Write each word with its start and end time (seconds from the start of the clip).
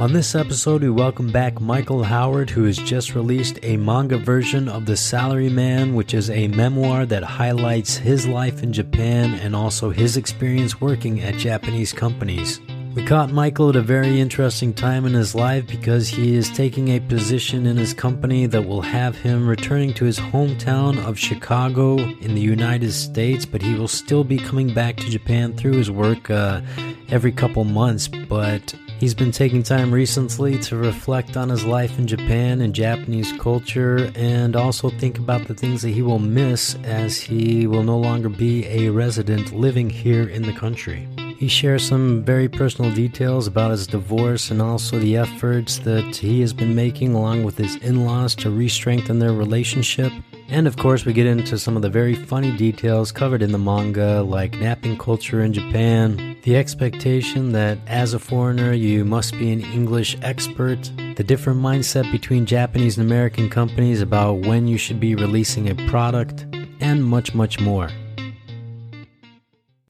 On 0.00 0.12
this 0.12 0.34
episode, 0.34 0.82
we 0.82 0.90
welcome 0.90 1.30
back 1.30 1.60
Michael 1.60 2.02
Howard, 2.02 2.50
who 2.50 2.64
has 2.64 2.76
just 2.76 3.14
released 3.14 3.60
a 3.62 3.76
manga 3.76 4.18
version 4.18 4.68
of 4.68 4.86
The 4.86 4.94
Salaryman, 4.94 5.94
which 5.94 6.14
is 6.14 6.30
a 6.30 6.48
memoir 6.48 7.06
that 7.06 7.22
highlights 7.22 7.96
his 7.96 8.26
life 8.26 8.64
in 8.64 8.72
Japan 8.72 9.34
and 9.34 9.54
also 9.54 9.90
his 9.90 10.16
experience 10.16 10.80
working 10.80 11.20
at 11.20 11.36
Japanese 11.36 11.92
companies. 11.92 12.60
We 12.96 13.04
caught 13.04 13.30
Michael 13.30 13.70
at 13.70 13.76
a 13.76 13.82
very 13.82 14.20
interesting 14.20 14.74
time 14.74 15.06
in 15.06 15.12
his 15.12 15.32
life 15.32 15.66
because 15.68 16.08
he 16.08 16.34
is 16.34 16.50
taking 16.50 16.88
a 16.88 17.00
position 17.00 17.64
in 17.64 17.76
his 17.76 17.94
company 17.94 18.46
that 18.46 18.66
will 18.66 18.82
have 18.82 19.16
him 19.16 19.48
returning 19.48 19.94
to 19.94 20.04
his 20.04 20.18
hometown 20.18 20.98
of 21.06 21.18
Chicago 21.18 21.98
in 21.98 22.34
the 22.34 22.40
United 22.40 22.92
States, 22.92 23.46
but 23.46 23.62
he 23.62 23.74
will 23.74 23.88
still 23.88 24.24
be 24.24 24.38
coming 24.38 24.74
back 24.74 24.96
to 24.96 25.08
Japan 25.08 25.56
through 25.56 25.74
his 25.74 25.90
work 25.90 26.30
uh, 26.30 26.62
every 27.10 27.32
couple 27.32 27.62
months. 27.64 28.08
But 28.08 28.74
He's 28.98 29.14
been 29.14 29.32
taking 29.32 29.62
time 29.62 29.92
recently 29.92 30.58
to 30.60 30.76
reflect 30.76 31.36
on 31.36 31.48
his 31.48 31.64
life 31.64 31.98
in 31.98 32.06
Japan 32.06 32.60
and 32.60 32.74
Japanese 32.74 33.32
culture 33.32 34.10
and 34.14 34.56
also 34.56 34.88
think 34.88 35.18
about 35.18 35.46
the 35.46 35.54
things 35.54 35.82
that 35.82 35.90
he 35.90 36.02
will 36.02 36.18
miss 36.18 36.76
as 36.84 37.18
he 37.20 37.66
will 37.66 37.82
no 37.82 37.98
longer 37.98 38.28
be 38.28 38.66
a 38.66 38.90
resident 38.90 39.52
living 39.52 39.90
here 39.90 40.28
in 40.28 40.42
the 40.42 40.52
country. 40.52 41.08
He 41.36 41.48
shares 41.48 41.86
some 41.86 42.24
very 42.24 42.48
personal 42.48 42.94
details 42.94 43.46
about 43.46 43.72
his 43.72 43.86
divorce 43.86 44.50
and 44.50 44.62
also 44.62 44.98
the 44.98 45.16
efforts 45.16 45.78
that 45.80 46.16
he 46.16 46.40
has 46.40 46.52
been 46.52 46.74
making 46.74 47.14
along 47.14 47.42
with 47.44 47.58
his 47.58 47.76
in 47.76 48.06
laws 48.06 48.34
to 48.36 48.50
re 48.50 48.68
strengthen 48.68 49.18
their 49.18 49.32
relationship. 49.32 50.12
And 50.48 50.66
of 50.66 50.76
course, 50.76 51.04
we 51.04 51.12
get 51.12 51.26
into 51.26 51.58
some 51.58 51.76
of 51.76 51.82
the 51.82 51.90
very 51.90 52.14
funny 52.14 52.56
details 52.56 53.10
covered 53.12 53.42
in 53.42 53.52
the 53.52 53.58
manga, 53.58 54.22
like 54.22 54.58
napping 54.58 54.98
culture 54.98 55.42
in 55.42 55.52
Japan, 55.52 56.36
the 56.42 56.56
expectation 56.56 57.52
that 57.52 57.78
as 57.86 58.14
a 58.14 58.18
foreigner 58.18 58.72
you 58.72 59.04
must 59.04 59.32
be 59.38 59.50
an 59.52 59.62
English 59.62 60.16
expert, 60.22 60.90
the 61.16 61.24
different 61.24 61.60
mindset 61.60 62.10
between 62.12 62.46
Japanese 62.46 62.98
and 62.98 63.06
American 63.06 63.48
companies 63.48 64.00
about 64.02 64.46
when 64.46 64.68
you 64.68 64.76
should 64.76 65.00
be 65.00 65.14
releasing 65.14 65.70
a 65.70 65.88
product, 65.88 66.46
and 66.80 67.04
much, 67.04 67.34
much 67.34 67.58
more. 67.60 67.88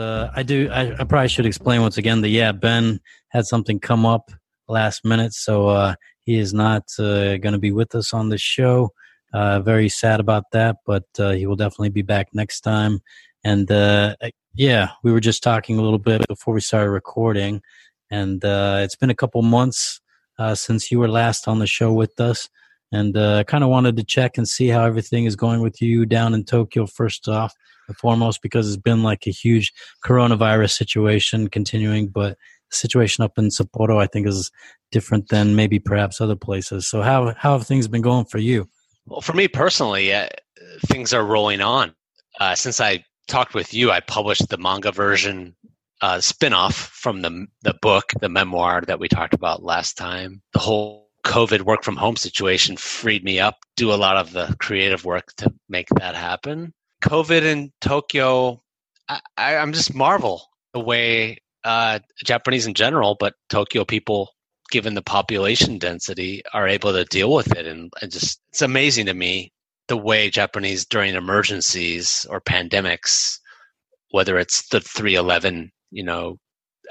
uh, 0.00 0.30
I 0.34 0.42
do. 0.42 0.68
I, 0.70 0.92
I, 1.00 1.04
probably 1.04 1.28
should 1.28 1.46
explain 1.46 1.82
once 1.82 1.98
again 1.98 2.20
that 2.22 2.28
yeah, 2.28 2.52
Ben 2.52 3.00
had 3.28 3.46
something 3.46 3.78
come 3.78 4.06
up 4.06 4.30
last 4.68 5.04
minute, 5.04 5.32
so 5.32 5.68
uh, 5.68 5.94
he 6.22 6.38
is 6.38 6.52
not 6.54 6.84
uh, 6.98 7.36
going 7.36 7.52
to 7.52 7.58
be 7.58 7.72
with 7.72 7.94
us 7.94 8.12
on 8.12 8.28
the 8.28 8.38
show. 8.38 8.90
Uh, 9.32 9.60
very 9.60 9.88
sad 9.88 10.18
about 10.18 10.44
that, 10.52 10.76
but 10.86 11.04
uh, 11.18 11.30
he 11.30 11.46
will 11.46 11.56
definitely 11.56 11.90
be 11.90 12.02
back 12.02 12.28
next 12.32 12.62
time. 12.62 13.00
And 13.44 13.70
uh, 13.70 14.16
yeah, 14.54 14.90
we 15.04 15.12
were 15.12 15.20
just 15.20 15.42
talking 15.42 15.78
a 15.78 15.82
little 15.82 15.98
bit 15.98 16.26
before 16.26 16.54
we 16.54 16.60
started 16.60 16.90
recording, 16.90 17.62
and 18.10 18.42
it's 18.42 18.96
been 18.96 19.10
a 19.10 19.14
couple 19.14 19.42
months 19.42 20.00
since 20.54 20.90
you 20.90 20.98
were 20.98 21.08
last 21.08 21.46
on 21.46 21.58
the 21.58 21.66
show 21.66 21.92
with 21.92 22.18
us. 22.20 22.48
And 22.92 23.16
I 23.16 23.44
kind 23.44 23.62
of 23.62 23.70
wanted 23.70 23.96
to 23.96 24.04
check 24.04 24.36
and 24.36 24.48
see 24.48 24.68
how 24.68 24.84
everything 24.84 25.24
is 25.24 25.36
going 25.36 25.60
with 25.60 25.80
you 25.80 26.06
down 26.06 26.34
in 26.34 26.44
Tokyo. 26.44 26.86
First 26.86 27.28
off, 27.28 27.54
and 27.90 27.96
foremost 27.96 28.40
because 28.40 28.68
it's 28.68 28.80
been 28.80 29.02
like 29.02 29.26
a 29.26 29.30
huge 29.30 29.72
coronavirus 30.04 30.70
situation 30.70 31.48
continuing, 31.48 32.08
but 32.08 32.38
the 32.70 32.76
situation 32.76 33.24
up 33.24 33.36
in 33.36 33.48
Sapporo, 33.48 34.00
I 34.00 34.06
think, 34.06 34.26
is 34.26 34.50
different 34.92 35.28
than 35.28 35.56
maybe 35.56 35.78
perhaps 35.78 36.20
other 36.20 36.36
places. 36.36 36.88
So 36.88 37.02
how 37.02 37.34
how 37.36 37.58
have 37.58 37.66
things 37.66 37.88
been 37.88 38.02
going 38.02 38.24
for 38.26 38.38
you? 38.38 38.68
Well, 39.06 39.20
for 39.20 39.32
me 39.32 39.48
personally, 39.48 40.14
uh, 40.14 40.28
things 40.86 41.12
are 41.12 41.24
rolling 41.24 41.60
on. 41.60 41.94
Uh, 42.38 42.54
since 42.54 42.80
I 42.80 43.04
talked 43.28 43.54
with 43.54 43.74
you, 43.74 43.90
I 43.90 44.00
published 44.00 44.48
the 44.48 44.58
manga 44.58 44.92
version 44.92 45.56
uh, 46.00 46.18
spinoff 46.18 46.74
from 46.74 47.22
the 47.22 47.46
the 47.62 47.74
book, 47.82 48.12
the 48.20 48.28
memoir 48.28 48.82
that 48.82 49.00
we 49.00 49.08
talked 49.08 49.34
about 49.34 49.62
last 49.62 49.96
time. 49.96 50.42
The 50.52 50.60
whole 50.60 51.09
COVID 51.24 51.62
work 51.62 51.82
from 51.82 51.96
home 51.96 52.16
situation 52.16 52.76
freed 52.76 53.24
me 53.24 53.40
up, 53.40 53.58
do 53.76 53.92
a 53.92 53.94
lot 53.94 54.16
of 54.16 54.32
the 54.32 54.54
creative 54.60 55.04
work 55.04 55.32
to 55.36 55.52
make 55.68 55.88
that 55.96 56.14
happen. 56.14 56.72
COVID 57.02 57.42
in 57.42 57.72
Tokyo, 57.80 58.62
I, 59.08 59.54
am 59.54 59.72
just 59.72 59.94
marvel 59.94 60.42
the 60.72 60.80
way 60.80 61.38
uh, 61.64 61.98
Japanese 62.24 62.66
in 62.66 62.74
general, 62.74 63.16
but 63.18 63.34
Tokyo 63.48 63.84
people, 63.84 64.30
given 64.70 64.94
the 64.94 65.02
population 65.02 65.78
density, 65.78 66.42
are 66.52 66.68
able 66.68 66.92
to 66.92 67.04
deal 67.04 67.32
with 67.32 67.56
it. 67.56 67.66
And, 67.66 67.92
and 68.00 68.10
just 68.10 68.40
it's 68.50 68.62
amazing 68.62 69.06
to 69.06 69.14
me 69.14 69.52
the 69.88 69.96
way 69.96 70.30
Japanese 70.30 70.86
during 70.86 71.14
emergencies 71.14 72.26
or 72.30 72.40
pandemics, 72.40 73.38
whether 74.10 74.38
it's 74.38 74.68
the 74.68 74.80
311, 74.80 75.72
you 75.90 76.04
know, 76.04 76.38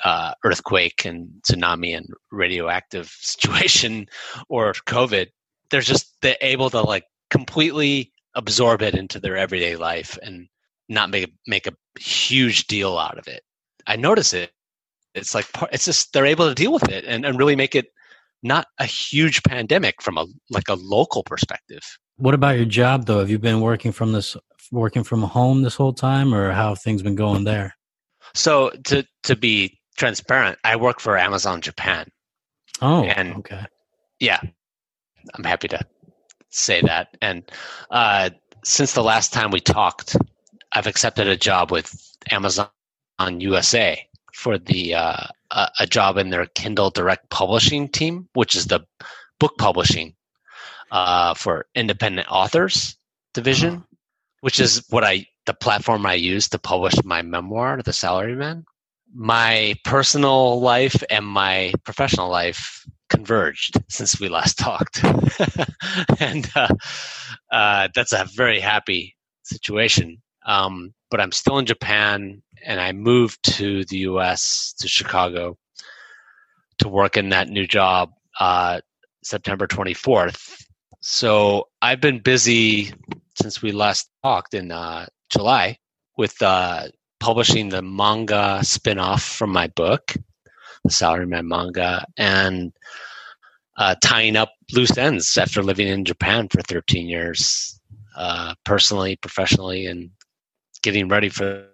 uh, 0.03 0.33
earthquake 0.43 1.05
and 1.05 1.29
tsunami 1.47 1.95
and 1.95 2.07
radioactive 2.31 3.07
situation 3.19 4.07
or 4.47 4.73
COVID, 4.73 5.27
they're 5.71 5.81
just 5.81 6.15
they're 6.21 6.37
able 6.41 6.69
to 6.69 6.81
like 6.81 7.05
completely 7.29 8.11
absorb 8.35 8.81
it 8.81 8.95
into 8.95 9.19
their 9.19 9.37
everyday 9.37 9.75
life 9.75 10.17
and 10.21 10.47
not 10.87 11.09
make 11.09 11.31
make 11.47 11.67
a 11.67 11.73
huge 11.99 12.67
deal 12.67 12.97
out 12.97 13.17
of 13.17 13.27
it. 13.27 13.43
I 13.87 13.95
notice 13.95 14.33
it. 14.33 14.51
It's 15.15 15.33
like 15.33 15.47
it's 15.71 15.85
just 15.85 16.13
they're 16.13 16.25
able 16.25 16.47
to 16.47 16.55
deal 16.55 16.71
with 16.71 16.89
it 16.89 17.05
and, 17.05 17.25
and 17.25 17.37
really 17.37 17.55
make 17.55 17.75
it 17.75 17.87
not 18.43 18.67
a 18.79 18.85
huge 18.85 19.43
pandemic 19.43 20.01
from 20.01 20.17
a 20.17 20.25
like 20.49 20.69
a 20.69 20.75
local 20.75 21.23
perspective. 21.23 21.81
What 22.17 22.33
about 22.33 22.57
your 22.57 22.66
job 22.66 23.05
though? 23.05 23.19
Have 23.19 23.29
you 23.29 23.39
been 23.39 23.61
working 23.61 23.91
from 23.91 24.11
this 24.11 24.35
working 24.71 25.03
from 25.03 25.21
home 25.23 25.61
this 25.61 25.75
whole 25.75 25.93
time 25.93 26.33
or 26.33 26.51
how 26.51 26.69
have 26.69 26.81
things 26.81 27.01
been 27.01 27.16
going 27.16 27.43
there? 27.43 27.75
So 28.33 28.71
to 28.85 29.05
to 29.23 29.35
be 29.35 29.78
transparent, 29.99 30.57
I 30.63 30.77
work 30.77 30.99
for 30.99 31.17
Amazon 31.17 31.61
Japan. 31.61 32.09
Oh, 32.81 33.03
and 33.03 33.35
okay. 33.35 33.65
Yeah. 34.19 34.39
I'm 35.35 35.43
happy 35.43 35.67
to 35.67 35.79
say 36.49 36.81
that. 36.81 37.15
And 37.21 37.43
uh, 37.91 38.31
since 38.63 38.93
the 38.93 39.03
last 39.03 39.33
time 39.33 39.51
we 39.51 39.59
talked, 39.59 40.15
I've 40.71 40.87
accepted 40.87 41.27
a 41.27 41.37
job 41.37 41.71
with 41.71 41.93
Amazon 42.31 42.69
on 43.19 43.41
USA 43.41 44.07
for 44.33 44.57
the 44.57 44.95
uh, 44.95 45.27
a, 45.51 45.67
a, 45.81 45.85
job 45.85 46.17
in 46.17 46.29
their 46.29 46.45
Kindle 46.45 46.89
Direct 46.89 47.29
Publishing 47.29 47.89
team, 47.89 48.29
which 48.33 48.55
is 48.55 48.67
the 48.67 48.79
book 49.39 49.57
publishing 49.57 50.16
uh, 50.91 51.33
for 51.33 51.66
independent 51.75 52.31
authors 52.31 52.95
division, 53.33 53.73
uh-huh. 53.73 53.95
which 54.41 54.59
is 54.59 54.85
what 54.89 55.03
I 55.03 55.25
the 55.45 55.53
platform 55.53 56.05
I 56.05 56.13
use 56.13 56.47
to 56.49 56.59
publish 56.59 56.93
my 57.03 57.21
memoir, 57.21 57.81
The 57.83 57.91
Salaryman. 57.91 58.63
My 59.14 59.75
personal 59.84 60.59
life 60.62 61.03
and 61.09 61.25
my 61.25 61.74
professional 61.84 62.30
life 62.30 62.86
converged 63.09 63.78
since 63.90 64.20
we 64.20 64.30
last 64.30 64.58
talked, 64.59 65.03
and 66.20 66.50
uh, 66.56 66.68
uh, 67.52 67.88
that's 67.94 68.14
a 68.14 68.28
very 68.36 68.59
happy 68.59 69.16
situation. 69.44 70.22
Um, 70.46 70.94
but 71.09 71.20
I'm 71.20 71.31
still 71.31 71.58
in 71.58 71.66
Japan, 71.66 72.42
and 72.66 72.80
I 72.80 72.92
moved 72.92 73.44
to 73.58 73.84
the 73.86 73.97
U.S. 73.97 74.74
to 74.80 74.88
Chicago 74.88 75.58
to 76.80 76.88
work 76.88 77.18
in 77.18 77.30
that 77.30 77.50
new 77.50 77.68
job 77.68 78.12
uh, 78.40 78.80
September 79.24 79.68
24th. 79.68 80.64
So 81.02 81.68
I've 81.81 82.02
been 82.02 82.20
busy 82.20 82.94
since 83.41 83.62
we 83.62 83.72
last 83.72 84.09
talked 84.24 84.53
in 84.53 84.72
uh, 84.72 85.08
July 85.29 85.78
with 86.17 86.41
uh, 86.41 86.88
publishing 87.19 87.69
the 87.69 87.81
manga 87.81 88.59
spin-off 88.63 89.23
from 89.23 89.51
my 89.51 89.67
book 89.67 90.16
the 90.83 90.89
Salaryman 90.89 91.45
manga, 91.45 92.05
and 92.17 92.71
uh, 93.77 93.95
tying 94.01 94.35
up 94.35 94.53
loose 94.73 94.97
ends 94.97 95.37
after 95.37 95.63
living 95.63 95.87
in 95.87 96.05
Japan 96.05 96.47
for 96.49 96.61
13 96.61 97.07
years, 97.07 97.79
uh, 98.16 98.53
personally, 98.66 99.16
professionally, 99.17 99.85
and 99.85 100.11
getting 100.81 101.07
ready 101.07 101.29
for 101.29 101.67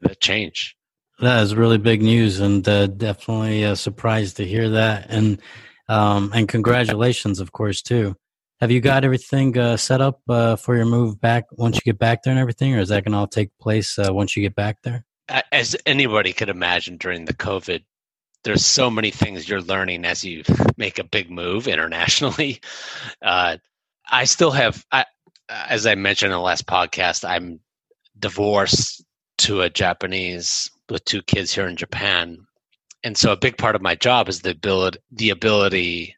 the 0.00 0.14
change. 0.16 0.76
That 1.20 1.42
is 1.42 1.54
really 1.54 1.78
big 1.78 2.02
news, 2.02 2.40
and 2.40 2.66
uh, 2.68 2.86
definitely 2.86 3.64
a 3.64 3.74
surprise 3.76 4.34
to 4.34 4.44
hear 4.44 4.70
that. 4.70 5.06
And 5.08 5.40
um, 5.88 6.30
and 6.34 6.46
congratulations, 6.46 7.40
of 7.40 7.52
course, 7.52 7.82
too. 7.82 8.14
Have 8.60 8.70
you 8.70 8.80
got 8.80 9.04
everything 9.04 9.56
uh, 9.56 9.76
set 9.76 10.00
up 10.00 10.20
uh, 10.28 10.56
for 10.56 10.76
your 10.76 10.86
move 10.86 11.20
back 11.20 11.44
once 11.52 11.76
you 11.76 11.82
get 11.84 11.98
back 11.98 12.22
there 12.22 12.32
and 12.32 12.40
everything, 12.40 12.74
or 12.74 12.80
is 12.80 12.88
that 12.88 13.04
going 13.04 13.12
to 13.12 13.18
all 13.18 13.26
take 13.26 13.50
place 13.60 13.98
uh, 13.98 14.12
once 14.12 14.36
you 14.36 14.42
get 14.42 14.56
back 14.56 14.78
there? 14.82 15.04
As 15.52 15.76
anybody 15.86 16.32
could 16.32 16.48
imagine 16.48 16.96
during 16.96 17.26
the 17.26 17.34
COVID 17.34 17.82
there's 18.44 18.64
so 18.64 18.90
many 18.90 19.10
things 19.10 19.48
you're 19.48 19.60
learning 19.60 20.04
as 20.04 20.24
you 20.24 20.42
make 20.76 20.98
a 20.98 21.04
big 21.04 21.30
move 21.30 21.68
internationally. 21.68 22.60
Uh, 23.20 23.56
I 24.10 24.24
still 24.24 24.52
have, 24.52 24.84
I, 24.92 25.04
as 25.48 25.86
I 25.86 25.94
mentioned 25.96 26.32
in 26.32 26.38
the 26.38 26.42
last 26.42 26.66
podcast, 26.66 27.28
I'm 27.28 27.60
divorced 28.18 29.04
to 29.38 29.62
a 29.62 29.70
Japanese 29.70 30.70
with 30.88 31.04
two 31.04 31.20
kids 31.22 31.52
here 31.52 31.66
in 31.66 31.76
Japan. 31.76 32.38
And 33.02 33.16
so 33.16 33.32
a 33.32 33.36
big 33.36 33.58
part 33.58 33.74
of 33.74 33.82
my 33.82 33.94
job 33.96 34.28
is 34.28 34.40
the 34.40 34.50
ability 34.50 34.98
the 35.12 35.30
ability 35.30 36.16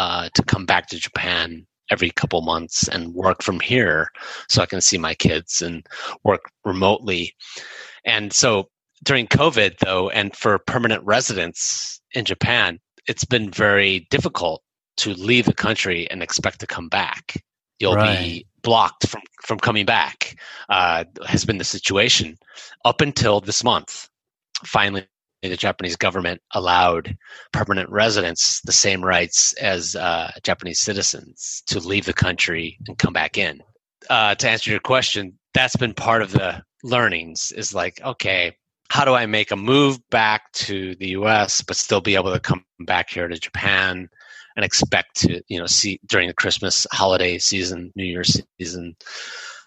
uh, 0.00 0.30
to 0.32 0.42
come 0.42 0.64
back 0.64 0.86
to 0.86 0.98
Japan 0.98 1.66
every 1.90 2.08
couple 2.10 2.40
months 2.40 2.88
and 2.88 3.12
work 3.12 3.42
from 3.42 3.60
here 3.60 4.08
so 4.48 4.62
I 4.62 4.66
can 4.66 4.80
see 4.80 4.96
my 4.96 5.14
kids 5.14 5.60
and 5.60 5.86
work 6.24 6.40
remotely. 6.64 7.34
And 8.06 8.32
so 8.32 8.70
during 9.04 9.26
COVID, 9.26 9.76
though, 9.84 10.08
and 10.08 10.34
for 10.34 10.58
permanent 10.58 11.04
residents 11.04 12.00
in 12.14 12.24
Japan, 12.24 12.80
it's 13.08 13.26
been 13.26 13.50
very 13.50 14.06
difficult 14.10 14.62
to 14.98 15.12
leave 15.12 15.44
the 15.44 15.52
country 15.52 16.10
and 16.10 16.22
expect 16.22 16.60
to 16.60 16.66
come 16.66 16.88
back. 16.88 17.34
You'll 17.78 17.96
right. 17.96 18.18
be 18.18 18.46
blocked 18.62 19.06
from, 19.06 19.20
from 19.44 19.58
coming 19.58 19.84
back, 19.84 20.34
uh, 20.70 21.04
has 21.26 21.44
been 21.44 21.58
the 21.58 21.64
situation 21.64 22.38
up 22.86 23.02
until 23.02 23.40
this 23.40 23.62
month. 23.62 24.08
Finally, 24.64 25.06
the 25.42 25.56
Japanese 25.56 25.96
government 25.96 26.40
allowed 26.54 27.16
permanent 27.52 27.88
residents 27.90 28.60
the 28.62 28.72
same 28.72 29.02
rights 29.02 29.54
as 29.54 29.96
uh, 29.96 30.30
Japanese 30.42 30.80
citizens 30.80 31.62
to 31.66 31.80
leave 31.80 32.04
the 32.04 32.12
country 32.12 32.78
and 32.86 32.98
come 32.98 33.12
back 33.12 33.38
in. 33.38 33.62
Uh, 34.10 34.34
to 34.34 34.48
answer 34.48 34.70
your 34.70 34.80
question, 34.80 35.38
that's 35.54 35.76
been 35.76 35.94
part 35.94 36.22
of 36.22 36.32
the 36.32 36.62
learnings 36.82 37.52
is 37.52 37.74
like, 37.74 38.00
okay, 38.02 38.54
how 38.90 39.04
do 39.04 39.14
I 39.14 39.26
make 39.26 39.50
a 39.50 39.56
move 39.56 39.98
back 40.10 40.52
to 40.52 40.94
the 40.96 41.10
US 41.10 41.62
but 41.62 41.76
still 41.76 42.00
be 42.00 42.16
able 42.16 42.32
to 42.32 42.40
come 42.40 42.64
back 42.80 43.08
here 43.08 43.28
to 43.28 43.38
Japan 43.38 44.08
and 44.56 44.64
expect 44.64 45.16
to, 45.20 45.42
you 45.48 45.58
know, 45.58 45.66
see 45.66 46.00
during 46.06 46.28
the 46.28 46.34
Christmas 46.34 46.86
holiday 46.92 47.38
season, 47.38 47.92
New 47.94 48.04
Year's 48.04 48.40
season, 48.58 48.96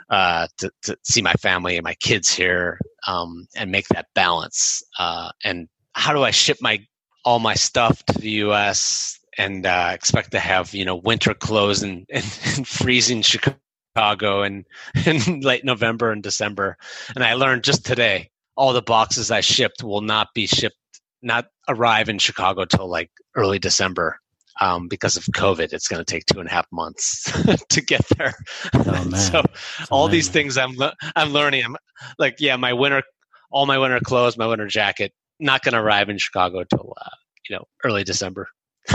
uh, 0.10 0.48
to, 0.58 0.72
to, 0.84 0.98
see 1.04 1.22
my 1.22 1.34
family 1.34 1.78
and 1.78 1.84
my 1.84 1.94
kids 1.96 2.34
here 2.34 2.80
um, 3.08 3.48
and 3.56 3.72
make 3.72 3.88
that 3.90 4.08
balance. 4.14 4.84
Uh, 5.00 5.32
and 5.44 5.68
how 5.94 6.14
do 6.14 6.24
I 6.24 6.32
ship 6.32 6.58
my 6.62 6.86
all 7.26 7.40
my 7.40 7.54
stuff 7.54 8.04
to 8.06 8.20
the 8.20 8.32
U.S. 8.32 9.20
and 9.38 9.66
uh, 9.66 9.92
expect 9.94 10.32
to 10.32 10.40
have 10.40 10.74
you 10.74 10.86
know 10.86 10.96
winter 10.96 11.34
clothes 11.34 11.84
in, 11.88 12.06
in, 12.10 12.24
in 12.58 12.64
freezing 12.64 13.22
Chicago 13.22 14.44
in, 14.44 14.66
in 15.06 15.42
late 15.42 15.64
November 15.64 16.12
and 16.12 16.24
December? 16.24 16.78
And 17.16 17.24
I 17.24 17.34
learned 17.34 17.64
just 17.64 17.86
today 17.86 18.30
all 18.56 18.74
the 18.74 18.82
boxes 18.82 19.32
I 19.32 19.42
shipped 19.42 19.84
will 19.84 20.02
not 20.02 20.34
be 20.34 20.48
shipped, 20.48 20.78
not 21.22 21.48
arrive 21.68 22.10
in 22.10 22.20
Chicago 22.20 22.66
till 22.66 22.88
like 22.88 23.10
early 23.36 23.60
December 23.60 24.20
um, 24.62 24.88
because 24.88 25.18
of 25.18 25.24
COVID. 25.26 25.74
It's 25.74 25.88
going 25.88 26.04
to 26.04 26.12
take 26.12 26.26
two 26.26 26.40
and 26.40 26.50
a 26.50 26.52
half 26.52 26.68
months 26.72 27.24
to 27.70 27.82
get 27.82 28.06
there. 28.18 28.34
Oh, 28.74 29.10
so 29.16 29.44
all 29.92 30.08
these 30.08 30.30
things 30.30 30.58
I'm 30.58 30.76
I'm 31.16 31.32
learning. 31.32 31.64
I'm 31.64 31.78
like, 32.18 32.36
yeah, 32.40 32.56
my 32.56 32.74
winter, 32.74 33.04
all 33.52 33.66
my 33.66 33.78
winter 33.78 34.00
clothes, 34.00 34.38
my 34.38 34.48
winter 34.48 34.68
jacket, 34.68 35.14
not 35.40 35.64
going 35.64 35.74
to 35.74 35.80
arrive 35.80 36.10
in 36.10 36.18
Chicago 36.18 36.60
until 36.60 36.94
uh, 37.00 37.10
you 37.50 37.56
know 37.56 37.66
early 37.84 38.04
December. 38.04 38.48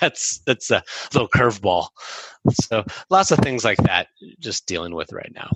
that's 0.00 0.40
that's 0.46 0.70
a 0.70 0.82
little 1.12 1.28
curveball. 1.28 1.88
So 2.52 2.84
lots 3.10 3.30
of 3.30 3.38
things 3.40 3.64
like 3.64 3.78
that, 3.78 4.08
just 4.38 4.66
dealing 4.66 4.94
with 4.94 5.12
right 5.12 5.32
now. 5.34 5.50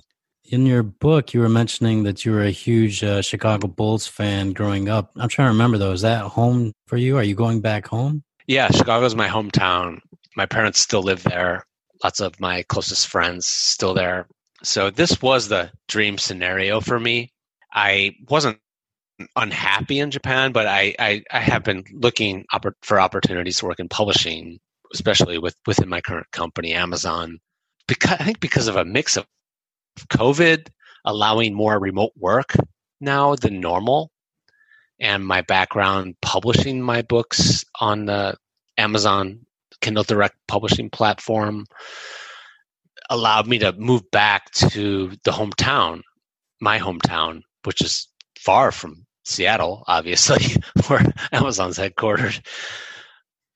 In 0.49 0.65
your 0.65 0.85
book, 0.85 1.35
you 1.35 1.41
were 1.41 1.49
mentioning 1.49 2.05
that 2.05 2.25
you 2.25 2.31
were 2.31 2.45
a 2.45 2.51
huge 2.51 3.03
uh, 3.03 3.21
Chicago 3.21 3.67
Bulls 3.67 4.07
fan 4.07 4.53
growing 4.53 4.89
up. 4.89 5.11
I'm 5.17 5.29
trying 5.29 5.47
to 5.47 5.53
remember 5.53 5.79
though. 5.79 5.93
Is 5.93 6.03
that 6.03 6.23
home 6.23 6.73
for 6.87 6.97
you? 6.97 7.17
Are 7.17 7.23
you 7.23 7.35
going 7.35 7.61
back 7.61 7.87
home? 7.87 8.23
Yeah, 8.47 8.71
Chicago's 8.71 9.15
my 9.17 9.29
hometown. 9.29 9.99
My 10.37 10.47
parents 10.47 10.81
still 10.81 11.03
live 11.03 11.23
there. 11.23 11.67
Lots 12.05 12.21
of 12.21 12.39
my 12.39 12.63
closest 12.65 13.09
friends 13.09 13.47
still 13.47 13.95
there. 13.95 14.29
So 14.63 14.91
this 14.91 15.21
was 15.21 15.49
the 15.49 15.71
dream 15.89 16.19
scenario 16.19 16.81
for 16.81 17.01
me. 17.01 17.33
I 17.73 18.15
wasn't 18.29 18.59
unhappy 19.35 19.99
in 19.99 20.11
Japan, 20.11 20.53
but 20.53 20.67
I, 20.67 20.95
I, 20.99 21.23
I 21.33 21.41
have 21.41 21.65
been 21.65 21.85
looking 21.93 22.45
for 22.83 23.01
opportunities 23.01 23.59
to 23.59 23.67
work 23.67 23.81
in 23.81 23.89
publishing, 23.89 24.59
especially 24.93 25.39
with 25.39 25.57
within 25.67 25.89
my 25.89 26.01
current 26.01 26.31
company, 26.33 26.73
Amazon. 26.73 27.39
Because 27.89 28.13
I 28.13 28.25
think 28.25 28.41
because 28.41 28.69
of 28.69 28.77
a 28.77 28.85
mix 28.85 29.17
of 29.17 29.27
COVID 30.11 30.69
allowing 31.05 31.55
more 31.55 31.79
remote 31.79 32.13
work 32.17 32.55
now 33.01 33.35
than 33.35 33.61
normal, 33.61 34.11
and 35.01 35.27
my 35.27 35.43
background 35.43 36.17
publishing 36.23 36.81
my 36.81 37.03
books 37.03 37.65
on 37.81 38.07
the 38.07 38.37
Amazon 38.79 39.47
Kindle 39.81 40.05
Direct 40.05 40.37
publishing 40.49 40.91
platform 40.91 41.67
allowed 43.11 43.47
me 43.47 43.59
to 43.59 43.73
move 43.73 44.11
back 44.11 44.51
to 44.53 45.11
the 45.25 45.31
hometown, 45.31 46.03
my 46.61 46.79
hometown, 46.79 47.43
which 47.65 47.81
is 47.81 48.09
far 48.39 48.73
from 48.73 49.07
Seattle, 49.25 49.85
obviously, 49.87 50.61
where 50.87 51.05
Amazon's 51.33 51.79
headquartered. 51.79 52.45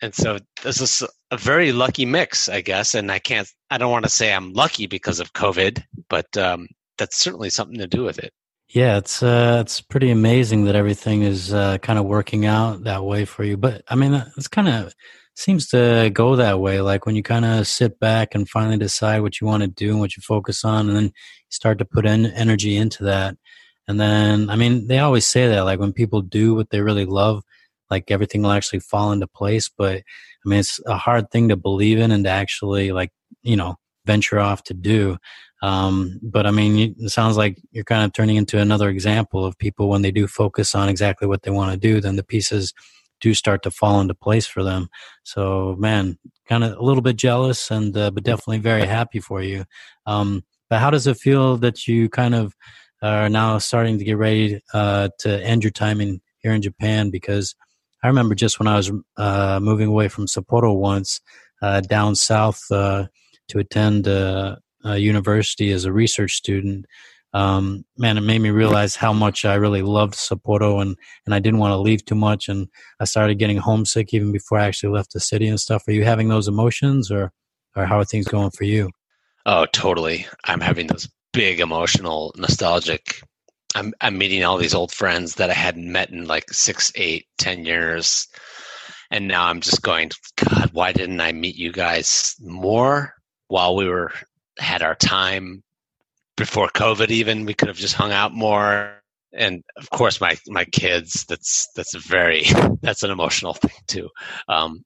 And 0.02 0.14
so 0.14 0.38
this 0.62 0.80
is 0.80 1.06
a 1.30 1.36
very 1.36 1.72
lucky 1.72 2.06
mix, 2.06 2.48
I 2.48 2.60
guess. 2.60 2.94
And 2.94 3.12
I 3.12 3.18
can't, 3.18 3.48
I 3.70 3.78
don't 3.78 3.92
want 3.92 4.04
to 4.04 4.10
say 4.10 4.32
I'm 4.32 4.52
lucky 4.52 4.86
because 4.86 5.20
of 5.20 5.32
COVID, 5.32 5.82
but 6.08 6.34
um, 6.36 6.68
that's 6.98 7.16
certainly 7.16 7.50
something 7.50 7.78
to 7.78 7.86
do 7.86 8.04
with 8.04 8.18
it. 8.18 8.32
Yeah, 8.72 8.98
it's 8.98 9.20
uh, 9.20 9.58
it's 9.62 9.80
pretty 9.80 10.10
amazing 10.10 10.64
that 10.66 10.76
everything 10.76 11.22
is 11.22 11.52
uh, 11.52 11.78
kind 11.78 11.98
of 11.98 12.04
working 12.04 12.46
out 12.46 12.84
that 12.84 13.04
way 13.04 13.24
for 13.24 13.42
you. 13.42 13.56
But 13.56 13.82
I 13.88 13.96
mean, 13.96 14.14
it's 14.36 14.46
kind 14.46 14.68
of 14.68 14.94
seems 15.34 15.66
to 15.70 16.08
go 16.14 16.36
that 16.36 16.60
way. 16.60 16.80
Like 16.80 17.04
when 17.04 17.16
you 17.16 17.22
kind 17.24 17.44
of 17.44 17.66
sit 17.66 17.98
back 17.98 18.32
and 18.34 18.48
finally 18.48 18.76
decide 18.76 19.22
what 19.22 19.40
you 19.40 19.46
want 19.48 19.62
to 19.64 19.68
do 19.68 19.90
and 19.90 19.98
what 19.98 20.16
you 20.16 20.22
focus 20.22 20.64
on, 20.64 20.86
and 20.88 20.96
then 20.96 21.12
start 21.48 21.78
to 21.78 21.84
put 21.84 22.06
in 22.06 22.26
energy 22.26 22.76
into 22.76 23.02
that. 23.04 23.36
And 23.88 23.98
then, 24.00 24.48
I 24.50 24.54
mean, 24.54 24.86
they 24.86 25.00
always 25.00 25.26
say 25.26 25.48
that, 25.48 25.62
like 25.62 25.80
when 25.80 25.92
people 25.92 26.22
do 26.22 26.54
what 26.54 26.70
they 26.70 26.80
really 26.80 27.06
love, 27.06 27.42
like 27.90 28.10
everything 28.12 28.42
will 28.42 28.52
actually 28.52 28.80
fall 28.80 29.10
into 29.10 29.26
place. 29.26 29.68
But 29.68 29.96
I 29.98 30.48
mean, 30.48 30.60
it's 30.60 30.78
a 30.86 30.96
hard 30.96 31.30
thing 31.32 31.48
to 31.48 31.56
believe 31.56 31.98
in 31.98 32.12
and 32.12 32.22
to 32.24 32.30
actually, 32.30 32.92
like, 32.92 33.10
you 33.42 33.56
know, 33.56 33.76
venture 34.06 34.38
off 34.38 34.62
to 34.64 34.74
do. 34.74 35.18
Um, 35.62 36.18
but 36.22 36.46
I 36.46 36.50
mean, 36.50 36.94
it 36.98 37.10
sounds 37.10 37.36
like 37.36 37.58
you're 37.70 37.84
kind 37.84 38.04
of 38.04 38.12
turning 38.12 38.36
into 38.36 38.58
another 38.58 38.88
example 38.88 39.44
of 39.44 39.58
people 39.58 39.88
when 39.88 40.02
they 40.02 40.10
do 40.10 40.26
focus 40.26 40.74
on 40.74 40.88
exactly 40.88 41.28
what 41.28 41.42
they 41.42 41.50
want 41.50 41.72
to 41.72 41.78
do, 41.78 42.00
then 42.00 42.16
the 42.16 42.24
pieces 42.24 42.72
do 43.20 43.34
start 43.34 43.62
to 43.62 43.70
fall 43.70 44.00
into 44.00 44.14
place 44.14 44.46
for 44.46 44.62
them. 44.62 44.88
So, 45.22 45.76
man, 45.78 46.18
kind 46.48 46.64
of 46.64 46.78
a 46.78 46.82
little 46.82 47.02
bit 47.02 47.16
jealous 47.16 47.70
and, 47.70 47.94
uh, 47.96 48.10
but 48.10 48.24
definitely 48.24 48.58
very 48.58 48.86
happy 48.86 49.20
for 49.20 49.42
you. 49.42 49.64
Um, 50.06 50.42
but 50.70 50.80
how 50.80 50.90
does 50.90 51.06
it 51.06 51.18
feel 51.18 51.56
that 51.58 51.86
you 51.86 52.08
kind 52.08 52.34
of 52.34 52.54
are 53.02 53.28
now 53.28 53.58
starting 53.58 53.98
to 53.98 54.04
get 54.04 54.16
ready 54.16 54.60
uh, 54.72 55.10
to 55.18 55.44
end 55.44 55.64
your 55.64 55.70
time 55.70 56.00
in 56.00 56.20
here 56.38 56.52
in 56.52 56.62
Japan? 56.62 57.10
Because 57.10 57.54
I 58.02 58.08
remember 58.08 58.34
just 58.34 58.58
when 58.58 58.68
I 58.68 58.76
was 58.76 58.90
uh, 59.16 59.60
moving 59.60 59.88
away 59.88 60.08
from 60.08 60.26
Sapporo 60.26 60.74
once 60.74 61.20
uh, 61.60 61.80
down 61.80 62.14
south 62.14 62.62
uh, 62.70 63.06
to 63.48 63.58
attend 63.58 64.08
uh, 64.08 64.56
uh, 64.84 64.94
university 64.94 65.72
as 65.72 65.84
a 65.84 65.92
research 65.92 66.32
student, 66.32 66.86
um, 67.32 67.84
man, 67.96 68.18
it 68.18 68.22
made 68.22 68.40
me 68.40 68.50
realize 68.50 68.96
how 68.96 69.12
much 69.12 69.44
I 69.44 69.54
really 69.54 69.82
loved 69.82 70.14
Sapporo 70.14 70.82
and, 70.82 70.96
and 71.26 71.34
I 71.34 71.38
didn't 71.38 71.60
want 71.60 71.72
to 71.72 71.76
leave 71.78 72.04
too 72.04 72.16
much. 72.16 72.48
And 72.48 72.68
I 72.98 73.04
started 73.04 73.38
getting 73.38 73.58
homesick 73.58 74.12
even 74.12 74.32
before 74.32 74.58
I 74.58 74.66
actually 74.66 74.92
left 74.92 75.12
the 75.12 75.20
city 75.20 75.46
and 75.46 75.60
stuff. 75.60 75.86
Are 75.86 75.92
you 75.92 76.04
having 76.04 76.28
those 76.28 76.48
emotions 76.48 77.10
or, 77.10 77.32
or 77.76 77.86
how 77.86 77.98
are 77.98 78.04
things 78.04 78.26
going 78.26 78.50
for 78.50 78.64
you? 78.64 78.90
Oh, 79.46 79.66
totally. 79.72 80.26
I'm 80.44 80.60
having 80.60 80.88
those 80.88 81.08
big 81.32 81.60
emotional, 81.60 82.34
nostalgic. 82.36 83.22
I'm, 83.76 83.94
I'm 84.00 84.18
meeting 84.18 84.42
all 84.42 84.58
these 84.58 84.74
old 84.74 84.92
friends 84.92 85.36
that 85.36 85.50
I 85.50 85.54
hadn't 85.54 85.90
met 85.90 86.10
in 86.10 86.26
like 86.26 86.52
six, 86.52 86.90
eight, 86.96 87.26
ten 87.38 87.64
years. 87.64 88.26
And 89.12 89.28
now 89.28 89.46
I'm 89.46 89.60
just 89.60 89.82
going, 89.82 90.10
God, 90.36 90.70
why 90.72 90.92
didn't 90.92 91.20
I 91.20 91.30
meet 91.30 91.56
you 91.56 91.70
guys 91.70 92.34
more 92.40 93.14
while 93.48 93.76
we 93.76 93.88
were 93.88 94.12
had 94.60 94.82
our 94.82 94.94
time 94.94 95.62
before 96.36 96.68
COVID. 96.68 97.10
Even 97.10 97.44
we 97.44 97.54
could 97.54 97.68
have 97.68 97.76
just 97.76 97.94
hung 97.94 98.12
out 98.12 98.32
more. 98.32 98.94
And 99.32 99.62
of 99.76 99.90
course, 99.90 100.20
my 100.20 100.36
my 100.48 100.64
kids. 100.64 101.24
That's 101.28 101.68
that's 101.76 101.94
a 101.94 102.00
very 102.00 102.44
that's 102.82 103.02
an 103.02 103.10
emotional 103.10 103.54
thing 103.54 103.76
too. 103.86 104.08
Um, 104.48 104.84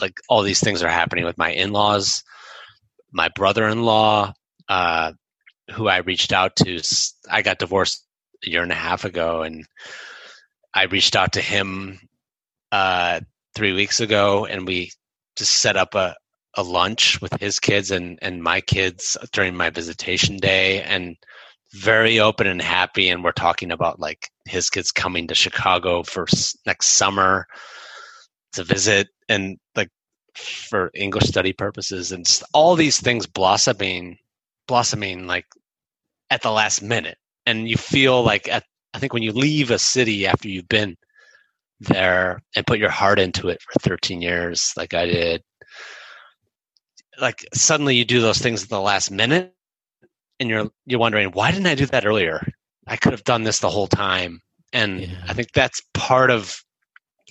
like 0.00 0.14
all 0.28 0.42
these 0.42 0.60
things 0.60 0.82
are 0.82 0.88
happening 0.88 1.24
with 1.24 1.38
my 1.38 1.50
in 1.50 1.72
laws, 1.72 2.22
my 3.12 3.28
brother 3.34 3.68
in 3.68 3.82
law, 3.82 4.32
uh, 4.68 5.12
who 5.72 5.88
I 5.88 5.98
reached 5.98 6.32
out 6.32 6.56
to. 6.56 6.80
I 7.30 7.42
got 7.42 7.58
divorced 7.58 8.06
a 8.44 8.50
year 8.50 8.62
and 8.62 8.72
a 8.72 8.76
half 8.76 9.04
ago, 9.04 9.42
and 9.42 9.64
I 10.74 10.84
reached 10.84 11.16
out 11.16 11.32
to 11.34 11.40
him 11.40 12.00
uh, 12.72 13.20
three 13.54 13.72
weeks 13.72 14.00
ago, 14.00 14.46
and 14.46 14.66
we 14.66 14.90
just 15.36 15.52
set 15.52 15.76
up 15.76 15.94
a, 15.94 16.14
a 16.56 16.62
lunch 16.62 17.20
with 17.20 17.32
his 17.40 17.58
kids 17.60 17.90
and 17.90 18.18
and 18.22 18.42
my 18.42 18.60
kids 18.60 19.16
during 19.32 19.56
my 19.56 19.70
visitation 19.70 20.36
day 20.36 20.82
and 20.82 21.16
very 21.74 22.18
open 22.18 22.46
and 22.46 22.60
happy. 22.60 23.08
And 23.08 23.22
we're 23.22 23.32
talking 23.32 23.70
about 23.70 24.00
like 24.00 24.28
his 24.46 24.70
kids 24.70 24.90
coming 24.90 25.28
to 25.28 25.34
chicago 25.34 26.02
for 26.02 26.26
next 26.66 26.88
summer 26.88 27.46
to 28.52 28.64
visit 28.64 29.08
and 29.28 29.56
like 29.76 29.88
for 30.34 30.90
english 30.94 31.28
study 31.28 31.52
purposes. 31.52 32.12
And 32.12 32.26
all 32.52 32.74
these 32.74 33.00
things 33.00 33.26
blossoming 33.26 34.16
blossoming 34.66 35.26
like 35.26 35.46
at 36.30 36.42
the 36.42 36.50
last 36.50 36.82
minute. 36.82 37.18
And 37.46 37.68
you 37.68 37.76
feel 37.76 38.22
like 38.22 38.48
at 38.48 38.64
I 38.94 38.98
think 38.98 39.12
when 39.12 39.22
you 39.22 39.32
leave 39.32 39.70
a 39.70 39.78
city 39.78 40.26
after 40.26 40.48
you've 40.48 40.68
been 40.68 40.96
there 41.80 42.40
and 42.56 42.66
put 42.66 42.78
your 42.78 42.90
heart 42.90 43.18
into 43.18 43.48
it 43.48 43.60
for 43.62 43.78
13 43.80 44.20
years, 44.20 44.72
like 44.76 44.94
I 44.94 45.06
did, 45.06 45.42
like 47.20 47.46
suddenly 47.54 47.96
you 47.96 48.04
do 48.04 48.20
those 48.20 48.38
things 48.38 48.62
at 48.62 48.68
the 48.68 48.80
last 48.80 49.10
minute, 49.10 49.54
and 50.38 50.48
you're 50.48 50.70
you're 50.86 51.00
wondering 51.00 51.30
why 51.32 51.50
didn't 51.50 51.66
I 51.66 51.74
do 51.74 51.86
that 51.86 52.06
earlier? 52.06 52.46
I 52.86 52.96
could 52.96 53.12
have 53.12 53.24
done 53.24 53.42
this 53.44 53.60
the 53.60 53.70
whole 53.70 53.86
time, 53.86 54.40
and 54.72 55.02
yeah. 55.02 55.24
I 55.28 55.34
think 55.34 55.52
that's 55.52 55.82
part 55.94 56.30
of 56.30 56.62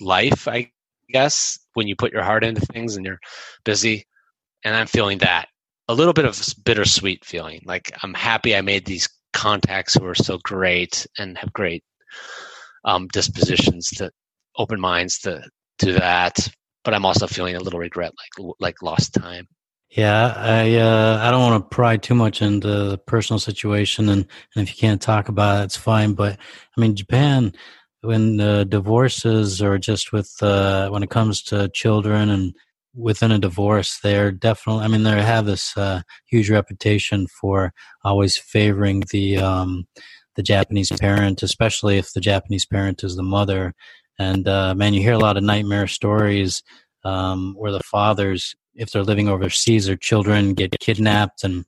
life, 0.00 0.48
I 0.48 0.70
guess, 1.10 1.58
when 1.74 1.88
you 1.88 1.96
put 1.96 2.12
your 2.12 2.22
heart 2.22 2.44
into 2.44 2.60
things 2.60 2.96
and 2.96 3.04
you're 3.04 3.20
busy. 3.64 4.06
And 4.64 4.74
I'm 4.74 4.86
feeling 4.86 5.18
that 5.18 5.48
a 5.88 5.94
little 5.94 6.12
bit 6.12 6.24
of 6.24 6.40
bittersweet 6.64 7.24
feeling. 7.24 7.62
Like 7.64 7.92
I'm 8.02 8.14
happy 8.14 8.54
I 8.54 8.60
made 8.60 8.86
these 8.86 9.08
contacts 9.32 9.94
who 9.94 10.06
are 10.06 10.14
so 10.14 10.38
great 10.44 11.06
and 11.18 11.36
have 11.38 11.52
great 11.52 11.82
um, 12.84 13.08
dispositions 13.08 13.88
to 13.96 14.10
open 14.56 14.80
minds 14.80 15.18
to 15.20 15.42
do 15.78 15.92
that. 15.94 16.48
But 16.84 16.94
I'm 16.94 17.04
also 17.04 17.26
feeling 17.26 17.56
a 17.56 17.60
little 17.60 17.80
regret, 17.80 18.12
like 18.38 18.54
like 18.60 18.82
lost 18.82 19.14
time. 19.14 19.46
Yeah, 19.90 20.34
I 20.36 20.76
uh, 20.76 21.18
I 21.20 21.30
don't 21.32 21.40
want 21.42 21.64
to 21.68 21.74
pry 21.74 21.96
too 21.96 22.14
much 22.14 22.42
into 22.42 22.68
the 22.68 22.98
personal 22.98 23.40
situation, 23.40 24.08
and, 24.08 24.24
and 24.54 24.62
if 24.68 24.70
you 24.74 24.80
can't 24.80 25.02
talk 25.02 25.28
about 25.28 25.60
it, 25.62 25.64
it's 25.64 25.76
fine. 25.76 26.12
But 26.14 26.38
I 26.76 26.80
mean, 26.80 26.94
Japan, 26.94 27.52
when 28.02 28.40
uh, 28.40 28.64
divorces 28.64 29.60
or 29.60 29.78
just 29.78 30.12
with 30.12 30.32
uh, 30.42 30.90
when 30.90 31.02
it 31.02 31.10
comes 31.10 31.42
to 31.44 31.68
children 31.74 32.30
and 32.30 32.54
within 32.94 33.32
a 33.32 33.38
divorce, 33.40 33.98
they're 34.00 34.30
definitely. 34.30 34.84
I 34.84 34.88
mean, 34.88 35.02
they 35.02 35.20
have 35.22 35.46
this 35.46 35.76
uh, 35.76 36.02
huge 36.26 36.50
reputation 36.50 37.26
for 37.26 37.72
always 38.04 38.36
favoring 38.38 39.02
the 39.10 39.38
um, 39.38 39.88
the 40.36 40.42
Japanese 40.44 40.92
parent, 41.00 41.42
especially 41.42 41.98
if 41.98 42.12
the 42.12 42.20
Japanese 42.20 42.64
parent 42.64 43.02
is 43.02 43.16
the 43.16 43.24
mother. 43.24 43.74
And 44.20 44.46
uh, 44.46 44.74
man, 44.76 44.94
you 44.94 45.00
hear 45.00 45.14
a 45.14 45.18
lot 45.18 45.36
of 45.36 45.42
nightmare 45.42 45.88
stories 45.88 46.62
um, 47.04 47.54
where 47.58 47.72
the 47.72 47.80
fathers, 47.80 48.54
if 48.74 48.90
they're 48.90 49.02
living 49.02 49.28
overseas, 49.28 49.86
their 49.86 49.96
children 49.96 50.54
get 50.54 50.78
kidnapped 50.80 51.44
and 51.44 51.64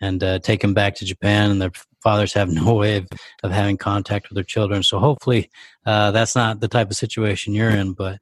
and 0.00 0.22
uh, 0.22 0.38
taken 0.40 0.74
back 0.74 0.94
to 0.96 1.06
Japan, 1.06 1.50
and 1.50 1.62
their 1.62 1.72
fathers 2.02 2.34
have 2.34 2.48
no 2.64 2.74
way 2.74 2.98
of, 2.98 3.08
of 3.42 3.50
having 3.50 3.76
contact 3.76 4.28
with 4.28 4.36
their 4.36 4.44
children. 4.44 4.82
So 4.82 4.98
hopefully, 4.98 5.50
uh, 5.84 6.10
that's 6.10 6.36
not 6.36 6.60
the 6.60 6.68
type 6.68 6.90
of 6.90 6.96
situation 6.96 7.54
you're 7.54 7.70
in. 7.70 7.92
But 7.92 8.20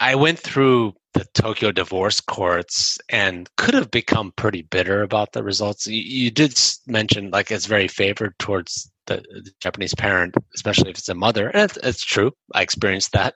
I 0.00 0.14
went 0.14 0.38
through 0.38 0.94
the 1.14 1.26
Tokyo 1.32 1.72
divorce 1.72 2.20
courts 2.20 2.98
and 3.08 3.48
could 3.56 3.72
have 3.72 3.90
become 3.90 4.32
pretty 4.36 4.62
bitter 4.62 5.02
about 5.02 5.32
the 5.32 5.42
results. 5.42 5.86
You, 5.86 6.02
you 6.02 6.30
did 6.30 6.58
mention 6.86 7.30
like 7.30 7.50
it's 7.50 7.66
very 7.66 7.88
favored 7.88 8.38
towards 8.38 8.90
the, 9.06 9.16
the, 9.16 9.50
Japanese 9.60 9.94
parent, 9.94 10.34
especially 10.54 10.90
if 10.90 10.98
it's 10.98 11.08
a 11.08 11.14
mother. 11.14 11.48
And 11.48 11.62
it's, 11.62 11.78
it's 11.82 12.04
true. 12.04 12.32
I 12.52 12.60
experienced 12.60 13.12
that. 13.12 13.34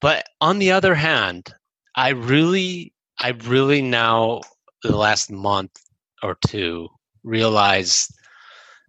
But 0.00 0.26
on 0.40 0.58
the 0.58 0.72
other 0.72 0.96
hand, 0.96 1.54
I 1.94 2.10
really, 2.10 2.92
I 3.18 3.30
really 3.44 3.82
now, 3.82 4.42
the 4.82 4.96
last 4.96 5.30
month 5.30 5.72
or 6.22 6.36
two, 6.46 6.88
realized 7.22 8.12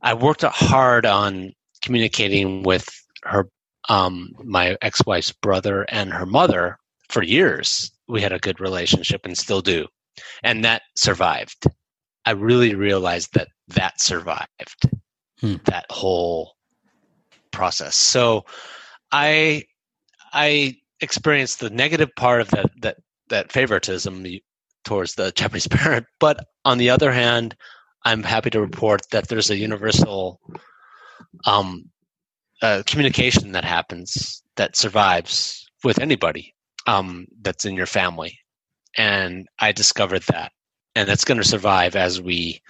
I 0.02 0.14
worked 0.14 0.44
hard 0.44 1.06
on 1.06 1.54
communicating 1.82 2.64
with 2.64 2.88
her, 3.24 3.50
um, 3.90 4.32
my 4.44 4.78
ex-wife's 4.82 5.32
brother 5.32 5.84
and 5.84 6.12
her 6.14 6.26
mother 6.26 6.78
for 7.10 7.24
years 7.24 7.92
we 8.08 8.22
had 8.22 8.32
a 8.32 8.40
good 8.40 8.60
relationship 8.60 9.26
and 9.26 9.38
still 9.38 9.62
do. 9.62 9.88
And 10.44 10.64
that 10.66 10.84
survived. 10.96 11.68
I 12.26 12.32
really 12.32 12.76
realized 12.76 13.34
that 13.34 13.50
that 13.70 14.02
survived 14.02 14.90
hmm. 15.40 15.56
that 15.66 15.86
whole 15.90 16.56
process. 17.52 17.96
So 17.96 18.46
I 19.12 19.64
I 20.34 20.78
experienced 21.00 21.60
the 21.60 21.70
negative 21.70 22.10
part 22.16 22.42
of 22.42 22.50
that 22.50 22.72
that 22.82 22.98
that 23.30 23.52
favoritism 23.52 24.26
towards 24.84 25.16
the 25.16 25.32
Japanese 25.32 25.68
parent, 25.72 26.06
but 26.20 26.46
on 26.66 26.78
the 26.78 26.90
other 26.90 27.12
hand, 27.12 27.56
I'm 28.06 28.24
happy 28.24 28.50
to 28.52 28.62
report 28.62 29.02
that 29.12 29.28
there's 29.28 29.50
a 29.50 29.58
universal 29.58 30.40
um, 31.46 31.90
uh, 32.62 32.84
communication 32.86 33.52
that 33.52 33.66
happens 33.66 34.42
that 34.56 34.76
survives 34.76 35.70
with 35.84 36.00
anybody 36.00 36.56
um, 36.88 37.28
that's 37.42 37.66
in 37.66 37.76
your 37.76 37.86
family. 37.86 38.40
And 38.98 39.48
I 39.60 39.72
discovered 39.72 40.24
that. 40.30 40.52
And 40.96 41.08
that's 41.08 41.26
going 41.26 41.38
to 41.38 41.48
survive 41.48 41.96
as 41.96 42.20
we 42.20 42.62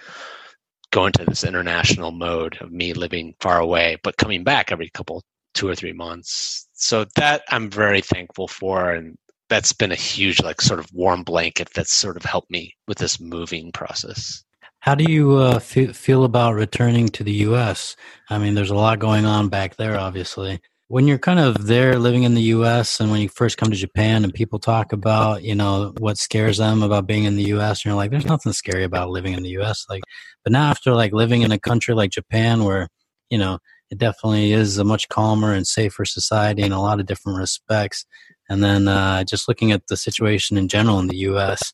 go 0.90 1.06
into 1.06 1.24
this 1.24 1.44
international 1.44 2.10
mode 2.10 2.58
of 2.60 2.70
me 2.72 2.92
living 2.92 3.34
far 3.40 3.58
away, 3.58 3.96
but 4.02 4.16
coming 4.16 4.44
back 4.44 4.70
every 4.70 4.90
couple, 4.90 5.22
two 5.54 5.68
or 5.68 5.74
three 5.74 5.92
months. 5.92 6.68
So 6.74 7.06
that 7.16 7.42
I'm 7.48 7.70
very 7.70 8.00
thankful 8.00 8.48
for. 8.48 8.90
And 8.90 9.16
that's 9.48 9.72
been 9.72 9.92
a 9.92 9.96
huge, 9.96 10.42
like, 10.42 10.60
sort 10.60 10.80
of 10.80 10.92
warm 10.92 11.22
blanket 11.22 11.70
that's 11.74 11.92
sort 11.92 12.16
of 12.16 12.24
helped 12.24 12.50
me 12.50 12.74
with 12.86 12.98
this 12.98 13.20
moving 13.20 13.72
process. 13.72 14.44
How 14.80 14.94
do 14.94 15.10
you 15.10 15.36
uh, 15.36 15.58
feel 15.58 16.24
about 16.24 16.54
returning 16.54 17.08
to 17.08 17.24
the 17.24 17.32
U.S.? 17.32 17.96
I 18.30 18.38
mean, 18.38 18.54
there's 18.54 18.70
a 18.70 18.76
lot 18.76 18.98
going 19.00 19.24
on 19.24 19.48
back 19.48 19.76
there, 19.76 19.98
obviously 19.98 20.60
when 20.88 21.06
you're 21.06 21.18
kind 21.18 21.38
of 21.38 21.66
there 21.66 21.98
living 21.98 22.22
in 22.22 22.34
the 22.34 22.42
US 22.42 22.98
and 22.98 23.10
when 23.10 23.20
you 23.20 23.28
first 23.28 23.58
come 23.58 23.70
to 23.70 23.76
Japan 23.76 24.24
and 24.24 24.32
people 24.32 24.58
talk 24.58 24.92
about, 24.92 25.42
you 25.42 25.54
know, 25.54 25.92
what 25.98 26.16
scares 26.16 26.56
them 26.56 26.82
about 26.82 27.06
being 27.06 27.24
in 27.24 27.36
the 27.36 27.44
US 27.54 27.84
and 27.84 27.90
you're 27.90 27.96
like, 27.96 28.10
there's 28.10 28.24
nothing 28.24 28.54
scary 28.54 28.84
about 28.84 29.10
living 29.10 29.34
in 29.34 29.42
the 29.42 29.58
US. 29.60 29.84
Like, 29.88 30.02
but 30.44 30.52
now 30.52 30.70
after 30.70 30.94
like 30.94 31.12
living 31.12 31.42
in 31.42 31.52
a 31.52 31.58
country 31.58 31.94
like 31.94 32.10
Japan 32.10 32.64
where, 32.64 32.88
you 33.28 33.36
know, 33.36 33.58
it 33.90 33.98
definitely 33.98 34.52
is 34.52 34.78
a 34.78 34.84
much 34.84 35.08
calmer 35.08 35.52
and 35.52 35.66
safer 35.66 36.06
society 36.06 36.62
in 36.62 36.72
a 36.72 36.80
lot 36.80 37.00
of 37.00 37.06
different 37.06 37.38
respects. 37.38 38.06
And 38.48 38.62
then 38.62 38.88
uh, 38.88 39.24
just 39.24 39.48
looking 39.48 39.72
at 39.72 39.86
the 39.88 39.96
situation 39.96 40.56
in 40.56 40.68
general 40.68 40.98
in 40.98 41.08
the 41.08 41.18
US, 41.18 41.72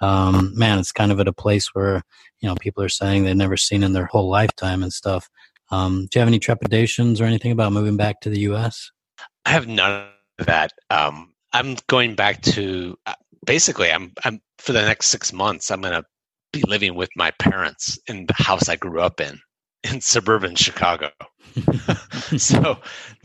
um, 0.00 0.52
man, 0.56 0.78
it's 0.78 0.92
kind 0.92 1.12
of 1.12 1.20
at 1.20 1.28
a 1.28 1.32
place 1.32 1.68
where, 1.74 2.02
you 2.40 2.48
know, 2.48 2.56
people 2.60 2.82
are 2.82 2.88
saying 2.88 3.24
they've 3.24 3.36
never 3.36 3.56
seen 3.56 3.82
in 3.82 3.92
their 3.92 4.06
whole 4.06 4.28
lifetime 4.28 4.82
and 4.82 4.92
stuff. 4.92 5.28
Um, 5.70 6.08
do 6.10 6.18
you 6.18 6.20
have 6.20 6.28
any 6.28 6.38
trepidations 6.38 7.20
or 7.20 7.24
anything 7.24 7.52
about 7.52 7.72
moving 7.72 7.96
back 7.96 8.20
to 8.20 8.30
the 8.30 8.40
U.S.? 8.40 8.90
I 9.44 9.50
have 9.50 9.66
none 9.66 10.06
of 10.38 10.46
that. 10.46 10.72
Um, 10.90 11.32
I'm 11.52 11.76
going 11.88 12.14
back 12.14 12.42
to 12.42 12.96
uh, 13.06 13.14
basically. 13.44 13.90
I'm 13.90 14.12
I'm 14.24 14.40
for 14.58 14.72
the 14.72 14.82
next 14.82 15.06
six 15.06 15.32
months. 15.32 15.70
I'm 15.70 15.80
going 15.80 15.94
to 15.94 16.04
be 16.52 16.62
living 16.68 16.94
with 16.94 17.10
my 17.16 17.30
parents 17.32 17.98
in 18.08 18.26
the 18.26 18.34
house 18.34 18.68
I 18.68 18.76
grew 18.76 19.00
up 19.00 19.20
in 19.20 19.40
in 19.84 20.00
suburban 20.00 20.54
Chicago. 20.54 21.10
so 22.36 22.78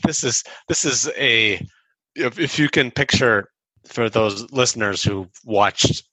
this 0.04 0.24
is 0.24 0.44
this 0.68 0.86
is 0.86 1.10
a 1.18 1.66
if, 2.16 2.40
if 2.40 2.60
you 2.60 2.70
can 2.70 2.92
picture 2.92 3.50
for 3.86 4.10
those 4.10 4.52
listeners 4.52 5.04
who 5.04 5.28
watched 5.44 6.04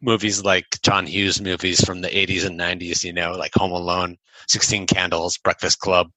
movies 0.00 0.42
like 0.44 0.64
John 0.82 1.06
Hughes 1.06 1.40
movies 1.40 1.84
from 1.84 2.00
the 2.00 2.08
80s 2.08 2.46
and 2.46 2.58
90s, 2.58 3.04
you 3.04 3.12
know, 3.12 3.32
like 3.32 3.52
Home 3.54 3.72
Alone, 3.72 4.16
16 4.48 4.86
Candles, 4.86 5.38
Breakfast 5.38 5.80
Club, 5.80 6.10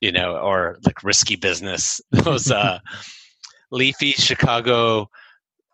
you 0.00 0.12
know, 0.12 0.36
or 0.36 0.78
like 0.84 1.02
Risky 1.02 1.36
Business. 1.36 2.00
Those 2.10 2.50
uh, 2.50 2.80
leafy 3.70 4.12
Chicago, 4.12 5.08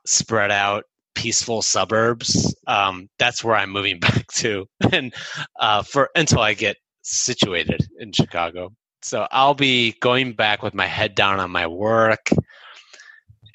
spread 0.06 0.50
out, 0.50 0.84
peaceful 1.14 1.62
suburbs. 1.62 2.54
Um, 2.66 3.08
that's 3.18 3.42
where 3.42 3.56
I'm 3.56 3.70
moving 3.70 3.98
back 4.00 4.26
to, 4.34 4.68
and 4.92 5.12
uh, 5.58 5.82
for 5.82 6.10
until 6.14 6.40
I 6.40 6.54
get 6.54 6.76
situated 7.02 7.86
in 7.98 8.12
Chicago. 8.12 8.72
So 9.02 9.26
I'll 9.30 9.54
be 9.54 9.94
going 10.00 10.32
back 10.32 10.62
with 10.62 10.74
my 10.74 10.86
head 10.86 11.14
down 11.14 11.38
on 11.38 11.50
my 11.50 11.66
work, 11.66 12.30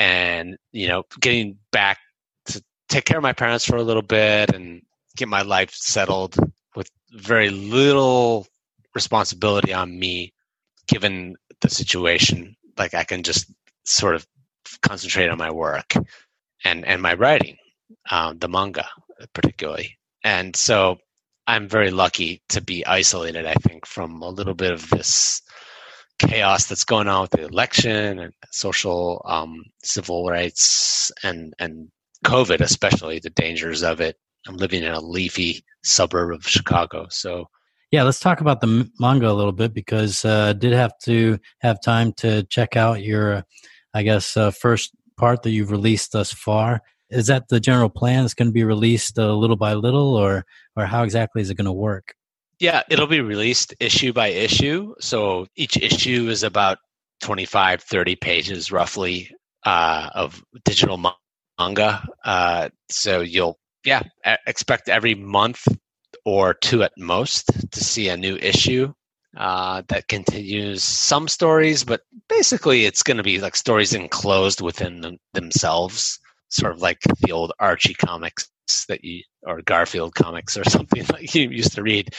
and 0.01 0.57
you 0.71 0.87
know, 0.87 1.03
getting 1.19 1.59
back 1.71 1.99
to 2.45 2.63
take 2.89 3.05
care 3.05 3.17
of 3.17 3.23
my 3.23 3.33
parents 3.33 3.63
for 3.65 3.75
a 3.75 3.83
little 3.83 4.01
bit 4.01 4.51
and 4.51 4.81
get 5.15 5.27
my 5.27 5.43
life 5.43 5.71
settled 5.75 6.35
with 6.75 6.89
very 7.11 7.51
little 7.51 8.47
responsibility 8.95 9.73
on 9.73 9.99
me 9.99 10.33
given 10.87 11.35
the 11.61 11.69
situation. 11.69 12.55
Like 12.77 12.95
i 12.95 13.03
can 13.03 13.21
just 13.21 13.51
sort 13.83 14.15
of 14.15 14.25
concentrate 14.81 15.29
on 15.29 15.37
my 15.37 15.51
work 15.51 15.93
and 16.65 16.83
and 16.85 17.01
my 17.01 17.13
writing 17.13 17.57
um, 18.09 18.39
the 18.39 18.49
manga 18.49 18.87
particularly. 19.33 19.97
And 20.23 20.55
so 20.55 20.97
i'm 21.47 21.67
very 21.67 21.91
lucky 21.91 22.41
to 22.49 22.61
be 22.61 22.85
isolated 22.85 23.45
i 23.45 23.53
think 23.55 23.85
from 23.85 24.21
a 24.21 24.29
little 24.29 24.53
bit 24.53 24.71
of 24.71 24.89
this 24.89 25.41
chaos 26.19 26.67
that's 26.67 26.83
going 26.83 27.07
on 27.07 27.23
with 27.23 27.31
the 27.31 27.45
election 27.45 28.19
and 28.19 28.33
social 28.51 29.21
um, 29.25 29.63
civil 29.83 30.27
rights 30.27 31.11
and 31.23 31.53
and 31.59 31.89
COVID, 32.25 32.61
especially 32.61 33.19
the 33.19 33.29
dangers 33.31 33.83
of 33.83 33.99
it. 34.01 34.17
I'm 34.47 34.57
living 34.57 34.83
in 34.83 34.91
a 34.91 35.01
leafy 35.01 35.63
suburb 35.83 36.33
of 36.33 36.47
Chicago, 36.47 37.07
so 37.09 37.47
yeah, 37.91 38.03
let's 38.03 38.21
talk 38.21 38.39
about 38.39 38.61
the 38.61 38.89
manga 38.99 39.29
a 39.29 39.33
little 39.33 39.51
bit 39.51 39.73
because 39.73 40.23
uh, 40.23 40.53
did 40.53 40.71
have 40.71 40.97
to 41.03 41.39
have 41.59 41.81
time 41.81 42.13
to 42.17 42.43
check 42.43 42.77
out 42.77 43.03
your, 43.03 43.43
I 43.93 44.03
guess, 44.03 44.37
uh, 44.37 44.51
first 44.51 44.95
part 45.17 45.43
that 45.43 45.51
you've 45.51 45.71
released 45.71 46.13
thus 46.13 46.31
far. 46.31 46.81
Is 47.09 47.27
that 47.27 47.49
the 47.49 47.59
general 47.59 47.89
plan? 47.89 48.23
It's 48.23 48.33
going 48.33 48.47
to 48.47 48.53
be 48.53 48.63
released 48.63 49.19
uh, 49.19 49.33
little 49.33 49.57
by 49.57 49.73
little, 49.73 50.15
or 50.15 50.45
or 50.77 50.85
how 50.85 51.03
exactly 51.03 51.41
is 51.41 51.49
it 51.49 51.55
going 51.55 51.65
to 51.65 51.71
work? 51.73 52.15
Yeah, 52.61 52.83
it'll 52.91 53.07
be 53.07 53.21
released 53.21 53.73
issue 53.79 54.13
by 54.13 54.27
issue. 54.27 54.93
So 54.99 55.47
each 55.55 55.77
issue 55.77 56.29
is 56.29 56.43
about 56.43 56.77
25, 57.21 57.81
30 57.81 58.15
pages 58.17 58.71
roughly 58.71 59.31
uh, 59.65 60.11
of 60.13 60.43
digital 60.63 61.03
manga. 61.57 62.07
Uh, 62.23 62.69
so 62.87 63.21
you'll, 63.21 63.57
yeah, 63.83 64.03
expect 64.45 64.89
every 64.89 65.15
month 65.15 65.67
or 66.23 66.53
two 66.53 66.83
at 66.83 66.91
most 66.99 67.47
to 67.71 67.83
see 67.83 68.09
a 68.09 68.15
new 68.15 68.35
issue 68.35 68.93
uh, 69.35 69.81
that 69.87 70.07
continues 70.07 70.83
some 70.83 71.27
stories, 71.27 71.83
but 71.83 72.01
basically 72.29 72.85
it's 72.85 73.01
going 73.01 73.17
to 73.17 73.23
be 73.23 73.39
like 73.39 73.55
stories 73.55 73.95
enclosed 73.95 74.61
within 74.61 75.01
them, 75.01 75.17
themselves, 75.33 76.19
sort 76.49 76.73
of 76.73 76.79
like 76.79 76.99
the 77.21 77.31
old 77.31 77.53
Archie 77.59 77.95
comics 77.95 78.51
that 78.87 79.03
you 79.03 79.23
or 79.43 79.61
Garfield 79.61 80.13
comics 80.15 80.57
or 80.57 80.63
something 80.69 81.05
like 81.11 81.33
you 81.35 81.49
used 81.49 81.75
to 81.75 81.83
read. 81.83 82.13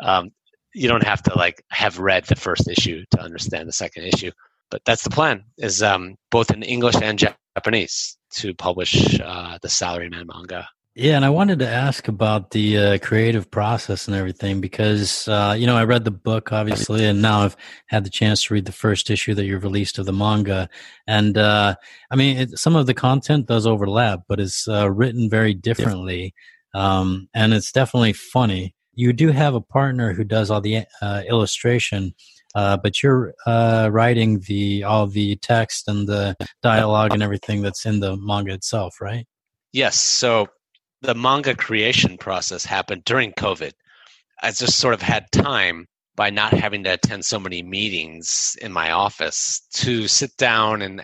Um, 0.00 0.30
you 0.74 0.88
don't 0.88 1.04
have 1.04 1.22
to 1.24 1.38
like 1.38 1.62
have 1.70 1.98
read 1.98 2.24
the 2.24 2.36
first 2.36 2.68
issue 2.68 3.04
to 3.12 3.20
understand 3.20 3.68
the 3.68 3.72
second 3.72 4.04
issue, 4.04 4.32
but 4.70 4.82
that's 4.84 5.04
the 5.04 5.10
plan. 5.10 5.44
Is 5.58 5.82
um, 5.82 6.16
both 6.30 6.50
in 6.50 6.62
English 6.62 6.96
and 7.00 7.18
Japanese 7.54 8.18
to 8.36 8.54
publish 8.54 9.20
uh, 9.20 9.58
the 9.62 9.68
Salaryman 9.68 10.26
manga 10.26 10.68
yeah, 10.96 11.16
and 11.16 11.24
I 11.24 11.30
wanted 11.30 11.58
to 11.58 11.68
ask 11.68 12.06
about 12.06 12.52
the 12.52 12.78
uh, 12.78 12.98
creative 12.98 13.50
process 13.50 14.06
and 14.06 14.16
everything 14.16 14.60
because 14.60 15.26
uh, 15.26 15.56
you 15.58 15.66
know 15.66 15.76
I 15.76 15.82
read 15.82 16.04
the 16.04 16.12
book 16.12 16.52
obviously, 16.52 17.04
and 17.04 17.20
now 17.20 17.40
I've 17.40 17.56
had 17.86 18.04
the 18.04 18.10
chance 18.10 18.44
to 18.44 18.54
read 18.54 18.64
the 18.64 18.72
first 18.72 19.10
issue 19.10 19.34
that 19.34 19.44
you've 19.44 19.64
released 19.64 19.98
of 19.98 20.06
the 20.06 20.12
manga, 20.12 20.68
and 21.08 21.36
uh, 21.36 21.74
I 22.12 22.16
mean 22.16 22.36
it, 22.36 22.58
some 22.58 22.76
of 22.76 22.86
the 22.86 22.94
content 22.94 23.46
does 23.46 23.66
overlap, 23.66 24.20
but 24.28 24.38
it's 24.38 24.68
uh, 24.68 24.88
written 24.88 25.28
very 25.28 25.52
differently, 25.52 26.32
um, 26.74 27.28
and 27.34 27.52
it's 27.52 27.72
definitely 27.72 28.12
funny. 28.12 28.76
You 28.94 29.12
do 29.12 29.32
have 29.32 29.56
a 29.56 29.60
partner 29.60 30.12
who 30.12 30.22
does 30.22 30.48
all 30.48 30.60
the 30.60 30.84
uh, 31.02 31.22
illustration, 31.28 32.14
uh, 32.54 32.76
but 32.76 33.02
you're 33.02 33.34
writing 33.44 34.44
the 34.46 34.84
all 34.84 35.08
the 35.08 35.34
text 35.36 35.88
and 35.88 36.06
the 36.06 36.36
dialogue 36.62 37.12
and 37.12 37.22
everything 37.22 37.62
that's 37.62 37.84
in 37.84 37.98
the 37.98 38.16
manga 38.16 38.52
itself, 38.52 39.00
right? 39.00 39.26
Yes. 39.72 39.96
So 39.98 40.46
the 41.04 41.14
manga 41.14 41.54
creation 41.54 42.16
process 42.16 42.64
happened 42.64 43.04
during 43.04 43.32
COVID. 43.34 43.72
I 44.42 44.50
just 44.50 44.78
sort 44.78 44.94
of 44.94 45.02
had 45.02 45.30
time 45.32 45.86
by 46.16 46.30
not 46.30 46.54
having 46.54 46.84
to 46.84 46.94
attend 46.94 47.24
so 47.24 47.38
many 47.38 47.62
meetings 47.62 48.56
in 48.62 48.72
my 48.72 48.90
office 48.90 49.60
to 49.74 50.08
sit 50.08 50.34
down 50.38 50.80
and 50.80 51.02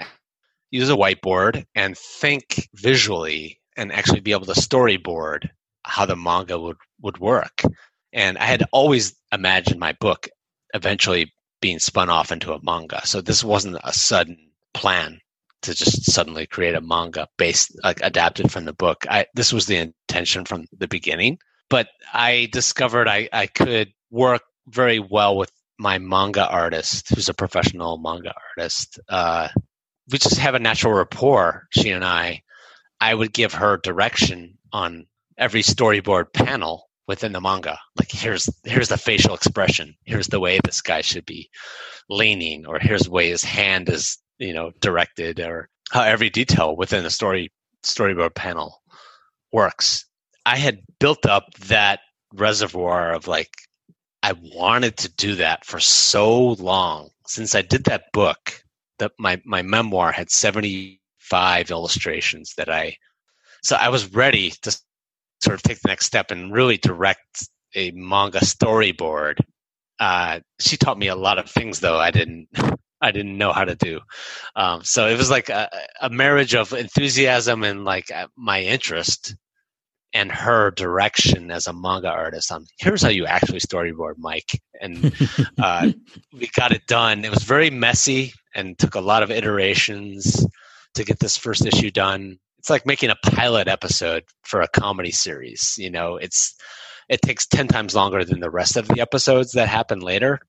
use 0.70 0.88
a 0.88 0.96
whiteboard 0.96 1.66
and 1.74 1.98
think 1.98 2.68
visually 2.74 3.60
and 3.76 3.92
actually 3.92 4.20
be 4.20 4.32
able 4.32 4.46
to 4.46 4.52
storyboard 4.52 5.50
how 5.84 6.06
the 6.06 6.16
manga 6.16 6.58
would, 6.58 6.76
would 7.02 7.18
work. 7.18 7.62
And 8.12 8.38
I 8.38 8.44
had 8.44 8.64
always 8.72 9.14
imagined 9.32 9.80
my 9.80 9.92
book 10.00 10.28
eventually 10.72 11.30
being 11.60 11.78
spun 11.78 12.08
off 12.08 12.32
into 12.32 12.54
a 12.54 12.62
manga. 12.62 13.06
So 13.06 13.20
this 13.20 13.44
wasn't 13.44 13.76
a 13.84 13.92
sudden 13.92 14.38
plan 14.72 15.20
to 15.62 15.74
just 15.74 16.10
suddenly 16.10 16.46
create 16.46 16.74
a 16.74 16.80
manga 16.80 17.28
based 17.36 17.78
like 17.82 18.00
adapted 18.02 18.50
from 18.50 18.64
the 18.64 18.72
book. 18.72 19.06
I 19.08 19.26
this 19.34 19.52
was 19.52 19.66
the 19.66 19.76
intention 19.76 20.44
from 20.44 20.66
the 20.76 20.88
beginning, 20.88 21.38
but 21.68 21.88
I 22.12 22.48
discovered 22.52 23.08
I, 23.08 23.28
I 23.32 23.46
could 23.46 23.92
work 24.10 24.42
very 24.66 24.98
well 24.98 25.36
with 25.36 25.52
my 25.78 25.98
manga 25.98 26.46
artist, 26.46 27.08
who's 27.08 27.28
a 27.28 27.34
professional 27.34 27.98
manga 27.98 28.34
artist. 28.56 29.00
Uh, 29.08 29.48
we 30.10 30.18
just 30.18 30.38
have 30.38 30.54
a 30.54 30.58
natural 30.58 30.92
rapport. 30.92 31.66
She 31.70 31.90
and 31.90 32.04
I. 32.04 32.42
I 33.00 33.14
would 33.14 33.32
give 33.32 33.54
her 33.54 33.78
direction 33.78 34.58
on 34.72 35.06
every 35.38 35.62
storyboard 35.62 36.34
panel 36.34 36.90
within 37.08 37.32
the 37.32 37.40
manga. 37.40 37.78
Like 37.98 38.10
here's 38.10 38.48
here's 38.64 38.88
the 38.88 38.98
facial 38.98 39.34
expression. 39.34 39.96
Here's 40.04 40.28
the 40.28 40.40
way 40.40 40.60
this 40.62 40.82
guy 40.82 41.00
should 41.00 41.24
be 41.24 41.50
leaning, 42.08 42.66
or 42.66 42.78
here's 42.78 43.02
the 43.02 43.10
way 43.10 43.30
his 43.30 43.44
hand 43.44 43.88
is 43.88 44.18
you 44.40 44.52
know 44.52 44.72
directed 44.80 45.38
or 45.38 45.68
how 45.92 46.02
every 46.02 46.30
detail 46.30 46.74
within 46.74 47.04
the 47.04 47.10
story 47.10 47.52
storyboard 47.84 48.34
panel 48.34 48.82
works. 49.52 50.04
I 50.46 50.56
had 50.56 50.80
built 50.98 51.26
up 51.26 51.54
that 51.68 52.00
reservoir 52.34 53.12
of 53.12 53.26
like 53.26 53.50
i 54.22 54.32
wanted 54.54 54.96
to 54.96 55.12
do 55.14 55.34
that 55.34 55.64
for 55.64 55.80
so 55.80 56.50
long 56.52 57.08
since 57.26 57.54
i 57.54 57.62
did 57.62 57.84
that 57.84 58.04
book 58.12 58.62
that 58.98 59.10
my 59.18 59.40
my 59.44 59.62
memoir 59.62 60.12
had 60.12 60.30
75 60.30 61.70
illustrations 61.70 62.54
that 62.56 62.68
i 62.68 62.96
so 63.62 63.74
i 63.76 63.88
was 63.88 64.12
ready 64.14 64.52
to 64.62 64.70
sort 65.42 65.54
of 65.54 65.62
take 65.62 65.80
the 65.80 65.88
next 65.88 66.06
step 66.06 66.30
and 66.30 66.52
really 66.52 66.76
direct 66.76 67.48
a 67.74 67.90
manga 67.92 68.40
storyboard. 68.40 69.38
Uh, 69.98 70.40
she 70.58 70.76
taught 70.76 70.98
me 70.98 71.08
a 71.08 71.16
lot 71.16 71.38
of 71.38 71.50
things 71.50 71.80
though 71.80 71.98
i 71.98 72.10
didn't 72.10 72.48
I 73.00 73.12
didn't 73.12 73.38
know 73.38 73.52
how 73.52 73.64
to 73.64 73.74
do. 73.74 74.00
Um, 74.56 74.84
so 74.84 75.06
it 75.06 75.16
was 75.16 75.30
like 75.30 75.48
a, 75.48 75.70
a, 76.00 76.10
marriage 76.10 76.54
of 76.54 76.72
enthusiasm 76.72 77.64
and 77.64 77.84
like 77.84 78.10
uh, 78.10 78.28
my 78.36 78.62
interest 78.62 79.34
and 80.12 80.30
her 80.30 80.70
direction 80.72 81.50
as 81.50 81.66
a 81.66 81.72
manga 81.72 82.08
artist 82.08 82.50
on 82.50 82.66
here's 82.78 83.02
how 83.02 83.08
you 83.08 83.26
actually 83.26 83.60
storyboard 83.60 84.14
Mike. 84.18 84.60
And 84.80 85.14
uh, 85.58 85.92
we 86.32 86.50
got 86.54 86.72
it 86.72 86.86
done. 86.86 87.24
It 87.24 87.30
was 87.30 87.44
very 87.44 87.70
messy 87.70 88.32
and 88.54 88.78
took 88.78 88.96
a 88.96 89.00
lot 89.00 89.22
of 89.22 89.30
iterations 89.30 90.44
to 90.94 91.04
get 91.04 91.20
this 91.20 91.36
first 91.36 91.64
issue 91.64 91.90
done. 91.90 92.38
It's 92.58 92.70
like 92.70 92.84
making 92.84 93.10
a 93.10 93.30
pilot 93.30 93.68
episode 93.68 94.24
for 94.42 94.60
a 94.60 94.68
comedy 94.68 95.12
series. 95.12 95.76
You 95.78 95.90
know, 95.90 96.16
it's 96.16 96.54
it 97.08 97.22
takes 97.22 97.46
10 97.46 97.68
times 97.68 97.94
longer 97.94 98.24
than 98.24 98.40
the 98.40 98.50
rest 98.50 98.76
of 98.76 98.88
the 98.88 99.00
episodes 99.00 99.52
that 99.52 99.68
happen 99.68 100.00
later. 100.00 100.40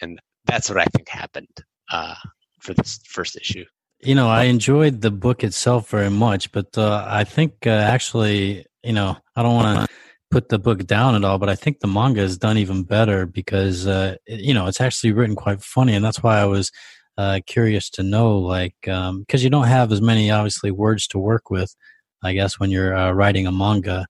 And 0.00 0.18
that's 0.46 0.68
what 0.68 0.80
I 0.80 0.84
think 0.86 1.08
happened 1.08 1.62
uh, 1.90 2.14
for 2.60 2.74
this 2.74 3.00
first 3.06 3.36
issue. 3.36 3.64
You 4.00 4.14
know, 4.14 4.28
I 4.28 4.44
enjoyed 4.44 5.00
the 5.00 5.10
book 5.10 5.44
itself 5.44 5.88
very 5.90 6.10
much, 6.10 6.50
but 6.50 6.76
uh, 6.76 7.04
I 7.08 7.24
think 7.24 7.66
uh, 7.66 7.70
actually, 7.70 8.66
you 8.82 8.92
know, 8.92 9.16
I 9.36 9.42
don't 9.42 9.54
want 9.54 9.88
to 9.88 9.94
put 10.30 10.48
the 10.48 10.58
book 10.58 10.84
down 10.86 11.14
at 11.14 11.24
all, 11.24 11.38
but 11.38 11.48
I 11.48 11.54
think 11.54 11.78
the 11.78 11.86
manga 11.86 12.20
is 12.22 12.36
done 12.38 12.58
even 12.58 12.82
better 12.82 13.26
because, 13.26 13.86
uh, 13.86 14.16
you 14.26 14.54
know, 14.54 14.66
it's 14.66 14.80
actually 14.80 15.12
written 15.12 15.36
quite 15.36 15.62
funny, 15.62 15.94
and 15.94 16.04
that's 16.04 16.22
why 16.22 16.38
I 16.38 16.46
was 16.46 16.72
uh, 17.16 17.40
curious 17.46 17.90
to 17.90 18.02
know, 18.02 18.38
like, 18.38 18.88
um 18.88 19.20
because 19.20 19.42
um, 19.42 19.44
you 19.44 19.50
don't 19.50 19.68
have 19.68 19.92
as 19.92 20.00
many 20.00 20.30
obviously 20.30 20.70
words 20.70 21.06
to 21.08 21.18
work 21.18 21.50
with, 21.50 21.76
I 22.24 22.32
guess, 22.32 22.58
when 22.58 22.70
you're 22.70 22.96
uh, 22.96 23.12
writing 23.12 23.46
a 23.46 23.52
manga, 23.52 24.06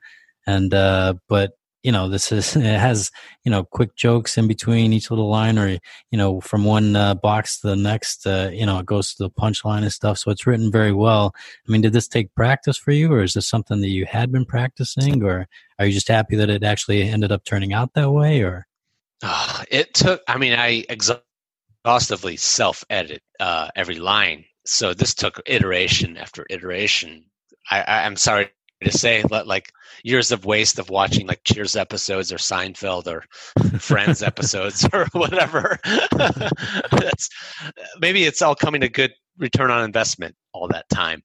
and 0.46 0.72
uh, 0.72 1.14
but 1.28 1.52
you 1.83 1.92
know 1.92 2.09
this 2.09 2.33
is 2.33 2.57
it 2.57 2.62
has 2.62 3.11
you 3.45 3.51
know 3.51 3.64
quick 3.64 3.95
jokes 3.97 4.38
in 4.38 4.47
between 4.47 4.92
each 4.92 5.11
little 5.11 5.29
line 5.29 5.59
or 5.59 5.68
you 5.68 6.18
know 6.18 6.40
from 6.40 6.64
one 6.64 6.97
uh, 6.97 7.14
box 7.14 7.61
to 7.61 7.68
the 7.68 7.77
next 7.77 8.27
uh, 8.27 8.51
you 8.53 8.66
know 8.66 8.79
it 8.79 8.87
goes 8.87 9.14
to 9.14 9.25
the 9.25 9.31
punchline 9.31 9.83
and 9.83 9.92
stuff. 9.92 10.18
So 10.18 10.31
it's 10.31 10.47
written 10.47 10.71
very 10.71 10.92
well. 10.92 11.35
I 11.66 11.73
mean 11.73 11.81
did 11.81 11.92
this 11.92 12.09
take 12.09 12.35
practice 12.35 12.77
for 12.77 12.92
you 12.92 13.12
or 13.12 13.23
is 13.23 13.35
this 13.35 13.49
something 13.49 13.81
that 13.81 13.88
you 13.88 14.07
had 14.07 14.33
been 14.33 14.45
practicing 14.45 15.23
or 15.23 15.47
are 15.79 15.87
you 15.87 15.92
just 15.92 16.09
happy 16.09 16.37
that 16.37 16.51
it 16.51 16.62
actually 16.62 17.03
ended 17.03 17.33
up 17.33 17.45
turning 17.45 17.73
out 17.73 17.95
that 17.95 18.11
way 18.11 18.42
or? 18.42 18.66
Uh, 19.23 19.62
it 19.71 19.95
took 19.95 20.23
i 20.29 20.37
mean 20.37 20.53
i 20.53 20.85
exhaustively 20.88 22.37
self 22.37 22.85
edit 22.90 23.23
uh, 23.40 23.68
every 23.77 23.97
line. 23.97 24.45
So 24.64 24.95
this 24.95 25.14
took 25.14 25.40
iteration 25.47 26.16
after 26.16 26.47
iteration. 26.51 27.25
I, 27.71 27.83
I 27.83 28.07
i'm 28.07 28.16
sorry 28.16 28.51
to 28.85 28.92
say 28.92 29.23
like 29.31 29.73
years 30.05 30.33
of 30.33 30.45
waste 30.45 30.79
of 30.79 30.90
watching 30.90 31.27
like 31.27 31.40
cheers 31.45 31.77
episodes 31.77 32.33
or 32.33 32.37
seinfeld 32.37 33.07
or 33.07 33.25
friends 33.79 34.23
episodes 34.23 34.88
or 34.92 35.07
whatever 35.12 35.79
that's 36.90 37.29
maybe 38.01 38.25
it's 38.25 38.42
all 38.42 38.55
coming 38.55 38.81
to 38.81 38.88
good 38.88 39.12
return 39.38 39.71
on 39.71 39.85
investment 39.85 40.35
all 40.53 40.68
that 40.68 40.88
time 40.88 41.23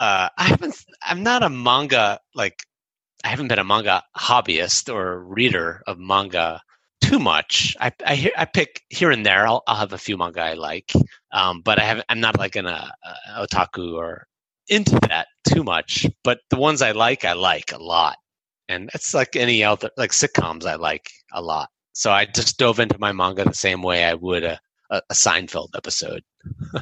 uh, 0.00 0.28
i 0.36 0.44
haven't 0.44 0.84
i'm 1.04 1.22
not 1.22 1.42
a 1.42 1.48
manga 1.48 2.18
like 2.34 2.62
i 3.24 3.28
haven't 3.28 3.48
been 3.48 3.58
a 3.58 3.64
manga 3.64 4.02
hobbyist 4.16 4.92
or 4.92 5.24
reader 5.24 5.82
of 5.86 5.98
manga 5.98 6.60
too 7.00 7.18
much. 7.18 7.76
I 7.80 7.92
I, 8.06 8.32
I 8.36 8.44
pick 8.44 8.82
here 8.88 9.10
and 9.10 9.24
there. 9.24 9.46
I'll, 9.46 9.62
I'll 9.66 9.76
have 9.76 9.92
a 9.92 9.98
few 9.98 10.16
manga 10.16 10.42
I 10.42 10.54
like, 10.54 10.92
um, 11.32 11.62
but 11.62 11.80
I 11.80 11.84
haven't 11.84 12.06
I'm 12.08 12.20
not 12.20 12.38
like 12.38 12.56
an 12.56 12.66
uh, 12.66 12.90
otaku 13.38 13.94
or 13.94 14.26
into 14.70 14.98
that 15.08 15.26
too 15.46 15.62
much, 15.62 16.06
but 16.24 16.38
the 16.48 16.56
ones 16.56 16.80
I 16.80 16.92
like, 16.92 17.24
I 17.24 17.34
like 17.34 17.72
a 17.72 17.82
lot. 17.82 18.16
And 18.68 18.88
it's 18.94 19.12
like 19.12 19.36
any 19.36 19.62
other, 19.64 19.90
like 19.96 20.12
sitcoms, 20.12 20.64
I 20.64 20.76
like 20.76 21.10
a 21.32 21.42
lot. 21.42 21.68
So 21.92 22.12
I 22.12 22.24
just 22.24 22.56
dove 22.56 22.78
into 22.78 22.98
my 22.98 23.12
manga 23.12 23.44
the 23.44 23.52
same 23.52 23.82
way 23.82 24.04
I 24.04 24.14
would 24.14 24.44
a, 24.44 24.60
a, 24.90 25.02
a 25.10 25.14
Seinfeld 25.14 25.70
episode. 25.76 26.22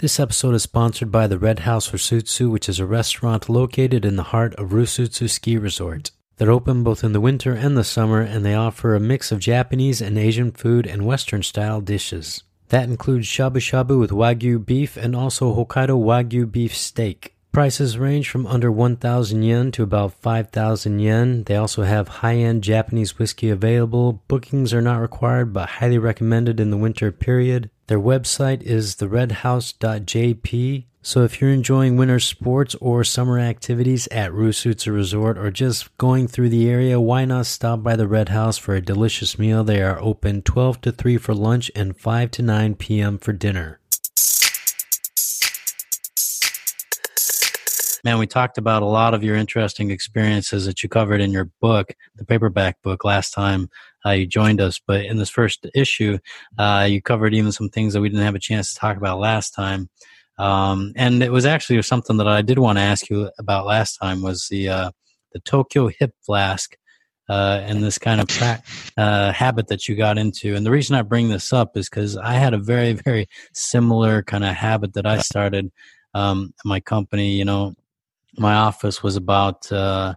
This 0.00 0.18
episode 0.18 0.54
is 0.54 0.62
sponsored 0.62 1.12
by 1.12 1.26
the 1.26 1.38
Red 1.38 1.58
House 1.58 1.90
Rusutsu, 1.90 2.50
which 2.50 2.70
is 2.70 2.80
a 2.80 2.86
restaurant 2.86 3.50
located 3.50 4.06
in 4.06 4.16
the 4.16 4.22
heart 4.22 4.54
of 4.54 4.70
Rusutsu 4.70 5.28
Ski 5.28 5.58
Resort. 5.58 6.10
They're 6.38 6.50
open 6.50 6.82
both 6.82 7.04
in 7.04 7.12
the 7.12 7.20
winter 7.20 7.52
and 7.52 7.76
the 7.76 7.84
summer, 7.84 8.22
and 8.22 8.42
they 8.42 8.54
offer 8.54 8.94
a 8.94 8.98
mix 8.98 9.30
of 9.30 9.40
Japanese 9.40 10.00
and 10.00 10.16
Asian 10.16 10.52
food 10.52 10.86
and 10.86 11.04
Western 11.04 11.42
style 11.42 11.82
dishes. 11.82 12.42
That 12.70 12.88
includes 12.88 13.26
shabu 13.26 13.58
shabu 13.58 13.98
with 13.98 14.10
wagyu 14.10 14.64
beef 14.64 14.96
and 14.96 15.14
also 15.14 15.54
Hokkaido 15.54 16.00
wagyu 16.00 16.50
beef 16.50 16.74
steak. 16.74 17.34
Prices 17.52 17.98
range 17.98 18.30
from 18.30 18.46
under 18.46 18.70
1,000 18.70 19.42
yen 19.42 19.72
to 19.72 19.82
about 19.82 20.12
5,000 20.12 21.00
yen. 21.00 21.42
They 21.42 21.56
also 21.56 21.82
have 21.82 22.06
high 22.22 22.36
end 22.36 22.62
Japanese 22.62 23.18
whiskey 23.18 23.50
available. 23.50 24.22
Bookings 24.28 24.72
are 24.72 24.80
not 24.80 25.00
required 25.00 25.52
but 25.52 25.68
highly 25.68 25.98
recommended 25.98 26.60
in 26.60 26.70
the 26.70 26.76
winter 26.76 27.10
period. 27.10 27.68
Their 27.88 27.98
website 27.98 28.62
is 28.62 28.94
theredhouse.jp. 28.94 30.84
So 31.02 31.24
if 31.24 31.40
you're 31.40 31.50
enjoying 31.50 31.96
winter 31.96 32.20
sports 32.20 32.74
or 32.74 33.04
summer 33.04 33.38
activities 33.38 34.06
at 34.08 34.32
Rusutsu 34.32 34.92
Resort 34.92 35.38
or 35.38 35.50
just 35.50 35.96
going 35.96 36.28
through 36.28 36.50
the 36.50 36.68
area, 36.68 37.00
why 37.00 37.24
not 37.24 37.46
stop 37.46 37.82
by 37.82 37.96
the 37.96 38.06
Red 38.06 38.28
House 38.28 38.58
for 38.58 38.74
a 38.74 38.82
delicious 38.82 39.38
meal? 39.38 39.64
They 39.64 39.80
are 39.80 39.98
open 39.98 40.42
12 40.42 40.82
to 40.82 40.92
3 40.92 41.16
for 41.16 41.34
lunch 41.34 41.70
and 41.74 41.98
5 41.98 42.30
to 42.32 42.42
9 42.42 42.74
p.m. 42.74 43.16
for 43.16 43.32
dinner. 43.32 43.80
Man, 48.04 48.18
we 48.18 48.26
talked 48.26 48.58
about 48.58 48.82
a 48.82 48.86
lot 48.86 49.14
of 49.14 49.24
your 49.24 49.36
interesting 49.36 49.90
experiences 49.90 50.66
that 50.66 50.82
you 50.82 50.90
covered 50.90 51.22
in 51.22 51.32
your 51.32 51.46
book, 51.62 51.94
the 52.16 52.26
paperback 52.26 52.80
book, 52.82 53.04
last 53.04 53.30
time 53.30 53.70
uh, 54.04 54.10
you 54.10 54.26
joined 54.26 54.60
us. 54.60 54.78
But 54.86 55.06
in 55.06 55.16
this 55.16 55.30
first 55.30 55.66
issue, 55.74 56.18
uh, 56.58 56.86
you 56.90 57.00
covered 57.00 57.32
even 57.32 57.52
some 57.52 57.70
things 57.70 57.94
that 57.94 58.02
we 58.02 58.10
didn't 58.10 58.24
have 58.24 58.34
a 58.34 58.38
chance 58.38 58.74
to 58.74 58.80
talk 58.80 58.98
about 58.98 59.18
last 59.18 59.54
time. 59.54 59.88
Um, 60.40 60.92
and 60.96 61.22
it 61.22 61.30
was 61.30 61.44
actually 61.44 61.80
something 61.82 62.16
that 62.16 62.26
I 62.26 62.40
did 62.40 62.58
want 62.58 62.78
to 62.78 62.82
ask 62.82 63.10
you 63.10 63.30
about 63.38 63.66
last 63.66 63.98
time 63.98 64.22
was 64.22 64.48
the 64.50 64.68
uh, 64.68 64.90
the 65.32 65.40
Tokyo 65.40 65.90
Hip 65.98 66.12
Flask. 66.24 66.76
Uh, 67.28 67.62
and 67.64 67.80
this 67.80 67.96
kind 67.96 68.20
of 68.20 68.26
pra- 68.26 68.60
uh, 68.96 69.32
habit 69.32 69.68
that 69.68 69.86
you 69.86 69.94
got 69.94 70.18
into. 70.18 70.56
And 70.56 70.66
the 70.66 70.70
reason 70.72 70.96
I 70.96 71.02
bring 71.02 71.28
this 71.28 71.52
up 71.52 71.76
is 71.76 71.88
because 71.88 72.16
I 72.16 72.32
had 72.32 72.54
a 72.54 72.58
very, 72.58 72.92
very 72.92 73.28
similar 73.54 74.24
kind 74.24 74.42
of 74.42 74.56
habit 74.56 74.94
that 74.94 75.06
I 75.06 75.18
started 75.18 75.70
um, 76.12 76.52
my 76.64 76.80
company. 76.80 77.34
You 77.34 77.44
know, 77.44 77.74
my 78.36 78.54
office 78.54 79.04
was 79.04 79.14
about 79.14 79.70
uh, 79.70 80.14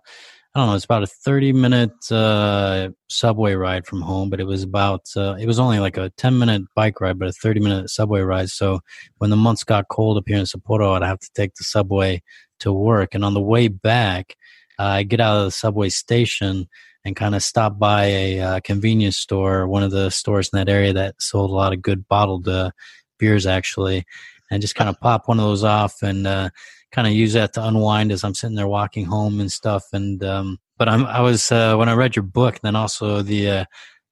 I 0.56 0.60
don't 0.60 0.70
know, 0.70 0.76
it's 0.76 0.86
about 0.86 1.02
a 1.02 1.08
30 1.08 1.52
minute 1.52 2.12
uh, 2.12 2.90
subway 3.10 3.56
ride 3.56 3.88
from 3.88 4.02
home, 4.02 4.30
but 4.30 4.40
it 4.40 4.44
was 4.44 4.62
about, 4.62 5.02
uh, 5.18 5.36
it 5.40 5.48
was 5.48 5.58
only 5.58 5.80
like 5.80 5.98
a 5.98 6.12
10 6.18 6.38
minute 6.38 6.62
bike 6.76 7.02
ride, 7.02 7.18
but 7.18 7.28
a 7.28 7.32
30 7.32 7.60
minute 7.60 7.90
subway 7.90 8.22
ride. 8.22 8.50
So 8.50 8.82
when 9.18 9.32
the 9.32 9.36
months 9.36 9.64
got 9.64 9.88
cold 9.88 10.18
up 10.18 10.26
here 10.28 10.38
in 10.38 10.46
Sapporo, 10.46 10.94
I'd 10.96 11.08
have 11.08 11.20
to 11.22 11.30
take 11.34 11.56
the 11.56 11.64
subway 11.64 12.22
to 12.60 12.72
work. 12.72 13.16
And 13.16 13.26
on 13.26 13.34
the 13.34 13.42
way 13.42 13.68
back, 13.68 14.36
uh, 14.78 14.84
I 14.84 15.04
get 15.04 15.20
out 15.20 15.38
of 15.38 15.46
the 15.46 15.52
subway 15.52 15.90
station 15.90 16.68
and 17.04 17.16
kind 17.16 17.34
of 17.34 17.42
stop 17.42 17.80
by 17.80 18.06
a 18.06 18.40
uh, 18.40 18.60
convenience 18.60 19.18
store, 19.18 19.68
one 19.68 19.82
of 19.82 19.90
the 19.90 20.12
stores 20.12 20.52
in 20.54 20.58
that 20.58 20.70
area 20.72 20.94
that 20.94 21.16
sold 21.20 21.50
a 21.50 21.56
lot 21.56 21.74
of 21.74 21.82
good 21.82 22.08
bottled 22.08 22.48
uh, 22.48 22.70
beers 23.18 23.48
actually, 23.48 24.06
and 24.52 24.62
just 24.62 24.76
kind 24.76 24.90
of 24.90 25.00
pop 25.00 25.28
one 25.28 25.40
of 25.40 25.46
those 25.46 25.64
off 25.64 26.04
and, 26.04 26.28
uh, 26.28 26.52
kind 26.94 27.08
of 27.08 27.14
use 27.14 27.34
that 27.34 27.54
to 27.54 27.66
unwind 27.66 28.12
as 28.12 28.24
I'm 28.24 28.36
sitting 28.36 28.56
there 28.56 28.68
walking 28.68 29.06
home 29.06 29.40
and 29.40 29.52
stuff. 29.52 29.86
And 29.92 30.24
um, 30.24 30.60
but 30.78 30.88
I'm 30.88 31.06
I 31.06 31.20
was 31.20 31.52
uh, 31.52 31.76
when 31.76 31.90
I 31.90 31.94
read 31.94 32.16
your 32.16 32.24
book, 32.24 32.56
and 32.56 32.62
then 32.64 32.76
also 32.76 33.22
the 33.22 33.50
uh, 33.50 33.66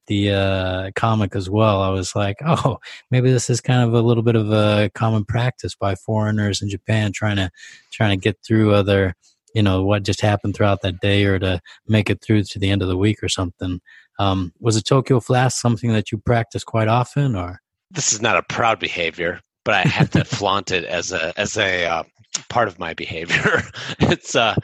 the 0.08 0.32
uh, 0.32 0.92
comic 0.96 1.36
as 1.36 1.50
well. 1.50 1.82
I 1.82 1.90
was 1.90 2.16
like, 2.16 2.38
oh, 2.46 2.80
maybe 3.12 3.32
this 3.32 3.50
is 3.50 3.62
kind 3.62 3.88
of 3.88 3.94
a 3.94 4.02
little 4.02 4.24
bit 4.24 4.36
of 4.36 4.52
a 4.52 4.90
common 4.94 5.24
practice 5.24 5.76
by 5.76 5.96
foreigners 5.96 6.62
in 6.62 6.70
Japan 6.70 7.12
trying 7.14 7.38
to 7.38 7.50
trying 7.92 8.18
to 8.18 8.22
get 8.22 8.38
through 8.46 8.74
other 8.74 9.16
you 9.54 9.62
know 9.62 9.84
what 9.84 10.04
just 10.04 10.22
happened 10.22 10.56
throughout 10.56 10.82
that 10.82 11.00
day 11.02 11.26
or 11.26 11.38
to 11.40 11.62
make 11.88 12.10
it 12.10 12.22
through 12.22 12.44
to 12.44 12.60
the 12.60 12.70
end 12.70 12.82
of 12.82 12.88
the 12.88 12.98
week 12.98 13.22
or 13.24 13.30
something. 13.30 13.80
Um, 14.20 14.54
was 14.60 14.76
a 14.76 14.84
Tokyo 14.84 15.20
Flask 15.20 15.60
something 15.60 15.92
that 15.94 16.12
you 16.12 16.18
practice 16.18 16.64
quite 16.64 16.88
often, 16.88 17.36
or 17.36 17.62
this 17.90 18.14
is 18.14 18.22
not 18.22 18.38
a 18.38 18.44
proud 18.44 18.80
behavior, 18.80 19.42
but 19.64 19.76
I 19.76 19.82
have 19.82 20.10
to 20.12 20.26
flaunt 20.26 20.72
it 20.72 20.86
as 20.86 21.12
a 21.12 21.38
as 21.40 21.58
a 21.58 21.86
uh, 21.86 22.04
part 22.50 22.68
of 22.68 22.80
my 22.80 22.94
behavior. 22.94 23.64
it's 24.00 24.36
uh, 24.36 24.56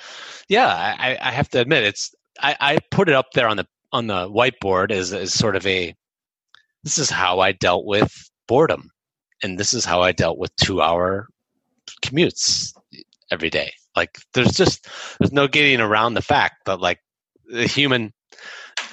yeah, 0.49 0.67
I, 0.67 1.17
I 1.21 1.31
have 1.31 1.49
to 1.49 1.59
admit 1.59 1.83
it's 1.83 2.13
I, 2.41 2.55
I 2.59 2.79
put 2.91 3.09
it 3.09 3.15
up 3.15 3.31
there 3.33 3.47
on 3.47 3.57
the 3.57 3.67
on 3.91 4.07
the 4.07 4.29
whiteboard 4.29 4.91
as 4.91 5.13
as 5.13 5.33
sort 5.33 5.55
of 5.55 5.65
a 5.65 5.95
this 6.83 6.97
is 6.97 7.09
how 7.09 7.39
I 7.39 7.51
dealt 7.51 7.85
with 7.85 8.29
boredom, 8.47 8.89
and 9.43 9.59
this 9.59 9.73
is 9.73 9.85
how 9.85 10.01
I 10.01 10.11
dealt 10.11 10.37
with 10.37 10.55
two 10.55 10.81
hour 10.81 11.27
commutes 12.01 12.73
every 13.31 13.49
day. 13.49 13.73
Like 13.95 14.17
there's 14.33 14.53
just 14.53 14.87
there's 15.19 15.31
no 15.31 15.47
getting 15.47 15.81
around 15.81 16.13
the 16.13 16.21
fact 16.21 16.65
that 16.65 16.79
like 16.79 16.99
the 17.45 17.67
human 17.67 18.13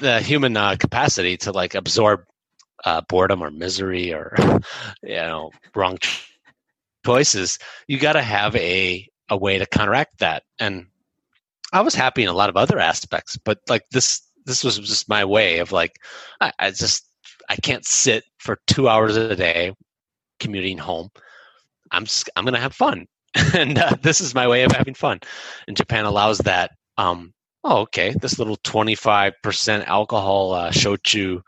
the 0.00 0.20
human 0.20 0.56
uh, 0.56 0.76
capacity 0.78 1.36
to 1.38 1.52
like 1.52 1.74
absorb 1.74 2.24
uh, 2.84 3.00
boredom 3.08 3.42
or 3.42 3.50
misery 3.50 4.12
or 4.12 4.34
you 5.02 5.16
know 5.16 5.50
wrong 5.74 5.98
choices, 7.04 7.58
you 7.88 7.98
got 7.98 8.14
to 8.14 8.22
have 8.22 8.54
a 8.56 9.08
a 9.28 9.36
way 9.36 9.58
to 9.58 9.66
counteract 9.66 10.18
that. 10.18 10.42
And 10.58 10.86
I 11.72 11.80
was 11.80 11.94
happy 11.94 12.22
in 12.22 12.28
a 12.28 12.34
lot 12.34 12.50
of 12.50 12.56
other 12.56 12.78
aspects, 12.78 13.36
but 13.36 13.58
like 13.68 13.84
this 13.90 14.22
this 14.44 14.62
was 14.62 14.78
just 14.78 15.08
my 15.08 15.24
way 15.24 15.58
of 15.58 15.72
like 15.72 15.98
I, 16.40 16.52
I 16.58 16.70
just 16.70 17.06
I 17.48 17.56
can't 17.56 17.84
sit 17.84 18.24
for 18.38 18.58
two 18.66 18.88
hours 18.88 19.16
a 19.16 19.36
day 19.36 19.72
commuting 20.40 20.78
home. 20.78 21.10
I'm 21.90 22.04
just, 22.04 22.28
I'm 22.36 22.44
gonna 22.44 22.60
have 22.60 22.74
fun, 22.74 23.06
and 23.54 23.78
uh, 23.78 23.96
this 24.02 24.20
is 24.20 24.34
my 24.34 24.48
way 24.48 24.62
of 24.64 24.72
having 24.72 24.94
fun. 24.94 25.20
And 25.66 25.76
Japan 25.76 26.04
allows 26.04 26.38
that. 26.38 26.72
Um, 26.96 27.32
oh, 27.64 27.78
okay, 27.82 28.14
this 28.20 28.38
little 28.38 28.56
25% 28.58 29.86
alcohol 29.86 30.52
uh, 30.52 30.70
shochu, 30.70 31.40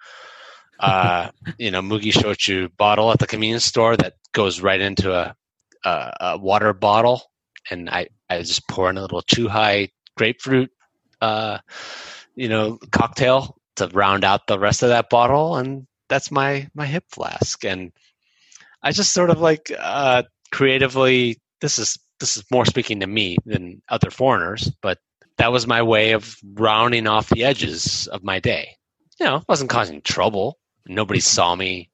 uh, 0.81 1.31
you 1.59 1.71
know, 1.71 1.81
mugi 1.83 2.12
shochu 2.12 2.71
bottle 2.77 3.11
at 3.11 3.19
the 3.19 3.27
convenience 3.27 3.65
store 3.65 3.97
that 3.97 4.15
goes 4.33 4.61
right 4.61 4.81
into 4.81 5.12
a 5.15 5.35
a, 5.85 6.12
a 6.21 6.39
water 6.39 6.73
bottle, 6.73 7.23
and 7.71 7.89
I 7.89 8.09
I 8.29 8.39
just 8.41 8.69
pour 8.69 8.91
in 8.91 8.99
a 8.99 9.03
little 9.03 9.23
Chuhai 9.23 9.91
grapefruit, 10.17 10.71
uh, 11.21 11.59
you 12.35 12.49
know, 12.49 12.79
cocktail 12.91 13.57
to 13.77 13.89
round 13.89 14.25
out 14.25 14.47
the 14.47 14.59
rest 14.59 14.83
of 14.83 14.89
that 14.91 15.11
bottle, 15.11 15.57
and 15.57 15.87
that's 16.09 16.31
my 16.31 16.69
my 16.75 16.87
hip 16.87 17.05
flask. 17.11 17.65
And 17.65 17.93
I 18.83 18.93
just 18.93 19.12
sort 19.12 19.31
of 19.31 19.41
like 19.41 19.73
uh, 19.79 20.25
creatively. 20.53 21.39
This 21.61 21.79
is 21.79 21.99
this 22.21 22.37
is 22.37 22.45
more 22.51 22.65
speaking 22.67 23.01
to 23.01 23.07
me 23.07 23.37
than 23.47 23.83
other 23.89 24.11
foreigners, 24.11 24.71
but 24.83 24.99
that 25.39 25.53
was 25.53 25.67
my 25.67 25.83
way 25.83 26.12
of 26.12 26.37
rounding 26.55 27.07
off 27.07 27.29
the 27.29 27.45
edges 27.45 28.07
of 28.09 28.25
my 28.25 28.41
day. 28.41 28.77
You 29.21 29.27
know, 29.27 29.43
wasn't 29.49 29.71
causing 29.71 30.03
trouble. 30.03 30.59
Nobody 30.87 31.20
saw 31.20 31.55
me 31.55 31.90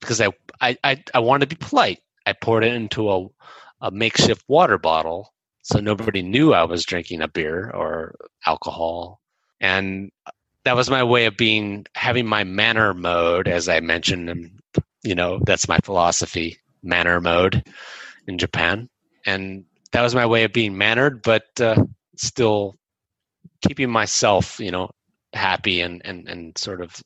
because 0.00 0.20
I 0.20 0.28
I 0.60 0.76
I, 0.84 1.04
I 1.14 1.18
wanted 1.20 1.48
to 1.48 1.56
be 1.56 1.66
polite. 1.66 2.00
I 2.26 2.32
poured 2.32 2.64
it 2.64 2.74
into 2.74 3.10
a, 3.10 3.26
a 3.80 3.90
makeshift 3.90 4.44
water 4.48 4.78
bottle 4.78 5.32
so 5.62 5.78
nobody 5.78 6.22
knew 6.22 6.52
I 6.52 6.64
was 6.64 6.84
drinking 6.84 7.20
a 7.20 7.28
beer 7.28 7.70
or 7.70 8.14
alcohol. 8.46 9.20
And 9.60 10.10
that 10.64 10.76
was 10.76 10.90
my 10.90 11.04
way 11.04 11.26
of 11.26 11.36
being 11.36 11.86
having 11.94 12.26
my 12.26 12.44
manner 12.44 12.94
mode, 12.94 13.46
as 13.46 13.68
I 13.68 13.80
mentioned. 13.80 14.30
And, 14.30 14.58
you 15.02 15.14
know, 15.14 15.40
that's 15.44 15.68
my 15.68 15.78
philosophy, 15.84 16.58
manner 16.82 17.20
mode 17.20 17.62
in 18.26 18.38
Japan. 18.38 18.88
And 19.26 19.64
that 19.92 20.02
was 20.02 20.14
my 20.14 20.26
way 20.26 20.44
of 20.44 20.52
being 20.52 20.76
mannered, 20.78 21.22
but 21.22 21.44
uh, 21.60 21.84
still 22.16 22.76
keeping 23.62 23.90
myself, 23.90 24.58
you 24.58 24.70
know, 24.70 24.90
happy 25.34 25.82
and, 25.82 26.00
and, 26.04 26.28
and 26.28 26.56
sort 26.58 26.80
of 26.80 27.00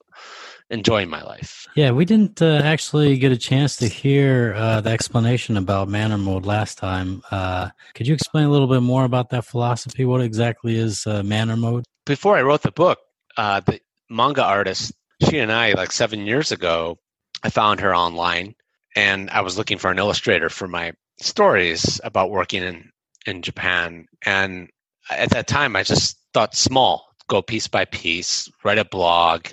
enjoying 0.71 1.09
my 1.09 1.23
life. 1.23 1.67
Yeah, 1.77 1.91
we 1.91 2.05
didn't 2.05 2.41
uh, 2.41 2.61
actually 2.65 3.17
get 3.19 3.33
a 3.33 3.37
chance 3.37 3.77
to 3.77 3.89
hear 3.89 4.55
uh, 4.57 4.81
the 4.81 4.91
explanation 4.91 5.57
about 5.57 5.89
manner 5.89 6.19
mode 6.19 6.47
last 6.47 6.79
time. 6.79 7.23
Uh, 7.31 7.71
could 7.95 8.07
you 8.07 8.15
explain 8.15 8.47
a 8.47 8.51
little 8.51 8.69
bit 8.69 8.81
more 8.81 9.05
about 9.05 9.31
that 9.31 9.45
philosophy? 9.45 10.05
What 10.05 10.21
exactly 10.21 10.77
is 10.77 11.07
uh, 11.07 11.23
manner 11.23 11.57
mode? 11.57 11.85
Before 12.07 12.37
I 12.37 12.43
wrote 12.43 12.63
the 12.63 12.73
book, 12.73 12.99
uh, 13.37 13.61
the 13.61 13.81
manga 14.09 14.45
artist, 14.45 14.93
she 15.29 15.39
and 15.39 15.53
I, 15.53 15.73
like 15.73 15.93
seven 15.93 16.27
years 16.27 16.53
ago, 16.53 16.99
I 17.43 17.51
found 17.51 17.81
her 17.81 17.95
online 17.95 18.55
and 18.97 19.31
I 19.31 19.41
was 19.41 19.59
looking 19.59 19.79
for 19.79 19.91
an 19.91 19.99
illustrator 19.99 20.49
for 20.49 20.69
my 20.69 20.93
stories 21.19 22.01
about 22.05 22.31
working 22.31 22.63
in, 22.63 22.91
in 23.27 23.43
Japan. 23.43 24.07
And 24.25 24.69
at 25.11 25.31
that 25.31 25.47
time, 25.47 25.77
I 25.77 25.83
just 25.83 26.19
thought 26.33 26.55
small, 26.55 27.07
go 27.29 27.43
piece 27.43 27.69
by 27.69 27.85
piece, 27.85 28.51
write 28.65 28.79
a 28.79 28.85
blog, 28.85 29.47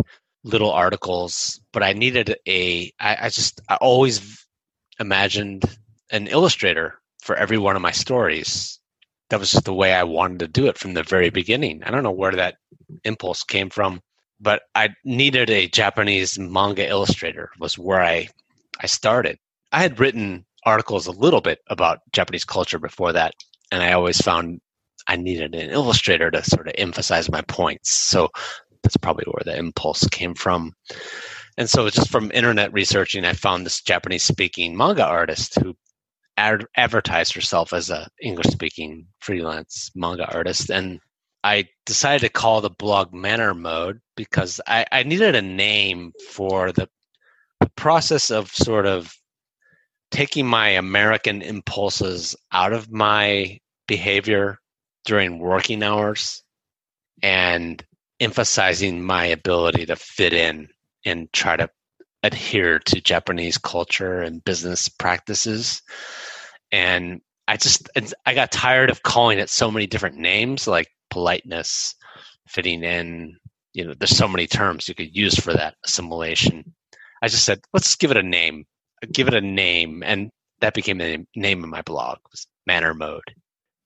little 0.44 0.72
articles, 0.72 1.62
but 1.72 1.84
I 1.84 1.94
needed 1.94 2.36
a. 2.48 2.92
I, 3.00 3.18
I 3.22 3.30
just 3.30 3.62
I 3.70 3.76
always 3.76 4.46
imagined 5.00 5.64
an 6.12 6.28
illustrator 6.28 7.00
for 7.22 7.36
every 7.36 7.58
one 7.58 7.76
of 7.76 7.82
my 7.82 7.92
stories. 7.92 8.80
That 9.30 9.40
was 9.40 9.52
just 9.52 9.66
the 9.66 9.74
way 9.74 9.94
I 9.94 10.04
wanted 10.04 10.40
to 10.40 10.48
do 10.48 10.68
it 10.68 10.78
from 10.78 10.94
the 10.94 11.04
very 11.04 11.30
beginning. 11.30 11.84
I 11.84 11.92
don't 11.92 12.04
know 12.04 12.12
where 12.12 12.34
that 12.34 12.56
impulse 13.06 13.44
came 13.44 13.70
from, 13.70 14.02
but 14.40 14.64
I 14.76 14.90
needed 15.06 15.50
a 15.50 15.68
Japanese 15.68 16.38
manga 16.38 16.88
illustrator. 16.88 17.52
Was 17.60 17.78
where 17.78 18.02
I 18.02 18.28
I 18.80 18.88
started. 18.88 19.38
I 19.72 19.82
had 19.82 20.00
written 20.00 20.46
articles 20.66 21.08
a 21.08 21.12
little 21.12 21.42
bit 21.42 21.60
about 21.68 22.00
Japanese 22.12 22.46
culture 22.46 22.80
before 22.80 23.14
that, 23.14 23.34
and 23.72 23.82
I 23.82 23.94
always 23.94 24.20
found 24.20 24.60
I 25.08 25.16
needed 25.16 25.56
an 25.56 25.70
illustrator 25.70 26.30
to 26.32 26.44
sort 26.44 26.68
of 26.68 26.76
emphasize 26.78 27.30
my 27.32 27.42
points. 27.42 27.92
So 27.92 28.30
that's 28.84 28.98
probably 28.98 29.26
where 29.26 29.44
the 29.46 29.58
impulse 29.58 30.08
came 30.08 30.34
from. 30.34 30.74
And 31.58 31.70
so, 31.70 31.90
just 31.90 32.10
from 32.10 32.32
internet 32.34 32.74
researching, 32.74 33.26
I 33.26 33.34
found 33.34 33.66
this 33.66 33.82
Japanese 33.82 34.24
speaking 34.24 34.76
manga 34.76 35.06
artist 35.06 35.60
who 35.60 35.76
ad- 36.38 36.66
advertised 36.76 37.34
herself 37.34 37.74
as 37.74 37.90
a 37.90 38.08
English 38.22 38.48
speaking 38.48 39.08
freelance 39.20 39.92
manga 39.96 40.26
artist, 40.34 40.70
and 40.70 41.00
I 41.44 41.66
decided 41.86 42.22
to 42.22 42.30
call 42.30 42.62
the 42.62 42.70
blog 42.70 43.14
Manner 43.14 43.54
Mode 43.54 44.00
because 44.16 44.62
I, 44.68 44.86
I 44.92 45.04
needed 45.04 45.36
a 45.36 45.42
name 45.42 46.14
for 46.30 46.72
the, 46.72 46.88
the 47.60 47.70
process 47.76 48.30
of 48.30 48.52
sort 48.52 48.86
of 48.86 49.14
taking 50.12 50.46
my 50.46 50.70
American 50.70 51.42
impulses 51.42 52.36
out 52.52 52.74
of 52.74 52.92
my 52.92 53.60
behavior 53.88 54.60
during 55.06 55.40
working 55.40 55.82
hours 55.82 56.44
and 57.24 57.84
emphasizing 58.22 59.04
my 59.04 59.26
ability 59.26 59.88
to 59.88 59.96
fit 59.96 60.32
in 60.32 60.70
and 61.06 61.28
try 61.34 61.58
to 61.58 61.68
adhere 62.24 62.78
to 62.78 63.02
Japanese 63.02 63.58
culture 63.58 64.22
and 64.22 64.46
business 64.46 64.88
practices. 64.88 65.82
And 66.72 67.20
I 67.48 67.58
just 67.58 67.90
I 68.26 68.34
got 68.36 68.52
tired 68.52 68.92
of 68.92 69.04
calling 69.04 69.40
it 69.40 69.50
so 69.50 69.72
many 69.72 69.88
different 69.88 70.18
names 70.18 70.68
like 70.68 70.88
politeness, 71.10 71.96
fitting 72.48 72.84
in, 72.84 73.38
you 73.74 73.86
know, 73.86 73.96
there's 73.96 74.16
so 74.16 74.28
many 74.28 74.46
terms 74.48 74.88
you 74.88 74.96
could 74.96 75.16
use 75.16 75.36
for 75.36 75.54
that 75.54 75.76
assimilation. 75.84 76.74
I 77.24 77.28
just 77.28 77.44
said, 77.44 77.60
let's 77.74 77.96
give 77.96 78.12
it 78.12 78.18
a 78.18 78.24
name. 78.24 78.66
Give 79.12 79.28
it 79.28 79.34
a 79.34 79.42
name 79.42 80.04
and 80.06 80.30
that 80.62 80.76
became 80.76 81.00
the 81.00 81.26
name 81.36 81.64
of 81.64 81.72
my 81.72 81.82
blog 81.82 82.20
was 82.32 82.46
manner 82.68 82.94
mode 82.94 83.24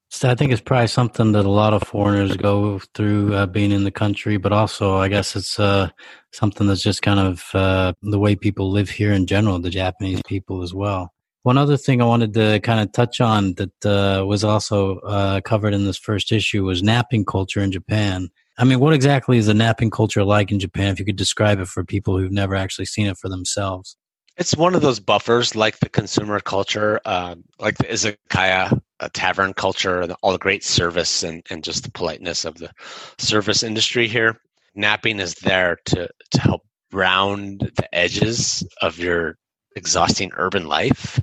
so 0.08 0.30
I 0.30 0.34
think 0.34 0.52
it's 0.52 0.60
probably 0.60 0.86
something 0.86 1.32
that 1.32 1.44
a 1.44 1.50
lot 1.50 1.74
of 1.74 1.82
foreigners 1.82 2.36
go 2.36 2.78
through 2.94 3.34
uh, 3.34 3.46
being 3.46 3.72
in 3.72 3.84
the 3.84 3.90
country, 3.90 4.36
but 4.36 4.52
also 4.52 4.96
I 4.96 5.08
guess 5.08 5.34
it's 5.34 5.58
uh, 5.58 5.88
something 6.32 6.66
that's 6.66 6.82
just 6.82 7.02
kind 7.02 7.18
of 7.18 7.44
uh, 7.54 7.92
the 8.02 8.18
way 8.18 8.36
people 8.36 8.70
live 8.70 8.88
here 8.88 9.12
in 9.12 9.26
general, 9.26 9.58
the 9.58 9.70
Japanese 9.70 10.22
people 10.26 10.62
as 10.62 10.72
well. 10.72 11.12
One 11.42 11.58
other 11.58 11.76
thing 11.76 12.00
I 12.00 12.06
wanted 12.06 12.34
to 12.34 12.60
kind 12.60 12.80
of 12.80 12.92
touch 12.92 13.20
on 13.20 13.54
that 13.54 13.86
uh, 13.86 14.24
was 14.24 14.42
also 14.42 14.98
uh, 14.98 15.40
covered 15.42 15.74
in 15.74 15.84
this 15.84 15.98
first 15.98 16.32
issue 16.32 16.64
was 16.64 16.82
napping 16.82 17.24
culture 17.24 17.60
in 17.60 17.70
Japan. 17.70 18.30
I 18.58 18.64
mean, 18.64 18.80
what 18.80 18.94
exactly 18.94 19.38
is 19.38 19.46
the 19.46 19.54
napping 19.54 19.90
culture 19.90 20.24
like 20.24 20.50
in 20.50 20.58
Japan? 20.58 20.92
If 20.92 20.98
you 20.98 21.04
could 21.04 21.16
describe 21.16 21.60
it 21.60 21.68
for 21.68 21.84
people 21.84 22.16
who've 22.16 22.32
never 22.32 22.54
actually 22.54 22.86
seen 22.86 23.06
it 23.06 23.18
for 23.18 23.28
themselves. 23.28 23.96
It's 24.38 24.56
one 24.56 24.74
of 24.74 24.82
those 24.82 25.00
buffers, 25.00 25.56
like 25.56 25.78
the 25.78 25.88
consumer 25.88 26.40
culture, 26.40 27.00
uh, 27.06 27.36
like 27.58 27.78
the 27.78 27.84
izakaya, 27.84 28.78
a 29.00 29.08
tavern 29.10 29.54
culture, 29.54 30.02
and 30.02 30.14
all 30.22 30.32
the 30.32 30.38
great 30.38 30.62
service 30.62 31.22
and, 31.22 31.42
and 31.50 31.64
just 31.64 31.84
the 31.84 31.90
politeness 31.90 32.44
of 32.44 32.56
the 32.56 32.70
service 33.18 33.62
industry 33.62 34.06
here. 34.06 34.38
Napping 34.74 35.20
is 35.20 35.34
there 35.36 35.78
to 35.86 36.08
to 36.32 36.40
help 36.40 36.62
round 36.92 37.60
the 37.76 37.94
edges 37.94 38.62
of 38.82 38.98
your 38.98 39.38
exhausting 39.74 40.30
urban 40.36 40.66
life, 40.66 41.20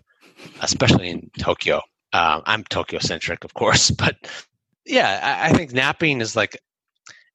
especially 0.62 1.10
in 1.10 1.30
Tokyo. 1.38 1.82
Uh, 2.13 2.41
I'm 2.45 2.63
Tokyo 2.65 2.99
centric, 2.99 3.43
of 3.43 3.54
course, 3.54 3.91
but 4.04 4.15
yeah, 4.86 5.19
I, 5.21 5.49
I 5.49 5.54
think 5.54 5.71
napping 5.71 6.19
is 6.19 6.36
like 6.36 6.58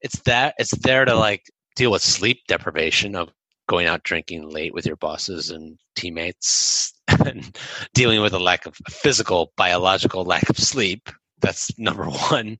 it's 0.01 0.19
that 0.21 0.55
it's 0.57 0.77
there 0.79 1.05
to 1.05 1.15
like 1.15 1.43
deal 1.75 1.91
with 1.91 2.01
sleep 2.01 2.41
deprivation 2.47 3.15
of 3.15 3.29
going 3.69 3.85
out 3.85 4.03
drinking 4.03 4.49
late 4.49 4.73
with 4.73 4.85
your 4.85 4.95
bosses 4.95 5.51
and 5.51 5.77
teammates 5.95 6.91
and 7.25 7.57
dealing 7.93 8.19
with 8.21 8.33
a 8.33 8.39
lack 8.39 8.65
of 8.65 8.75
physical 8.89 9.53
biological 9.55 10.25
lack 10.25 10.49
of 10.49 10.57
sleep. 10.57 11.09
That's 11.39 11.77
number 11.77 12.05
one. 12.05 12.57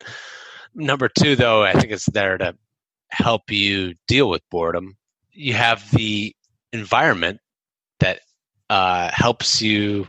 Number 0.76 1.10
two 1.10 1.36
though 1.36 1.64
i 1.64 1.74
think 1.74 1.92
it's 1.92 2.06
there 2.06 2.38
to 2.38 2.56
help 3.10 3.52
you 3.52 3.96
deal 4.08 4.30
with 4.30 4.48
boredom. 4.52 4.96
You 5.32 5.54
have 5.54 5.90
the 5.92 6.36
environment 6.72 7.40
that 8.00 8.22
uh, 8.70 9.10
helps 9.12 9.62
you 9.64 10.08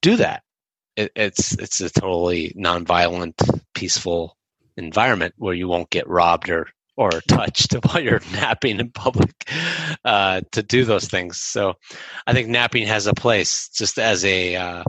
do 0.00 0.16
that. 0.16 0.42
It, 0.96 1.12
it's 1.14 1.54
it's 1.54 1.80
a 1.80 1.88
totally 1.88 2.52
nonviolent 2.58 3.60
peaceful 3.74 4.36
environment 4.76 5.34
where 5.38 5.54
you 5.54 5.68
won't 5.68 5.90
get 5.90 6.08
robbed 6.08 6.50
or 6.50 6.68
or 7.02 7.20
touched 7.22 7.72
while 7.84 8.00
you're 8.00 8.20
napping 8.32 8.80
in 8.80 8.90
public 8.90 9.50
uh, 10.04 10.40
to 10.52 10.62
do 10.62 10.84
those 10.84 11.06
things. 11.08 11.38
So 11.38 11.74
I 12.26 12.32
think 12.32 12.48
napping 12.48 12.86
has 12.86 13.06
a 13.06 13.14
place 13.14 13.68
just 13.68 13.98
as 13.98 14.24
a 14.24 14.56
uh, 14.56 14.84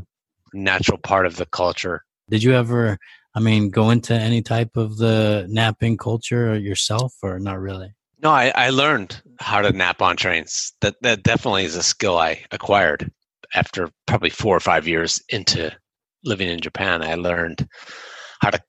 natural 0.54 0.98
part 0.98 1.26
of 1.26 1.38
the 1.38 1.46
culture. 1.46 2.04
Did 2.30 2.44
you 2.44 2.54
ever, 2.54 2.98
I 3.36 3.40
mean, 3.40 3.70
go 3.70 3.90
into 3.90 4.14
any 4.14 4.42
type 4.42 4.78
of 4.78 4.98
the 4.98 5.46
napping 5.50 5.98
culture 5.98 6.58
yourself 6.58 7.14
or 7.22 7.40
not 7.40 7.60
really? 7.60 7.94
No, 8.22 8.30
I, 8.30 8.54
I 8.56 8.70
learned 8.70 9.22
how 9.40 9.62
to 9.62 9.74
nap 9.74 10.02
on 10.02 10.16
trains. 10.16 10.72
That 10.80 10.96
that 11.02 11.24
definitely 11.24 11.66
is 11.66 11.76
a 11.76 11.84
skill 11.84 12.18
I 12.18 12.46
acquired 12.52 13.12
after 13.54 13.90
probably 14.08 14.30
four 14.30 14.56
or 14.56 14.62
five 14.62 14.88
years 14.88 15.22
into 15.28 15.72
living 16.24 16.48
in 16.48 16.62
Japan. 16.62 17.04
I 17.04 17.16
learned 17.16 17.68
how 18.40 18.52
to 18.52 18.62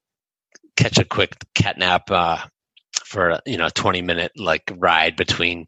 catch 0.76 0.98
a 0.98 1.04
quick 1.04 1.36
cat 1.54 1.78
nap 1.78 2.10
uh, 2.10 2.38
for 3.04 3.38
you 3.46 3.56
know 3.56 3.66
a 3.66 3.70
20 3.70 4.02
minute 4.02 4.32
like 4.36 4.72
ride 4.76 5.16
between 5.16 5.66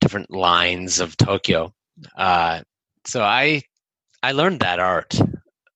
different 0.00 0.30
lines 0.30 1.00
of 1.00 1.16
Tokyo. 1.16 1.72
Uh, 2.16 2.62
so 3.04 3.22
I 3.22 3.62
I 4.22 4.32
learned 4.32 4.60
that 4.60 4.80
art. 4.80 5.18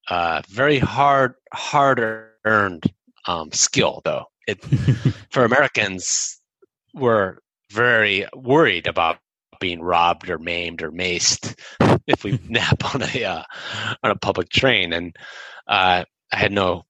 Uh, 0.08 0.42
very 0.48 0.78
hard 0.78 1.34
hard 1.52 2.28
earned 2.44 2.84
um, 3.26 3.52
skill 3.52 4.02
though. 4.04 4.24
It 4.46 4.64
for 5.30 5.44
Americans 5.44 6.40
we're 6.94 7.36
very 7.70 8.26
worried 8.34 8.86
about 8.86 9.18
being 9.60 9.80
robbed 9.80 10.28
or 10.30 10.38
maimed 10.38 10.82
or 10.82 10.90
maced 10.90 11.58
if 12.06 12.24
we 12.24 12.38
nap 12.48 12.94
on 12.94 13.02
a 13.02 13.24
uh, 13.24 13.42
on 14.02 14.10
a 14.10 14.16
public 14.16 14.48
train 14.48 14.92
and 14.92 15.16
uh, 15.68 16.04
I 16.32 16.36
had 16.36 16.52
no 16.52 16.84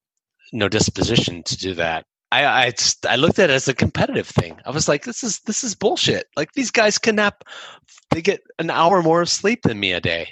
no 0.53 0.69
disposition 0.69 1.43
to 1.43 1.57
do 1.57 1.73
that 1.75 2.05
I 2.31 2.45
I, 2.45 2.73
I 3.07 3.15
looked 3.15 3.39
at 3.39 3.49
it 3.49 3.53
as 3.53 3.67
a 3.67 3.73
competitive 3.73 4.27
thing. 4.27 4.57
I 4.65 4.71
was 4.71 4.87
like, 4.87 5.05
this 5.05 5.23
is 5.23 5.39
this 5.41 5.63
is 5.63 5.75
bullshit. 5.75 6.27
Like 6.35 6.53
these 6.53 6.71
guys 6.71 6.97
can 6.97 7.15
nap, 7.15 7.43
they 8.11 8.21
get 8.21 8.41
an 8.59 8.69
hour 8.69 9.01
more 9.01 9.21
of 9.21 9.29
sleep 9.29 9.61
than 9.63 9.79
me 9.79 9.93
a 9.93 10.01
day, 10.01 10.29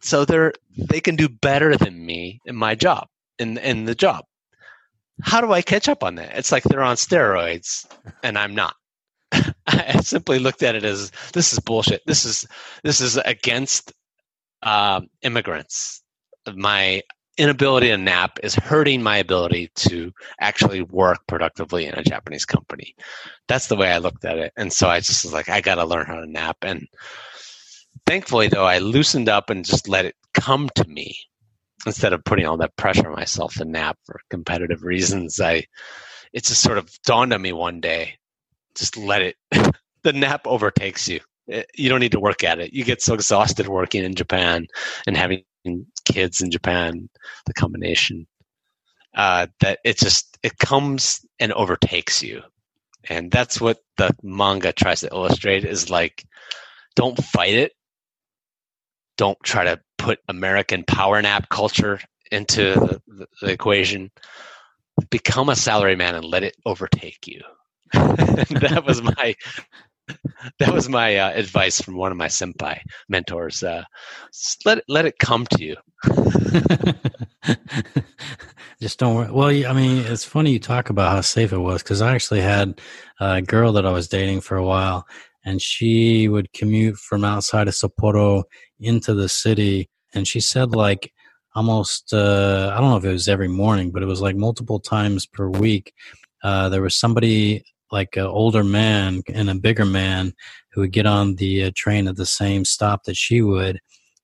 so 0.00 0.24
they're 0.24 0.52
they 0.76 1.00
can 1.00 1.16
do 1.16 1.28
better 1.28 1.76
than 1.76 2.04
me 2.04 2.40
in 2.44 2.56
my 2.56 2.74
job 2.74 3.08
in 3.38 3.58
in 3.58 3.84
the 3.84 3.94
job. 3.94 4.24
How 5.22 5.40
do 5.40 5.52
I 5.52 5.62
catch 5.62 5.88
up 5.88 6.02
on 6.02 6.14
that? 6.16 6.36
It's 6.36 6.52
like 6.52 6.62
they're 6.64 6.82
on 6.82 6.96
steroids 6.96 7.86
and 8.22 8.38
I'm 8.38 8.54
not. 8.54 8.74
I 9.66 10.00
simply 10.02 10.38
looked 10.38 10.62
at 10.62 10.74
it 10.74 10.84
as 10.84 11.12
this 11.32 11.52
is 11.52 11.58
bullshit. 11.58 12.02
This 12.06 12.24
is 12.24 12.46
this 12.84 13.00
is 13.00 13.16
against 13.18 13.92
um, 14.62 15.08
immigrants. 15.22 16.02
My 16.54 17.02
inability 17.40 17.88
to 17.88 17.96
nap 17.96 18.38
is 18.42 18.54
hurting 18.54 19.02
my 19.02 19.16
ability 19.16 19.70
to 19.74 20.12
actually 20.40 20.82
work 20.82 21.26
productively 21.26 21.86
in 21.86 21.94
a 21.94 22.02
Japanese 22.02 22.44
company. 22.44 22.94
That's 23.48 23.68
the 23.68 23.76
way 23.76 23.90
I 23.90 23.98
looked 23.98 24.26
at 24.26 24.36
it. 24.36 24.52
And 24.58 24.72
so 24.72 24.88
I 24.88 25.00
just 25.00 25.24
was 25.24 25.32
like, 25.32 25.48
I 25.48 25.62
got 25.62 25.76
to 25.76 25.86
learn 25.86 26.06
how 26.06 26.20
to 26.20 26.30
nap. 26.30 26.58
And 26.62 26.86
thankfully, 28.06 28.48
though, 28.48 28.66
I 28.66 28.78
loosened 28.78 29.30
up 29.30 29.48
and 29.48 29.64
just 29.64 29.88
let 29.88 30.04
it 30.04 30.14
come 30.34 30.68
to 30.74 30.86
me 30.86 31.16
instead 31.86 32.12
of 32.12 32.22
putting 32.24 32.44
all 32.44 32.58
that 32.58 32.76
pressure 32.76 33.08
on 33.08 33.16
myself 33.16 33.54
to 33.54 33.64
nap 33.64 33.98
for 34.04 34.20
competitive 34.28 34.82
reasons. 34.82 35.40
I, 35.40 35.64
it 36.34 36.44
just 36.44 36.62
sort 36.62 36.76
of 36.76 36.90
dawned 37.04 37.32
on 37.32 37.40
me 37.40 37.52
one 37.54 37.80
day, 37.80 38.18
just 38.76 38.98
let 38.98 39.22
it, 39.22 39.36
the 40.02 40.12
nap 40.12 40.46
overtakes 40.46 41.08
you. 41.08 41.20
You 41.74 41.88
don't 41.88 42.00
need 42.00 42.12
to 42.12 42.20
work 42.20 42.44
at 42.44 42.60
it. 42.60 42.74
You 42.74 42.84
get 42.84 43.02
so 43.02 43.14
exhausted 43.14 43.66
working 43.66 44.04
in 44.04 44.14
Japan 44.14 44.66
and 45.06 45.16
having 45.16 45.42
kids 46.04 46.40
in 46.40 46.50
Japan, 46.50 47.08
the 47.46 47.54
combination, 47.54 48.26
uh, 49.14 49.46
that 49.60 49.78
it 49.84 49.98
just 49.98 50.38
it 50.42 50.58
comes 50.58 51.24
and 51.38 51.52
overtakes 51.52 52.22
you, 52.22 52.42
and 53.08 53.30
that's 53.30 53.60
what 53.60 53.78
the 53.96 54.14
manga 54.22 54.72
tries 54.72 55.00
to 55.00 55.08
illustrate. 55.12 55.64
Is 55.64 55.90
like, 55.90 56.24
don't 56.96 57.22
fight 57.22 57.54
it. 57.54 57.72
Don't 59.16 59.38
try 59.42 59.64
to 59.64 59.80
put 59.98 60.18
American 60.28 60.84
power 60.84 61.20
nap 61.20 61.48
culture 61.48 62.00
into 62.30 62.74
the, 62.74 63.02
the, 63.06 63.26
the 63.42 63.52
equation. 63.52 64.10
Become 65.10 65.48
a 65.48 65.52
salaryman 65.52 66.14
and 66.14 66.24
let 66.24 66.42
it 66.42 66.56
overtake 66.64 67.26
you. 67.26 67.40
that 67.92 68.84
was 68.86 69.02
my 69.02 69.34
that 70.58 70.72
was 70.72 70.88
my 70.88 71.16
uh, 71.16 71.32
advice 71.32 71.80
from 71.80 71.96
one 71.96 72.10
of 72.12 72.18
my 72.18 72.26
senpai 72.26 72.80
mentors. 73.08 73.62
Uh, 73.62 73.84
let 74.64 74.78
it, 74.78 74.84
let 74.88 75.06
it 75.06 75.18
come 75.18 75.46
to 75.46 75.62
you. 75.62 75.76
Just 78.80 78.98
don't 78.98 79.14
worry. 79.14 79.30
Well, 79.30 79.70
I 79.70 79.74
mean, 79.74 79.98
it's 80.06 80.24
funny 80.24 80.52
you 80.52 80.58
talk 80.58 80.88
about 80.90 81.12
how 81.12 81.20
safe 81.20 81.52
it 81.52 81.58
was 81.58 81.82
because 81.82 82.00
I 82.00 82.14
actually 82.14 82.40
had 82.40 82.80
a 83.20 83.42
girl 83.42 83.72
that 83.72 83.84
I 83.84 83.92
was 83.92 84.08
dating 84.08 84.40
for 84.40 84.56
a 84.56 84.64
while, 84.64 85.06
and 85.44 85.60
she 85.60 86.28
would 86.28 86.52
commute 86.52 86.96
from 86.96 87.24
outside 87.24 87.68
of 87.68 87.74
Sapporo 87.74 88.44
into 88.78 89.12
the 89.14 89.28
city, 89.28 89.90
and 90.14 90.26
she 90.26 90.40
said 90.40 90.74
like 90.74 91.12
almost 91.54 92.14
uh, 92.14 92.72
I 92.74 92.80
don't 92.80 92.90
know 92.90 92.96
if 92.96 93.04
it 93.04 93.12
was 93.12 93.28
every 93.28 93.48
morning, 93.48 93.90
but 93.90 94.02
it 94.02 94.06
was 94.06 94.22
like 94.22 94.36
multiple 94.36 94.80
times 94.80 95.26
per 95.26 95.48
week. 95.48 95.92
Uh, 96.42 96.70
there 96.70 96.80
was 96.82 96.96
somebody 96.96 97.62
like 97.90 98.16
an 98.16 98.26
older 98.26 98.64
man 98.64 99.22
and 99.32 99.50
a 99.50 99.54
bigger 99.54 99.84
man 99.84 100.32
who 100.72 100.82
would 100.82 100.92
get 100.92 101.06
on 101.06 101.36
the 101.36 101.64
uh, 101.64 101.70
train 101.74 102.08
at 102.08 102.16
the 102.16 102.26
same 102.26 102.64
stop 102.64 103.04
that 103.04 103.16
she 103.16 103.42
would 103.42 103.80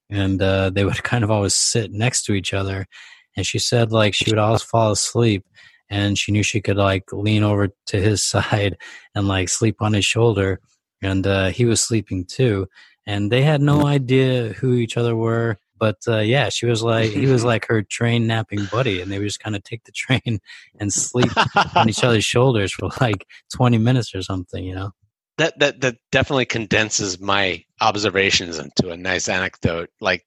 and 0.09 0.41
uh, 0.41 0.69
they 0.69 0.85
would 0.85 1.03
kind 1.03 1.23
of 1.23 1.31
always 1.31 1.53
sit 1.53 1.91
next 1.91 2.23
to 2.23 2.33
each 2.33 2.53
other. 2.53 2.87
And 3.35 3.45
she 3.45 3.59
said 3.59 3.91
like 3.91 4.13
she 4.13 4.31
would 4.31 4.39
always 4.39 4.63
fall 4.63 4.91
asleep, 4.91 5.45
and 5.89 6.17
she 6.17 6.31
knew 6.31 6.43
she 6.43 6.61
could 6.61 6.77
like 6.77 7.11
lean 7.13 7.43
over 7.43 7.69
to 7.87 8.01
his 8.01 8.23
side 8.27 8.77
and 9.15 9.27
like 9.27 9.49
sleep 9.49 9.81
on 9.81 9.93
his 9.93 10.05
shoulder, 10.05 10.59
and 11.01 11.25
uh, 11.25 11.49
he 11.49 11.65
was 11.65 11.81
sleeping 11.81 12.25
too. 12.25 12.67
And 13.05 13.31
they 13.31 13.41
had 13.41 13.61
no 13.61 13.85
idea 13.85 14.49
who 14.49 14.73
each 14.73 14.97
other 14.97 15.15
were 15.15 15.57
but 15.79 15.97
uh, 16.07 16.19
yeah, 16.19 16.49
she 16.49 16.65
was 16.65 16.83
like 16.83 17.11
he 17.11 17.27
was 17.27 17.43
like 17.51 17.65
her 17.67 17.81
train 17.81 18.27
napping 18.27 18.65
buddy, 18.65 19.01
and 19.01 19.11
they 19.11 19.19
would 19.19 19.27
just 19.27 19.39
kind 19.39 19.55
of 19.55 19.63
take 19.63 19.83
the 19.83 19.91
train 19.95 20.39
and 20.79 20.91
sleep 20.91 21.31
on 21.75 21.89
each 21.89 22.03
other's 22.03 22.25
shoulders 22.25 22.73
for 22.73 22.89
like 23.01 23.25
twenty 23.53 23.77
minutes 23.77 24.13
or 24.15 24.21
something, 24.21 24.63
you 24.63 24.75
know. 24.75 24.91
That 25.37 25.59
that 25.59 25.81
that 25.81 25.97
definitely 26.11 26.45
condenses 26.45 27.19
my 27.19 27.63
observations 27.81 28.57
into 28.57 28.89
a 28.89 28.97
nice 28.97 29.29
anecdote. 29.29 29.89
Like 30.01 30.25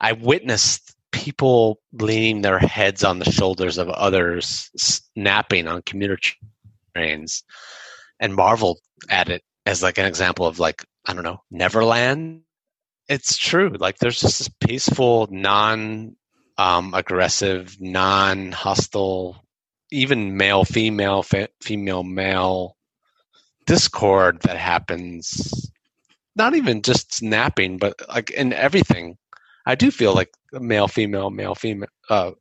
I 0.00 0.12
witnessed 0.12 0.96
people 1.12 1.78
leaning 1.92 2.42
their 2.42 2.58
heads 2.58 3.04
on 3.04 3.18
the 3.18 3.30
shoulders 3.30 3.78
of 3.78 3.88
others, 3.90 4.70
napping 5.14 5.68
on 5.68 5.82
commuter 5.82 6.18
trains, 6.94 7.44
and 8.18 8.34
marveled 8.34 8.80
at 9.08 9.28
it 9.28 9.42
as 9.66 9.82
like 9.82 9.98
an 9.98 10.06
example 10.06 10.46
of 10.46 10.58
like 10.58 10.84
I 11.06 11.14
don't 11.14 11.24
know 11.24 11.42
Neverland 11.50 12.42
it's 13.08 13.36
true. 13.36 13.70
Like 13.78 13.98
there's 13.98 14.20
just 14.20 14.38
this 14.38 14.48
peaceful, 14.48 15.28
non 15.30 16.16
um, 16.58 16.94
aggressive, 16.94 17.76
non 17.80 18.52
hostile, 18.52 19.42
even 19.90 20.36
male 20.36 20.64
female, 20.64 21.22
fe- 21.22 21.48
female 21.62 22.02
male 22.02 22.76
discord 23.66 24.40
that 24.42 24.56
happens. 24.56 25.70
Not 26.34 26.54
even 26.54 26.82
just 26.82 27.14
snapping, 27.14 27.78
but 27.78 27.94
like 28.08 28.30
in 28.30 28.52
everything. 28.52 29.16
I 29.66 29.74
do 29.74 29.90
feel 29.90 30.14
like 30.14 30.30
male 30.52 30.88
female 30.88 31.30
male 31.30 31.54
female 31.54 31.88
uh, 32.08 32.32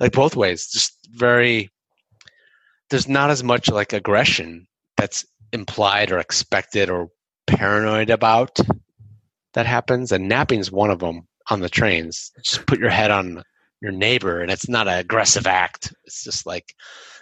like 0.00 0.12
both 0.12 0.36
ways. 0.36 0.68
Just 0.68 0.96
very. 1.10 1.70
There's 2.90 3.08
not 3.08 3.30
as 3.30 3.42
much 3.42 3.70
like 3.70 3.92
aggression 3.92 4.66
that's 4.96 5.24
implied 5.52 6.12
or 6.12 6.18
expected 6.18 6.90
or 6.90 7.08
paranoid 7.46 8.10
about 8.10 8.58
that 9.54 9.66
happens, 9.66 10.12
and 10.12 10.28
napping 10.28 10.60
is 10.60 10.72
one 10.72 10.90
of 10.90 11.00
them 11.00 11.26
on 11.50 11.60
the 11.60 11.68
trains. 11.68 12.32
Just 12.42 12.66
put 12.66 12.78
your 12.78 12.90
head 12.90 13.10
on 13.10 13.42
your 13.80 13.92
neighbor, 13.92 14.40
and 14.40 14.50
it's 14.50 14.68
not 14.68 14.88
an 14.88 14.98
aggressive 14.98 15.46
act. 15.46 15.92
It's 16.04 16.22
just 16.24 16.46
like 16.46 16.74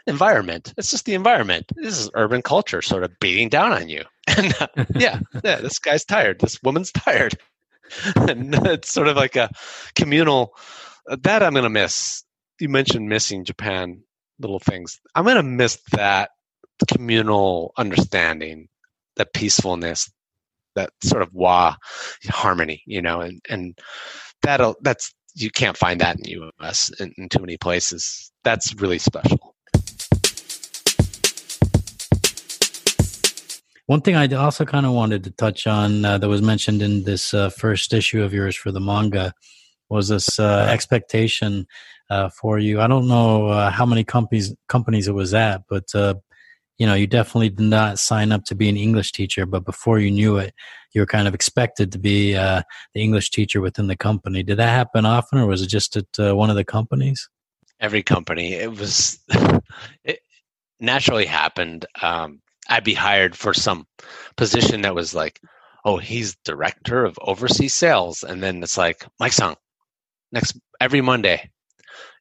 environment. 0.06 0.74
It's 0.76 0.90
just 0.90 1.06
the 1.06 1.14
environment. 1.14 1.66
This 1.74 1.98
is 1.98 2.10
urban 2.14 2.42
culture 2.42 2.82
sort 2.82 3.04
of 3.04 3.18
beating 3.20 3.48
down 3.48 3.72
on 3.72 3.88
you. 3.88 4.04
And 4.36 4.54
uh, 4.60 4.68
yeah, 4.94 5.18
yeah, 5.42 5.56
this 5.56 5.80
guy's 5.80 6.04
tired. 6.04 6.38
This 6.38 6.62
woman's 6.62 6.92
tired. 6.92 7.36
and 8.16 8.54
it's 8.66 8.92
sort 8.92 9.08
of 9.08 9.16
like 9.16 9.34
a 9.34 9.50
communal. 9.96 10.54
Uh, 11.10 11.16
that 11.22 11.42
I'm 11.42 11.52
going 11.52 11.64
to 11.64 11.68
miss. 11.68 12.22
You 12.60 12.68
mentioned 12.68 13.08
missing 13.08 13.44
Japan 13.44 14.02
little 14.38 14.60
things. 14.60 15.00
I'm 15.16 15.24
going 15.24 15.36
to 15.36 15.42
miss 15.42 15.80
that 15.92 16.30
communal 16.86 17.72
understanding, 17.76 18.68
that 19.16 19.32
peacefulness, 19.34 20.10
that 20.74 20.90
sort 21.02 21.22
of 21.22 21.32
wa 21.32 21.74
harmony, 22.28 22.82
you 22.86 23.02
know, 23.02 23.20
and 23.20 23.40
and 23.48 23.78
that'll 24.42 24.76
that's 24.82 25.14
you 25.34 25.50
can't 25.50 25.76
find 25.76 26.00
that 26.00 26.18
in 26.18 26.24
U.S. 26.24 26.90
in, 27.00 27.12
in 27.16 27.28
too 27.28 27.40
many 27.40 27.56
places. 27.56 28.32
That's 28.44 28.74
really 28.74 28.98
special. 28.98 29.54
One 33.86 34.02
thing 34.02 34.14
I 34.14 34.28
also 34.28 34.64
kind 34.64 34.86
of 34.86 34.92
wanted 34.92 35.24
to 35.24 35.32
touch 35.32 35.66
on 35.66 36.04
uh, 36.04 36.18
that 36.18 36.28
was 36.28 36.42
mentioned 36.42 36.80
in 36.80 37.02
this 37.02 37.34
uh, 37.34 37.50
first 37.50 37.92
issue 37.92 38.22
of 38.22 38.32
yours 38.32 38.54
for 38.54 38.70
the 38.70 38.80
manga 38.80 39.32
was 39.88 40.08
this 40.08 40.38
uh, 40.38 40.68
expectation 40.70 41.66
uh, 42.08 42.28
for 42.28 42.58
you. 42.60 42.80
I 42.80 42.86
don't 42.86 43.08
know 43.08 43.48
uh, 43.48 43.70
how 43.70 43.84
many 43.84 44.04
companies 44.04 44.54
companies 44.68 45.08
it 45.08 45.14
was 45.14 45.34
at, 45.34 45.62
but 45.68 45.92
uh, 45.94 46.14
you 46.80 46.86
know, 46.86 46.94
you 46.94 47.06
definitely 47.06 47.50
did 47.50 47.66
not 47.66 47.98
sign 47.98 48.32
up 48.32 48.44
to 48.46 48.54
be 48.54 48.66
an 48.70 48.76
English 48.76 49.12
teacher, 49.12 49.44
but 49.44 49.66
before 49.66 49.98
you 49.98 50.10
knew 50.10 50.38
it, 50.38 50.54
you 50.94 51.02
were 51.02 51.06
kind 51.06 51.28
of 51.28 51.34
expected 51.34 51.92
to 51.92 51.98
be 51.98 52.34
uh, 52.34 52.62
the 52.94 53.02
English 53.02 53.30
teacher 53.30 53.60
within 53.60 53.86
the 53.86 53.96
company. 53.96 54.42
Did 54.42 54.56
that 54.56 54.70
happen 54.70 55.04
often, 55.04 55.38
or 55.38 55.46
was 55.46 55.60
it 55.60 55.66
just 55.66 55.94
at 55.98 56.06
uh, 56.18 56.34
one 56.34 56.48
of 56.48 56.56
the 56.56 56.64
companies? 56.64 57.28
Every 57.80 58.02
company. 58.02 58.54
It 58.54 58.70
was 58.70 59.18
it 60.04 60.20
naturally 60.80 61.26
happened. 61.26 61.84
Um, 62.00 62.40
I'd 62.66 62.82
be 62.82 62.94
hired 62.94 63.36
for 63.36 63.52
some 63.52 63.86
position 64.38 64.80
that 64.80 64.94
was 64.94 65.14
like, 65.14 65.38
oh, 65.84 65.98
he's 65.98 66.34
director 66.46 67.04
of 67.04 67.18
overseas 67.20 67.74
sales, 67.74 68.22
and 68.22 68.42
then 68.42 68.62
it's 68.62 68.78
like, 68.78 69.04
Mike-san, 69.18 69.54
next 70.32 70.58
every 70.80 71.02
Monday, 71.02 71.50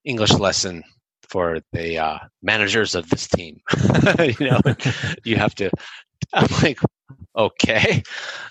English 0.03 0.33
lesson 0.33 0.83
for 1.29 1.59
the 1.71 1.97
uh, 1.97 2.19
managers 2.41 2.95
of 2.95 3.09
this 3.09 3.27
team. 3.27 3.61
you 4.19 4.49
know, 4.49 4.59
you 5.23 5.35
have 5.37 5.55
to. 5.55 5.69
I'm 6.33 6.47
like, 6.61 6.79
okay. 7.35 8.03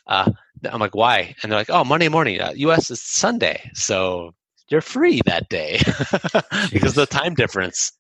Uh, 0.07 0.31
I'm 0.71 0.81
like, 0.81 0.95
why? 0.95 1.35
And 1.43 1.51
they're 1.51 1.59
like, 1.59 1.71
oh, 1.71 1.85
Monday 1.85 2.09
morning. 2.09 2.41
Uh, 2.41 2.53
U.S. 2.57 2.91
is 2.91 3.03
Sunday, 3.03 3.71
so 3.75 4.33
you're 4.71 4.81
free 4.81 5.21
that 5.27 5.49
day 5.49 5.81
because 6.73 6.95
the 6.95 7.07
time 7.07 7.35
difference. 7.35 7.93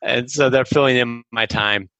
And 0.00 0.30
so 0.30 0.48
they're 0.48 0.64
filling 0.64 0.96
in 0.96 1.22
my 1.30 1.46
time 1.46 1.90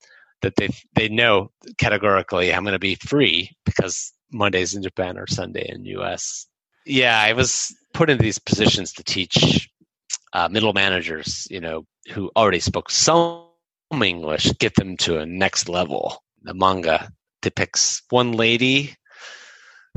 that 0.40 0.56
they 0.56 0.70
they 0.94 1.08
know 1.08 1.50
categorically 1.78 2.52
I'm 2.52 2.64
going 2.64 2.72
to 2.72 2.78
be 2.78 2.96
free 2.96 3.50
because 3.64 4.12
Mondays 4.32 4.74
in 4.74 4.82
Japan 4.82 5.18
or 5.18 5.26
Sunday 5.26 5.66
in 5.68 5.84
U.S. 5.84 6.46
Yeah, 6.86 7.20
I 7.20 7.32
was 7.32 7.74
put 7.94 8.10
in 8.10 8.18
these 8.18 8.38
positions 8.38 8.92
to 8.94 9.04
teach 9.04 9.68
uh, 10.32 10.48
middle 10.48 10.72
managers, 10.72 11.46
you 11.50 11.60
know, 11.60 11.84
who 12.12 12.30
already 12.36 12.60
spoke 12.60 12.90
some 12.90 13.46
English, 14.02 14.52
get 14.58 14.74
them 14.74 14.96
to 14.98 15.18
a 15.18 15.26
next 15.26 15.68
level. 15.68 16.22
The 16.42 16.54
manga 16.54 17.10
depicts 17.42 18.02
one 18.10 18.32
lady 18.32 18.94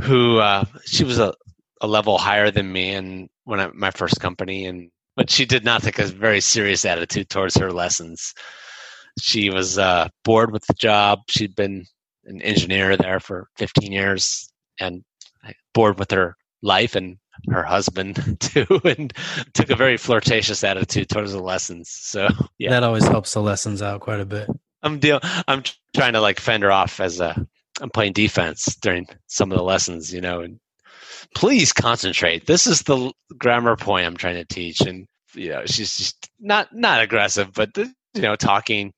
who 0.02 0.40
uh, 0.40 0.66
she 0.86 1.04
was 1.04 1.20
a, 1.20 1.34
a 1.82 1.88
level 1.88 2.18
higher 2.18 2.52
than 2.52 2.72
me 2.72 2.94
and 2.94 3.30
when 3.46 3.60
I, 3.60 3.68
my 3.74 3.92
first 3.92 4.20
company 4.20 4.66
and 4.66 4.92
but 5.16 5.30
she 5.30 5.46
did 5.46 5.64
not 5.64 5.82
take 5.82 5.98
a 5.98 6.06
very 6.06 6.42
serious 6.42 6.84
attitude 6.84 7.30
towards 7.30 7.56
her 7.56 7.72
lessons. 7.72 8.34
She 9.22 9.50
was 9.50 9.78
uh, 9.78 10.10
bored 10.26 10.52
with 10.52 10.66
the 10.68 10.74
job. 10.74 11.20
She'd 11.30 11.56
been 11.56 11.86
an 12.26 12.42
engineer 12.42 12.98
there 12.98 13.22
for 13.22 13.48
15 13.56 13.94
years 13.94 14.52
and 14.80 15.06
bored 15.74 16.00
with 16.00 16.12
her 16.12 16.36
life 16.62 16.96
and 16.96 17.18
her 17.50 17.64
husband 17.64 18.38
too 18.40 18.82
and 18.84 19.14
took 19.54 19.70
a 19.70 19.76
very 19.76 19.98
flirtatious 19.98 20.64
attitude 20.64 21.10
towards 21.10 21.32
the 21.32 21.42
lessons 21.42 21.90
so 21.90 22.28
yeah. 22.58 22.72
That 22.72 22.84
always 22.84 23.08
helps 23.08 23.34
the 23.34 23.42
lessons 23.42 23.82
out 23.82 24.02
quite 24.02 24.20
a 24.20 24.26
bit. 24.26 24.50
I'm 24.84 25.00
deal 25.00 25.20
i'm 25.48 25.64
trying 25.96 26.14
to 26.14 26.22
like 26.22 26.40
fend 26.40 26.64
her 26.64 26.72
off 26.72 27.00
as 27.00 27.20
a 27.20 27.48
i'm 27.82 27.90
playing 27.90 28.14
defense 28.14 28.76
during 28.76 29.08
some 29.28 29.52
of 29.52 29.58
the 29.58 29.64
lessons 29.64 30.14
you 30.14 30.22
know 30.22 30.42
and 30.42 30.60
please 31.34 31.74
concentrate. 31.74 32.46
This 32.46 32.68
is 32.68 32.82
the 32.84 33.12
grammar 33.38 33.76
point 33.76 34.06
i'm 34.06 34.18
trying 34.18 34.36
to 34.36 34.46
teach 34.46 34.82
and 34.82 35.08
you 35.34 35.50
know 35.50 35.66
she's 35.66 35.98
just 35.98 36.30
not 36.40 36.74
not 36.74 37.02
aggressive 37.02 37.54
but 37.54 37.76
you 37.78 38.22
know 38.22 38.36
talking. 38.36 38.94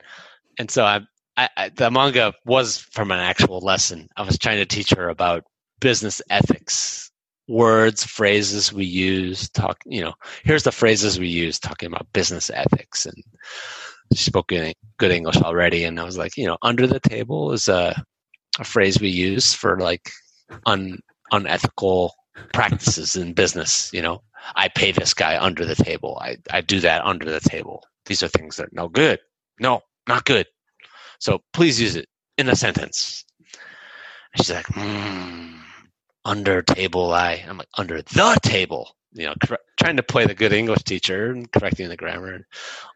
And 0.60 0.70
so 0.72 0.84
i 0.84 1.02
I, 1.40 1.50
I, 1.56 1.70
the 1.70 1.92
manga 1.92 2.34
was 2.46 2.80
from 2.80 3.12
an 3.12 3.20
actual 3.20 3.60
lesson. 3.60 4.08
I 4.18 4.24
was 4.24 4.40
trying 4.40 4.58
to 4.58 4.66
teach 4.66 4.90
her 4.94 5.08
about 5.08 5.44
business 5.80 6.20
ethics 6.32 7.12
words, 7.48 8.04
phrases 8.04 8.74
we 8.74 8.86
use, 8.86 9.50
talk, 9.50 9.78
you 9.86 10.02
know, 10.02 10.14
here's 10.44 10.64
the 10.64 10.72
phrases 10.72 11.20
we 11.20 11.28
use 11.28 11.60
talking 11.60 11.88
about 11.88 12.12
business 12.14 12.50
ethics. 12.50 13.06
And 13.06 13.24
she 14.14 14.24
spoke 14.24 14.52
in 14.52 14.74
good 14.98 15.12
English 15.12 15.38
already. 15.38 15.84
And 15.84 16.00
I 16.00 16.04
was 16.04 16.18
like, 16.18 16.38
you 16.38 16.46
know, 16.46 16.58
under 16.62 16.88
the 16.88 17.00
table 17.00 17.52
is 17.52 17.68
a, 17.68 17.96
a 18.60 18.64
phrase 18.64 19.00
we 19.00 19.10
use 19.10 19.54
for 19.54 19.80
like 19.80 20.10
un, 20.66 21.00
unethical 21.32 22.14
practices 22.54 23.16
in 23.16 23.34
business. 23.34 23.90
You 23.94 24.02
know, 24.02 24.22
I 24.56 24.68
pay 24.70 24.92
this 24.92 25.14
guy 25.14 25.42
under 25.42 25.66
the 25.66 25.76
table. 25.76 26.18
I, 26.22 26.38
I 26.52 26.62
do 26.62 26.80
that 26.82 27.04
under 27.06 27.30
the 27.32 27.40
table. 27.40 27.84
These 28.06 28.24
are 28.24 28.28
things 28.30 28.58
that 28.58 28.68
are 28.68 28.72
no 28.74 28.88
good. 28.88 29.20
No, 29.60 29.82
not 30.08 30.26
good. 30.26 30.48
So 31.20 31.42
please 31.54 31.82
use 31.82 31.96
it 31.96 32.08
in 32.38 32.50
a 32.50 32.56
sentence. 32.56 33.26
And 34.34 34.46
she's 34.46 34.52
like, 34.52 34.68
hmm 34.68 35.57
under 36.28 36.62
table 36.62 37.14
I. 37.14 37.44
I'm 37.48 37.58
like 37.58 37.70
under 37.78 38.02
the 38.02 38.40
table. 38.44 38.96
You 39.14 39.28
know, 39.28 39.34
cor- 39.48 39.60
trying 39.80 39.98
to 39.98 40.04
play 40.04 40.26
the 40.26 40.36
good 40.36 40.54
English 40.54 40.84
teacher 40.84 41.32
and 41.32 41.52
correcting 41.52 41.88
the 41.88 41.96
grammar. 41.96 42.34
And 42.34 42.46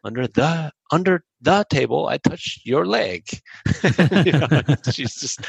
under 0.04 0.28
the 0.28 0.70
under 0.92 1.24
the 1.40 1.64
table, 1.68 2.06
I 2.06 2.18
touch 2.18 2.60
your 2.64 2.86
leg. 2.86 3.26
you 4.26 4.32
know, 4.32 4.48
she's 4.92 5.16
just 5.16 5.40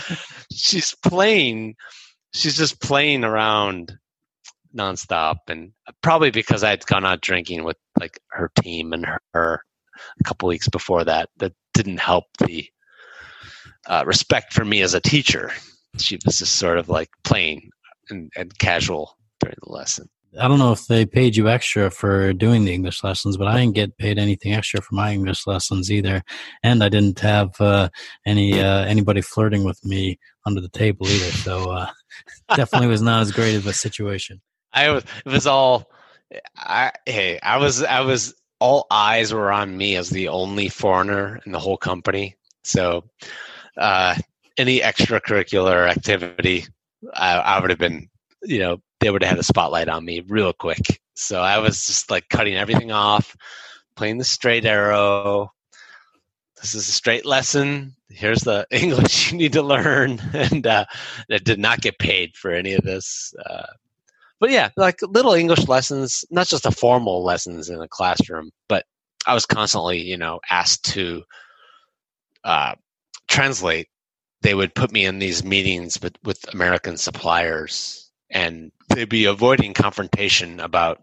she's 0.52 0.96
playing. 1.04 1.76
She's 2.34 2.58
just 2.58 2.82
playing 2.82 3.24
around 3.24 3.96
nonstop, 4.76 5.36
and 5.50 5.74
probably 6.02 6.32
because 6.32 6.64
I'd 6.64 6.86
gone 6.88 7.06
out 7.06 7.22
drinking 7.22 7.64
with 7.64 7.78
like 8.00 8.20
her 8.30 8.50
team 8.60 8.94
and 8.94 9.06
her, 9.06 9.22
her 9.34 9.62
a 10.20 10.24
couple 10.24 10.48
weeks 10.48 10.68
before 10.68 11.04
that, 11.04 11.30
that 11.38 11.54
didn't 11.76 12.00
help 12.00 12.26
the 12.40 12.68
uh, 13.88 14.04
respect 14.08 14.54
for 14.54 14.66
me 14.66 14.82
as 14.82 14.96
a 14.96 15.02
teacher 15.02 15.52
she 15.98 16.18
was 16.26 16.39
just 16.39 16.56
sort 16.56 16.78
of 16.78 16.89
like 16.89 17.10
playing 17.24 17.70
and, 18.10 18.32
and 18.36 18.58
casual 18.58 19.18
during 19.39 19.56
the 19.64 19.72
lesson. 19.72 20.10
I 20.39 20.48
don't 20.48 20.58
know 20.58 20.72
if 20.72 20.88
they 20.88 21.06
paid 21.06 21.36
you 21.36 21.48
extra 21.48 21.91
for 21.91 22.34
doing 22.34 22.66
the 22.66 22.74
English 22.74 23.04
lessons, 23.04 23.38
but 23.38 23.48
I 23.48 23.60
didn't 23.60 23.76
get 23.76 23.98
paid 23.98 24.18
anything 24.18 24.54
extra 24.54 24.82
for 24.82 24.96
my 24.96 25.14
English 25.14 25.46
lessons 25.46 25.91
either, 25.91 26.24
and 26.64 26.84
I 26.84 26.89
didn't 26.89 27.20
have 27.20 27.50
uh, 27.62 27.89
any 28.26 28.60
uh, 28.60 28.84
anybody 28.86 29.22
flirting 29.22 29.64
with 29.64 29.84
me 29.86 30.18
under 30.46 30.60
the 30.60 30.70
table 30.70 31.08
either. 31.08 31.32
So 31.32 31.70
uh, 31.72 31.88
definitely 32.56 32.88
was 32.88 33.04
not 33.04 33.22
as 33.22 33.32
great 33.32 33.56
of 33.56 33.68
a 33.68 33.74
situation. 33.74 34.41
I 34.74 34.89
was 34.89 35.04
it 35.24 35.30
was 35.30 35.46
all 35.46 35.88
I 36.58 36.91
hey 37.06 37.39
I 37.44 37.58
was 37.58 37.84
I 37.84 38.02
was 38.02 38.34
all 38.60 38.88
eyes 38.89 39.34
were 39.34 39.52
on 39.52 39.78
me 39.78 39.98
as 39.98 40.10
the 40.10 40.30
only 40.30 40.70
foreigner 40.70 41.39
in 41.46 41.52
the 41.52 41.60
whole 41.60 41.78
company. 41.78 42.38
So 42.64 43.04
uh, 43.78 44.16
any 44.58 44.80
extracurricular 44.80 45.89
activity, 45.89 46.66
I, 47.14 47.36
I 47.36 47.60
would 47.60 47.70
have 47.70 47.80
been 47.80 48.10
you 48.43 48.60
know 48.60 48.78
they 48.99 49.10
would 49.10 49.24
have 49.24 49.32
had 49.32 49.39
a 49.39 49.43
spotlight 49.43 49.89
on 49.89 50.06
me 50.06 50.24
real 50.28 50.54
quick. 50.54 51.01
So 51.16 51.41
I 51.41 51.60
was 51.60 51.86
just 51.86 52.10
like 52.10 52.30
cutting 52.30 52.56
everything 52.56 52.91
off, 52.91 53.36
playing 53.95 54.18
the 54.18 54.24
straight 54.24 54.66
arrow. 54.66 55.51
This 56.62 56.74
is 56.74 56.88
a 56.88 56.91
straight 56.91 57.26
lesson. 57.26 57.95
Here's 58.10 58.41
the 58.41 58.66
English 58.72 59.32
you 59.32 59.38
need 59.38 59.54
to 59.54 59.62
learn, 59.62 60.22
and 60.34 60.66
uh, 60.66 60.86
I 61.30 61.38
did 61.38 61.60
not 61.60 61.82
get 61.82 61.99
paid 61.99 62.36
for 62.36 62.51
any 62.51 62.74
of 62.74 62.84
this. 62.84 63.34
Uh, 63.45 63.66
but 64.39 64.51
yeah, 64.51 64.70
like 64.76 65.01
little 65.01 65.34
English 65.34 65.68
lessons, 65.68 66.26
not 66.30 66.47
just 66.47 66.64
the 66.64 66.72
formal 66.72 67.24
lessons 67.24 67.70
in 67.70 67.82
a 67.82 67.88
classroom, 67.88 68.51
but 68.68 68.86
I 69.26 69.34
was 69.34 69.45
constantly, 69.45 70.01
you 70.01 70.18
know, 70.18 70.39
asked 70.49 70.84
to 70.93 71.24
uh, 72.43 72.76
translate. 73.28 73.88
They 74.44 74.54
would 74.54 74.76
put 74.76 74.91
me 74.91 75.06
in 75.06 75.20
these 75.20 75.44
meetings 75.44 76.00
with, 76.02 76.16
with 76.24 76.54
American 76.54 76.98
suppliers, 76.98 78.12
and 78.30 78.72
they'd 78.89 79.10
be 79.10 79.26
avoiding 79.26 79.74
confrontation 79.74 80.60
about 80.60 81.02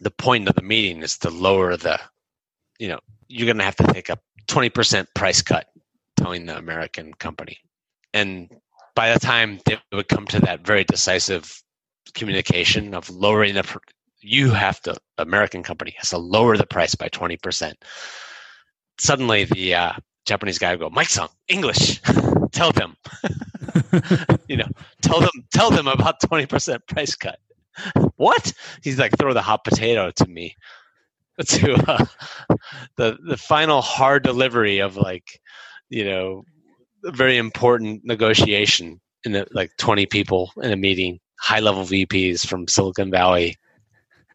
the 0.00 0.10
point 0.10 0.48
of 0.48 0.54
the 0.54 0.62
meeting 0.62 1.02
is 1.02 1.18
to 1.18 1.30
lower 1.30 1.76
the, 1.76 1.98
you 2.78 2.88
know, 2.88 3.00
you're 3.28 3.46
going 3.46 3.58
to 3.58 3.64
have 3.64 3.76
to 3.76 3.92
take 3.92 4.08
a 4.08 4.18
20% 4.46 5.06
price 5.14 5.42
cut 5.42 5.68
telling 6.16 6.46
the 6.46 6.56
American 6.56 7.14
company. 7.14 7.58
And 8.12 8.50
by 8.98 9.12
the 9.12 9.20
time 9.20 9.60
they 9.64 9.78
would 9.92 10.08
come 10.08 10.26
to 10.26 10.40
that 10.40 10.66
very 10.66 10.82
decisive 10.82 11.62
communication 12.14 12.94
of 12.94 13.08
lowering 13.08 13.54
the 13.54 13.80
you 14.20 14.50
have 14.50 14.80
to 14.80 14.96
american 15.18 15.62
company 15.62 15.94
has 15.98 16.10
to 16.10 16.18
lower 16.18 16.56
the 16.56 16.66
price 16.66 16.96
by 16.96 17.08
20% 17.08 17.74
suddenly 18.98 19.44
the 19.44 19.72
uh, 19.72 19.92
japanese 20.26 20.58
guy 20.58 20.72
would 20.72 20.80
go 20.80 20.90
mike 20.90 21.08
san 21.08 21.28
english 21.46 22.00
tell 22.52 22.72
them. 22.72 22.96
You 24.48 24.56
know 24.56 24.68
tell 25.02 25.20
them 25.20 25.30
tell 25.52 25.70
them 25.70 25.88
about 25.88 26.20
20% 26.20 26.80
price 26.88 27.14
cut. 27.14 27.38
What? 28.16 28.52
He's 28.82 28.98
like 28.98 29.16
throw 29.18 29.34
the 29.34 29.42
hot 29.42 29.64
potato 29.64 30.10
to 30.10 30.26
me. 30.26 30.56
To 31.46 31.74
uh, 31.88 32.04
the 32.96 33.16
the 33.24 33.36
final 33.36 33.80
hard 33.80 34.24
delivery 34.24 34.80
of 34.80 34.96
like 34.96 35.40
you 35.88 36.04
know 36.04 36.42
a 37.04 37.12
very 37.12 37.36
important 37.36 38.04
negotiation 38.04 39.00
in 39.24 39.32
the 39.32 39.46
like 39.52 39.70
20 39.78 40.06
people 40.06 40.50
in 40.60 40.72
a 40.72 40.76
meeting. 40.76 41.20
High 41.38 41.60
level 41.60 41.84
VPs 41.84 42.44
from 42.44 42.66
Silicon 42.66 43.12
Valley, 43.12 43.56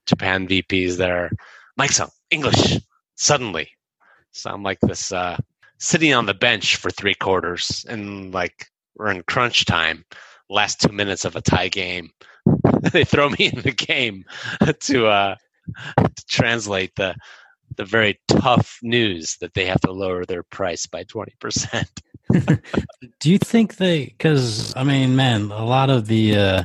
Japan 0.05 0.47
VPs 0.47 0.95
there 0.95 1.30
Mike-san, 1.78 2.09
English, 2.30 2.80
suddenly. 3.16 3.70
So 4.32 4.51
I'm 4.51 4.64
like 4.64 4.80
this 4.82 5.11
uh, 5.11 5.38
sitting 5.84 6.13
on 6.13 6.25
the 6.25 6.34
bench 6.34 6.77
for 6.77 6.89
three 6.89 7.13
quarters 7.13 7.86
and 7.89 8.34
like 8.34 8.67
we're 8.95 9.11
in 9.11 9.21
crunch 9.23 9.65
time, 9.65 10.05
last 10.49 10.79
two 10.79 10.93
minutes 10.93 11.25
of 11.25 11.36
a 11.36 11.41
tie 11.41 11.67
game. 11.67 12.09
they 12.93 13.03
throw 13.03 13.29
me 13.29 13.51
in 13.53 13.61
the 13.61 13.71
game 13.71 14.23
to 14.79 15.07
uh, 15.07 15.36
to 15.97 16.25
translate 16.27 16.95
the 16.95 17.15
the 17.75 17.84
very 17.84 18.19
tough 18.27 18.79
news 18.81 19.38
that 19.41 19.55
they 19.55 19.65
have 19.65 19.81
to 19.81 19.91
lower 19.91 20.25
their 20.25 20.43
price 20.43 20.86
by 20.86 21.03
20%. 21.03 21.88
Do 23.19 23.31
you 23.31 23.39
think 23.39 23.77
they? 23.77 24.05
Because 24.05 24.73
I 24.75 24.84
mean, 24.84 25.15
man, 25.15 25.51
a 25.51 25.65
lot 25.65 25.89
of 25.89 26.07
the 26.07 26.36
uh, 26.38 26.63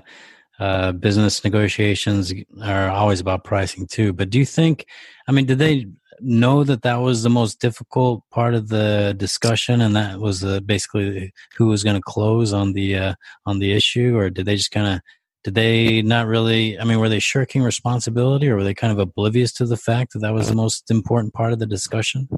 uh, 0.60 0.92
business 0.92 1.42
negotiations 1.42 2.32
are 2.62 2.90
always 2.90 3.20
about 3.20 3.44
pricing 3.44 3.86
too. 3.86 4.12
But 4.12 4.30
do 4.30 4.38
you 4.38 4.44
think? 4.44 4.86
I 5.26 5.32
mean, 5.32 5.46
did 5.46 5.58
they 5.58 5.86
know 6.20 6.64
that 6.64 6.82
that 6.82 6.96
was 6.96 7.22
the 7.22 7.30
most 7.30 7.60
difficult 7.60 8.22
part 8.30 8.54
of 8.54 8.68
the 8.68 9.14
discussion, 9.16 9.80
and 9.80 9.96
that 9.96 10.20
was 10.20 10.44
uh, 10.44 10.60
basically 10.60 11.32
who 11.56 11.66
was 11.66 11.84
going 11.84 11.96
to 11.96 12.02
close 12.02 12.52
on 12.52 12.72
the 12.72 12.96
uh, 12.96 13.14
on 13.46 13.58
the 13.58 13.72
issue, 13.72 14.16
or 14.16 14.30
did 14.30 14.46
they 14.46 14.56
just 14.56 14.70
kind 14.70 14.86
of? 14.86 15.00
Did 15.44 15.54
they 15.54 16.02
not 16.02 16.26
really? 16.26 16.78
I 16.78 16.84
mean, 16.84 16.98
were 16.98 17.08
they 17.08 17.20
shirking 17.20 17.62
responsibility, 17.62 18.48
or 18.48 18.56
were 18.56 18.64
they 18.64 18.74
kind 18.74 18.92
of 18.92 18.98
oblivious 18.98 19.52
to 19.54 19.66
the 19.66 19.76
fact 19.76 20.12
that 20.12 20.20
that 20.20 20.34
was 20.34 20.48
the 20.48 20.54
most 20.54 20.90
important 20.90 21.32
part 21.34 21.52
of 21.52 21.58
the 21.58 21.66
discussion? 21.66 22.28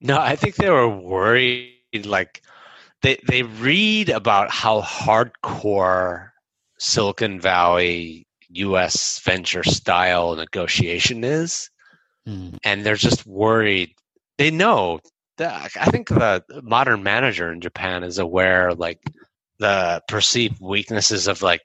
No, 0.00 0.18
I 0.18 0.36
think 0.36 0.56
they 0.56 0.70
were 0.70 0.88
worried. 0.88 1.74
Like 2.04 2.42
they 3.02 3.20
they 3.28 3.42
read 3.42 4.08
about 4.08 4.50
how 4.50 4.80
hardcore 4.82 6.30
Silicon 6.78 7.40
Valley 7.40 8.26
US 8.50 9.20
venture 9.20 9.64
style 9.64 10.34
negotiation 10.34 11.24
is. 11.24 11.70
Mm. 12.28 12.58
And 12.64 12.84
they're 12.84 12.96
just 12.96 13.26
worried. 13.26 13.90
They 14.38 14.50
know 14.50 15.00
that 15.38 15.70
I 15.78 15.86
think 15.86 16.08
the 16.08 16.44
modern 16.62 17.02
manager 17.02 17.52
in 17.52 17.60
Japan 17.60 18.02
is 18.02 18.18
aware 18.18 18.72
like 18.74 19.00
the 19.58 20.02
perceived 20.08 20.58
weaknesses 20.60 21.28
of 21.28 21.42
like 21.42 21.62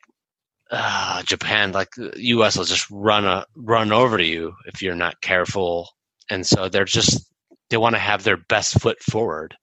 uh, 0.71 1.23
Japan, 1.23 1.71
like 1.71 1.89
US 1.97 2.57
will 2.57 2.65
just 2.65 2.87
run 2.91 3.25
a 3.25 3.45
run 3.55 3.91
over 3.91 4.17
to 4.17 4.25
you 4.25 4.53
if 4.65 4.81
you're 4.81 4.95
not 4.95 5.21
careful. 5.21 5.89
And 6.29 6.45
so 6.45 6.69
they're 6.69 6.85
just 6.85 7.25
they 7.69 7.77
want 7.77 7.95
to 7.95 7.99
have 7.99 8.23
their 8.23 8.37
best 8.37 8.79
foot 8.79 9.01
forward 9.01 9.55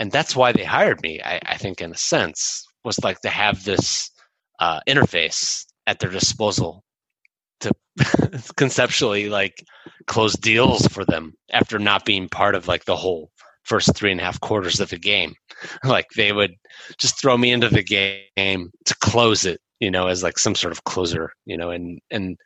and 0.00 0.10
that's 0.10 0.34
why 0.34 0.50
they 0.50 0.64
hired 0.64 1.02
me. 1.02 1.20
I, 1.22 1.38
I 1.44 1.56
think, 1.58 1.82
in 1.82 1.92
a 1.92 1.96
sense, 1.96 2.66
was 2.84 2.98
like 3.04 3.20
to 3.20 3.28
have 3.28 3.64
this 3.64 4.10
uh, 4.58 4.80
interface 4.88 5.66
at 5.86 5.98
their 5.98 6.10
disposal 6.10 6.82
to 7.60 7.72
conceptually 8.56 9.28
like 9.28 9.64
close 10.06 10.34
deals 10.34 10.86
for 10.88 11.04
them 11.04 11.34
after 11.52 11.78
not 11.78 12.04
being 12.04 12.28
part 12.28 12.54
of 12.54 12.68
like 12.68 12.84
the 12.84 12.96
whole 12.96 13.30
first 13.64 13.94
three 13.94 14.10
and 14.10 14.20
a 14.20 14.24
half 14.24 14.40
quarters 14.40 14.80
of 14.80 14.90
the 14.90 14.98
game. 14.98 15.34
Like 15.84 16.06
they 16.16 16.32
would 16.32 16.54
just 16.98 17.20
throw 17.20 17.36
me 17.36 17.52
into 17.52 17.68
the 17.68 17.82
game 17.82 18.70
to 18.86 18.96
close 19.00 19.44
it, 19.44 19.60
you 19.78 19.90
know, 19.90 20.06
as 20.06 20.22
like 20.22 20.38
some 20.38 20.54
sort 20.54 20.72
of 20.72 20.84
closer, 20.84 21.34
you 21.44 21.54
know, 21.54 21.70
and 21.70 22.00
and 22.10 22.38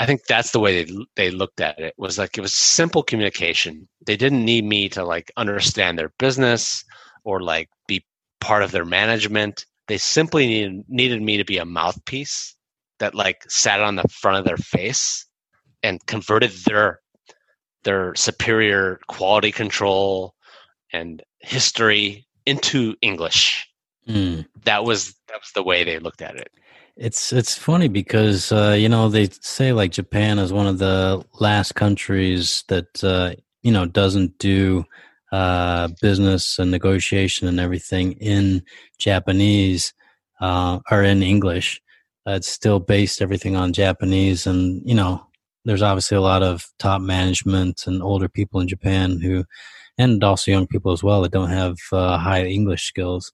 I 0.00 0.06
think 0.06 0.22
that's 0.28 0.50
the 0.50 0.58
way 0.58 0.82
they 0.82 0.92
they 1.14 1.30
looked 1.30 1.60
at 1.60 1.78
it 1.78 1.94
was 1.98 2.18
like 2.18 2.36
it 2.36 2.40
was 2.40 2.52
simple 2.52 3.04
communication. 3.04 3.86
They 4.04 4.16
didn't 4.16 4.44
need 4.44 4.64
me 4.64 4.88
to 4.88 5.04
like 5.04 5.30
understand 5.36 6.00
their 6.00 6.12
business 6.18 6.84
or 7.22 7.42
like 7.42 7.68
be 7.86 8.04
part 8.40 8.64
of 8.64 8.72
their 8.72 8.84
management. 8.84 9.64
They 9.86 9.98
simply 9.98 10.48
needed 10.48 10.84
needed 10.88 11.22
me 11.22 11.36
to 11.36 11.44
be 11.44 11.58
a 11.58 11.64
mouthpiece 11.64 12.55
that 12.98 13.14
like 13.14 13.44
sat 13.48 13.80
on 13.80 13.96
the 13.96 14.08
front 14.08 14.38
of 14.38 14.44
their 14.44 14.56
face 14.56 15.26
and 15.82 16.04
converted 16.06 16.52
their 16.66 17.00
their 17.84 18.14
superior 18.16 18.98
quality 19.06 19.52
control 19.52 20.34
and 20.92 21.22
history 21.40 22.26
into 22.44 22.96
English. 23.00 23.68
Mm. 24.08 24.46
That 24.64 24.84
was 24.84 25.14
that 25.28 25.40
was 25.40 25.50
the 25.54 25.62
way 25.62 25.84
they 25.84 25.98
looked 25.98 26.22
at 26.22 26.36
it. 26.36 26.50
It's 26.96 27.32
it's 27.32 27.56
funny 27.56 27.88
because 27.88 28.52
uh, 28.52 28.76
you 28.78 28.88
know 28.88 29.08
they 29.08 29.28
say 29.40 29.72
like 29.72 29.92
Japan 29.92 30.38
is 30.38 30.52
one 30.52 30.66
of 30.66 30.78
the 30.78 31.24
last 31.40 31.74
countries 31.74 32.64
that 32.68 33.04
uh, 33.04 33.34
you 33.62 33.72
know 33.72 33.86
doesn't 33.86 34.38
do 34.38 34.84
uh, 35.32 35.88
business 36.00 36.58
and 36.58 36.70
negotiation 36.70 37.48
and 37.48 37.60
everything 37.60 38.12
in 38.12 38.62
Japanese 38.98 39.92
uh, 40.40 40.78
or 40.90 41.02
in 41.02 41.22
English. 41.22 41.82
It's 42.26 42.48
still 42.48 42.80
based 42.80 43.22
everything 43.22 43.56
on 43.56 43.72
Japanese, 43.72 44.46
and 44.46 44.82
you 44.84 44.94
know 44.94 45.26
there's 45.66 45.82
obviously 45.82 46.16
a 46.16 46.22
lot 46.22 46.42
of 46.42 46.64
top 46.78 47.02
management 47.02 47.86
and 47.86 48.02
older 48.02 48.28
people 48.28 48.60
in 48.60 48.68
Japan 48.68 49.20
who, 49.20 49.44
and 49.98 50.22
also 50.22 50.50
young 50.50 50.66
people 50.66 50.92
as 50.92 51.02
well 51.02 51.22
that 51.22 51.32
don't 51.32 51.50
have 51.50 51.76
uh, 51.92 52.16
high 52.16 52.44
English 52.44 52.84
skills. 52.84 53.32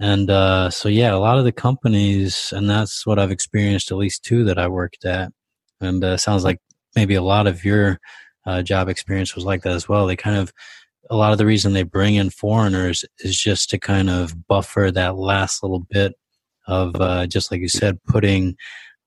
And 0.00 0.30
uh, 0.30 0.70
so, 0.70 0.88
yeah, 0.88 1.14
a 1.14 1.16
lot 1.16 1.38
of 1.38 1.44
the 1.44 1.52
companies, 1.52 2.52
and 2.54 2.68
that's 2.68 3.06
what 3.06 3.18
I've 3.18 3.30
experienced 3.30 3.90
at 3.90 3.98
least 3.98 4.24
two 4.24 4.44
that 4.44 4.58
I 4.58 4.68
worked 4.68 5.04
at. 5.04 5.32
And 5.80 6.02
uh, 6.02 6.16
sounds 6.16 6.44
like 6.44 6.60
maybe 6.94 7.14
a 7.14 7.22
lot 7.22 7.46
of 7.46 7.64
your 7.64 7.98
uh, 8.46 8.62
job 8.62 8.88
experience 8.88 9.34
was 9.34 9.44
like 9.44 9.62
that 9.62 9.74
as 9.74 9.88
well. 9.88 10.06
They 10.06 10.16
kind 10.16 10.36
of, 10.36 10.52
a 11.10 11.16
lot 11.16 11.32
of 11.32 11.38
the 11.38 11.46
reason 11.46 11.72
they 11.72 11.82
bring 11.82 12.14
in 12.14 12.30
foreigners 12.30 13.04
is 13.20 13.38
just 13.38 13.70
to 13.70 13.78
kind 13.78 14.08
of 14.10 14.46
buffer 14.48 14.90
that 14.90 15.16
last 15.16 15.62
little 15.62 15.86
bit 15.90 16.14
of, 16.66 16.94
uh, 17.00 17.26
just 17.26 17.50
like 17.50 17.60
you 17.60 17.68
said, 17.68 18.02
putting 18.04 18.56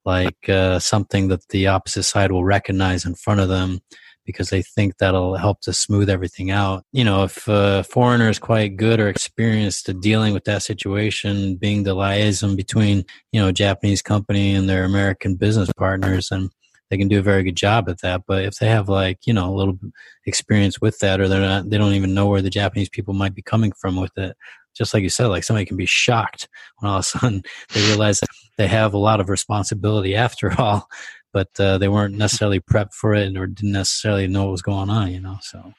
like 0.05 0.49
uh, 0.49 0.79
something 0.79 1.27
that 1.27 1.47
the 1.49 1.67
opposite 1.67 2.03
side 2.03 2.31
will 2.31 2.43
recognize 2.43 3.05
in 3.05 3.15
front 3.15 3.39
of 3.39 3.49
them 3.49 3.79
because 4.25 4.51
they 4.51 4.61
think 4.61 4.97
that'll 4.97 5.37
help 5.37 5.59
to 5.59 5.73
smooth 5.73 6.07
everything 6.07 6.51
out. 6.51 6.83
You 6.91 7.03
know, 7.03 7.23
if 7.23 7.47
a 7.47 7.83
foreigner 7.83 8.29
is 8.29 8.37
quite 8.37 8.77
good 8.77 8.99
or 8.99 9.09
experienced 9.09 9.89
at 9.89 10.01
dealing 10.01 10.33
with 10.33 10.43
that 10.43 10.61
situation, 10.61 11.55
being 11.55 11.81
the 11.81 11.95
liaison 11.95 12.55
between, 12.55 13.05
you 13.31 13.41
know, 13.41 13.47
a 13.47 13.53
Japanese 13.53 14.03
company 14.03 14.53
and 14.53 14.69
their 14.69 14.83
American 14.83 15.35
business 15.35 15.71
partners, 15.75 16.29
and 16.29 16.51
they 16.91 16.97
can 16.97 17.07
do 17.07 17.17
a 17.17 17.23
very 17.23 17.41
good 17.41 17.55
job 17.55 17.89
at 17.89 18.01
that. 18.01 18.21
But 18.27 18.45
if 18.45 18.55
they 18.55 18.67
have 18.67 18.87
like, 18.87 19.25
you 19.25 19.33
know, 19.33 19.51
a 19.51 19.55
little 19.55 19.79
experience 20.27 20.79
with 20.79 20.99
that, 20.99 21.19
or 21.19 21.27
they're 21.27 21.41
not, 21.41 21.69
they 21.69 21.79
don't 21.79 21.93
even 21.93 22.13
know 22.13 22.27
where 22.27 22.43
the 22.43 22.51
Japanese 22.51 22.89
people 22.89 23.15
might 23.15 23.33
be 23.33 23.41
coming 23.41 23.71
from 23.81 23.95
with 23.95 24.15
it. 24.15 24.35
Just 24.79 24.93
like 24.93 25.03
you 25.03 25.09
said, 25.09 25.27
like 25.27 25.43
somebody 25.43 25.65
can 25.65 25.77
be 25.77 25.85
shocked 25.85 26.47
when 26.79 26.89
all 26.89 26.97
of 26.97 27.01
a 27.01 27.03
sudden 27.03 27.43
they 27.73 27.81
realize 27.81 28.21
they 28.57 28.67
have 28.67 28.95
a 28.95 28.97
lot 28.97 29.19
of 29.19 29.29
responsibility 29.29 30.15
after 30.15 30.51
all, 30.59 30.87
but 31.31 31.49
uh, 31.59 31.77
they 31.77 31.89
weren't 31.89 32.15
necessarily 32.15 32.59
prepped 32.59 32.93
for 32.93 33.13
it 33.13 33.37
or 33.37 33.45
didn't 33.45 33.73
necessarily 33.73 34.27
know 34.27 34.45
what 34.45 34.53
was 34.53 34.61
going 34.63 34.89
on, 34.89 35.11
you 35.11 35.19
know, 35.19 35.37
so. 35.41 35.73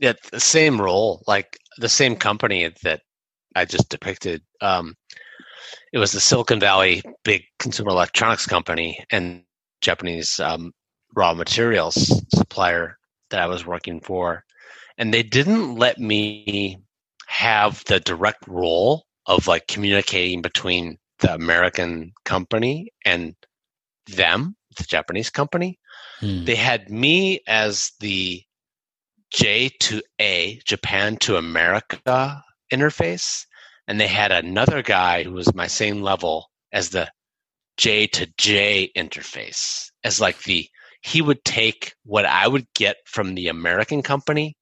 Yeah, 0.00 0.14
the 0.32 0.40
same 0.40 0.80
role, 0.80 1.22
like 1.26 1.58
the 1.78 1.88
same 1.88 2.16
company 2.16 2.70
that 2.82 3.02
I 3.54 3.64
just 3.64 3.88
depicted. 3.88 4.42
Um, 4.60 4.94
it 5.92 5.98
was 5.98 6.12
the 6.12 6.20
Silicon 6.20 6.60
Valley 6.60 7.02
big 7.24 7.44
consumer 7.58 7.90
electronics 7.90 8.46
company, 8.46 9.02
and 9.10 9.42
Japanese 9.80 10.38
um, 10.40 10.72
raw 11.14 11.32
materials 11.32 12.22
supplier 12.34 12.98
that 13.30 13.40
I 13.40 13.46
was 13.46 13.66
working 13.66 14.00
for, 14.00 14.44
and 14.98 15.12
they 15.12 15.22
didn't 15.22 15.76
let 15.76 15.98
me 15.98 16.78
have 17.26 17.84
the 17.84 18.00
direct 18.00 18.46
role 18.46 19.04
of 19.26 19.46
like 19.46 19.66
communicating 19.66 20.42
between 20.42 20.98
the 21.18 21.34
American 21.34 22.12
company 22.24 22.92
and 23.04 23.34
them, 24.06 24.56
the 24.76 24.84
Japanese 24.84 25.30
company. 25.30 25.78
Hmm. 26.20 26.44
They 26.44 26.54
had 26.54 26.90
me 26.90 27.40
as 27.46 27.92
the 28.00 28.42
J 29.30 29.70
to 29.80 30.02
A, 30.20 30.60
Japan 30.64 31.16
to 31.18 31.36
America 31.36 32.42
interface, 32.72 33.44
and 33.88 34.00
they 34.00 34.06
had 34.06 34.32
another 34.32 34.82
guy 34.82 35.24
who 35.24 35.32
was 35.32 35.54
my 35.54 35.66
same 35.66 36.02
level 36.02 36.50
as 36.72 36.90
the 36.90 37.10
J 37.76 38.06
to 38.08 38.26
J 38.38 38.90
interface 38.96 39.90
as 40.04 40.20
like 40.20 40.42
the 40.44 40.68
he 41.02 41.22
would 41.22 41.44
take 41.44 41.94
what 42.04 42.24
I 42.24 42.48
would 42.48 42.66
get 42.74 42.96
from 43.04 43.34
the 43.34 43.48
American 43.48 44.02
company 44.02 44.55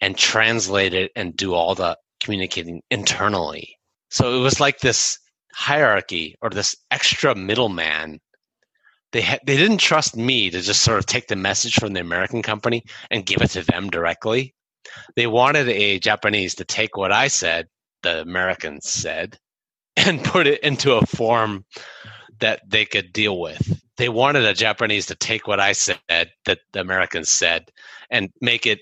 and 0.00 0.16
translate 0.16 0.94
it 0.94 1.12
and 1.16 1.36
do 1.36 1.54
all 1.54 1.74
the 1.74 1.96
communicating 2.20 2.82
internally. 2.90 3.76
So 4.10 4.36
it 4.36 4.40
was 4.40 4.60
like 4.60 4.80
this 4.80 5.18
hierarchy 5.52 6.36
or 6.42 6.50
this 6.50 6.76
extra 6.90 7.34
middleman. 7.34 8.20
They 9.12 9.22
ha- 9.22 9.38
they 9.44 9.56
didn't 9.56 9.78
trust 9.78 10.16
me 10.16 10.50
to 10.50 10.60
just 10.60 10.82
sort 10.82 10.98
of 10.98 11.06
take 11.06 11.28
the 11.28 11.36
message 11.36 11.74
from 11.74 11.92
the 11.92 12.00
American 12.00 12.42
company 12.42 12.84
and 13.10 13.26
give 13.26 13.40
it 13.40 13.50
to 13.50 13.62
them 13.62 13.90
directly. 13.90 14.54
They 15.16 15.26
wanted 15.26 15.68
a 15.68 15.98
Japanese 15.98 16.54
to 16.56 16.64
take 16.64 16.96
what 16.96 17.12
I 17.12 17.28
said, 17.28 17.68
the 18.02 18.20
Americans 18.20 18.88
said, 18.88 19.38
and 19.96 20.24
put 20.24 20.46
it 20.46 20.62
into 20.62 20.94
a 20.94 21.06
form 21.06 21.64
that 22.38 22.62
they 22.66 22.84
could 22.84 23.12
deal 23.12 23.38
with. 23.38 23.80
They 23.96 24.08
wanted 24.08 24.44
a 24.44 24.54
Japanese 24.54 25.06
to 25.06 25.14
take 25.14 25.46
what 25.46 25.60
I 25.60 25.72
said 25.72 25.98
that 26.08 26.60
the 26.72 26.80
Americans 26.80 27.30
said 27.30 27.70
and 28.10 28.30
make 28.40 28.66
it, 28.66 28.80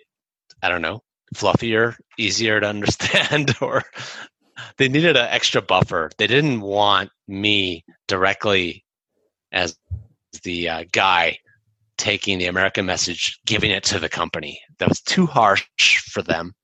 I 0.63 0.69
don't 0.69 0.83
know, 0.83 1.03
fluffier, 1.35 1.97
easier 2.19 2.61
to 2.61 2.67
understand, 2.67 3.55
or 3.61 3.85
they 4.77 4.89
needed 4.89 5.17
an 5.17 5.29
extra 5.31 5.63
buffer. 5.63 6.11
They 6.19 6.27
didn't 6.27 6.61
want 6.61 7.11
me 7.27 7.85
directly 8.07 8.85
as 9.53 9.77
the 10.43 10.69
uh, 10.69 10.85
guy 10.93 11.39
taking 11.97 12.39
the 12.39 12.47
American 12.47 12.87
message, 12.87 13.39
giving 13.45 13.71
it 13.71 13.83
to 13.85 13.99
the 13.99 14.09
company. 14.09 14.61
That 14.79 14.89
was 14.89 15.01
too 15.01 15.27
harsh 15.27 15.67
for 16.11 16.23
them. 16.23 16.55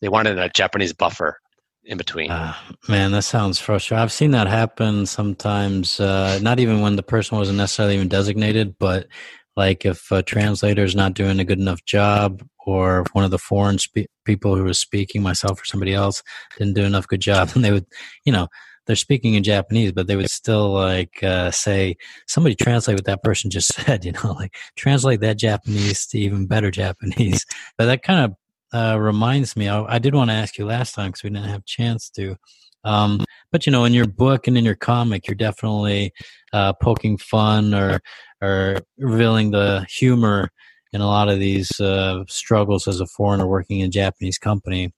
They 0.00 0.08
wanted 0.08 0.38
a 0.38 0.48
Japanese 0.48 0.92
buffer 0.92 1.38
in 1.84 1.98
between. 1.98 2.30
Uh, 2.30 2.54
man, 2.88 3.12
that 3.12 3.22
sounds 3.22 3.58
frustrating. 3.58 4.02
I've 4.02 4.12
seen 4.12 4.32
that 4.32 4.46
happen 4.46 5.06
sometimes. 5.06 5.98
Uh, 5.98 6.38
not 6.42 6.60
even 6.60 6.80
when 6.80 6.96
the 6.96 7.02
person 7.02 7.38
wasn't 7.38 7.58
necessarily 7.58 7.96
even 7.96 8.08
designated, 8.08 8.76
but 8.78 9.08
like 9.56 9.84
if 9.84 10.10
a 10.10 10.22
translator 10.22 10.84
is 10.84 10.94
not 10.94 11.14
doing 11.14 11.40
a 11.40 11.44
good 11.44 11.58
enough 11.58 11.84
job, 11.84 12.46
or 12.66 13.00
if 13.00 13.14
one 13.14 13.24
of 13.24 13.30
the 13.30 13.38
foreign 13.38 13.78
spe- 13.78 14.10
people 14.24 14.56
who 14.56 14.64
was 14.64 14.78
speaking, 14.78 15.22
myself 15.22 15.62
or 15.62 15.64
somebody 15.64 15.94
else, 15.94 16.22
didn't 16.58 16.74
do 16.74 16.82
enough 16.82 17.08
good 17.08 17.20
job, 17.20 17.50
and 17.54 17.64
they 17.64 17.72
would, 17.72 17.86
you 18.24 18.32
know, 18.32 18.48
they're 18.86 18.96
speaking 18.96 19.34
in 19.34 19.42
Japanese, 19.42 19.92
but 19.92 20.06
they 20.06 20.16
would 20.16 20.30
still 20.30 20.72
like 20.72 21.22
uh, 21.22 21.50
say, 21.50 21.96
"Somebody 22.26 22.54
translate 22.54 22.96
what 22.96 23.04
that 23.06 23.22
person 23.22 23.50
just 23.50 23.68
said." 23.74 24.04
You 24.04 24.12
know, 24.12 24.32
like 24.32 24.54
translate 24.76 25.20
that 25.20 25.38
Japanese 25.38 26.06
to 26.08 26.18
even 26.18 26.46
better 26.46 26.70
Japanese. 26.70 27.44
But 27.78 27.86
that 27.86 28.02
kind 28.02 28.24
of 28.24 28.36
uh, 28.72 28.98
reminds 28.98 29.56
me, 29.56 29.68
I, 29.68 29.82
I 29.84 29.98
did 29.98 30.14
want 30.14 30.30
to 30.30 30.34
ask 30.34 30.56
you 30.56 30.66
last 30.66 30.94
time 30.94 31.10
because 31.10 31.22
we 31.22 31.30
didn't 31.30 31.48
have 31.48 31.60
a 31.60 31.64
chance 31.66 32.08
to. 32.10 32.36
Um, 32.84 33.24
but 33.50 33.66
you 33.66 33.72
know, 33.72 33.84
in 33.84 33.92
your 33.92 34.06
book 34.06 34.46
and 34.46 34.56
in 34.56 34.64
your 34.64 34.76
comic, 34.76 35.26
you're 35.26 35.34
definitely 35.34 36.12
uh, 36.52 36.72
poking 36.74 37.18
fun 37.18 37.74
or 37.74 38.00
or 38.40 38.78
revealing 38.98 39.50
the 39.50 39.84
humor 39.88 40.50
in 40.92 41.00
a 41.00 41.06
lot 41.06 41.28
of 41.28 41.38
these 41.38 41.80
uh, 41.80 42.24
struggles 42.28 42.88
as 42.88 43.00
a 43.00 43.06
foreigner 43.06 43.46
working 43.46 43.80
in 43.80 43.86
a 43.86 43.90
Japanese 43.90 44.38
company. 44.38 44.92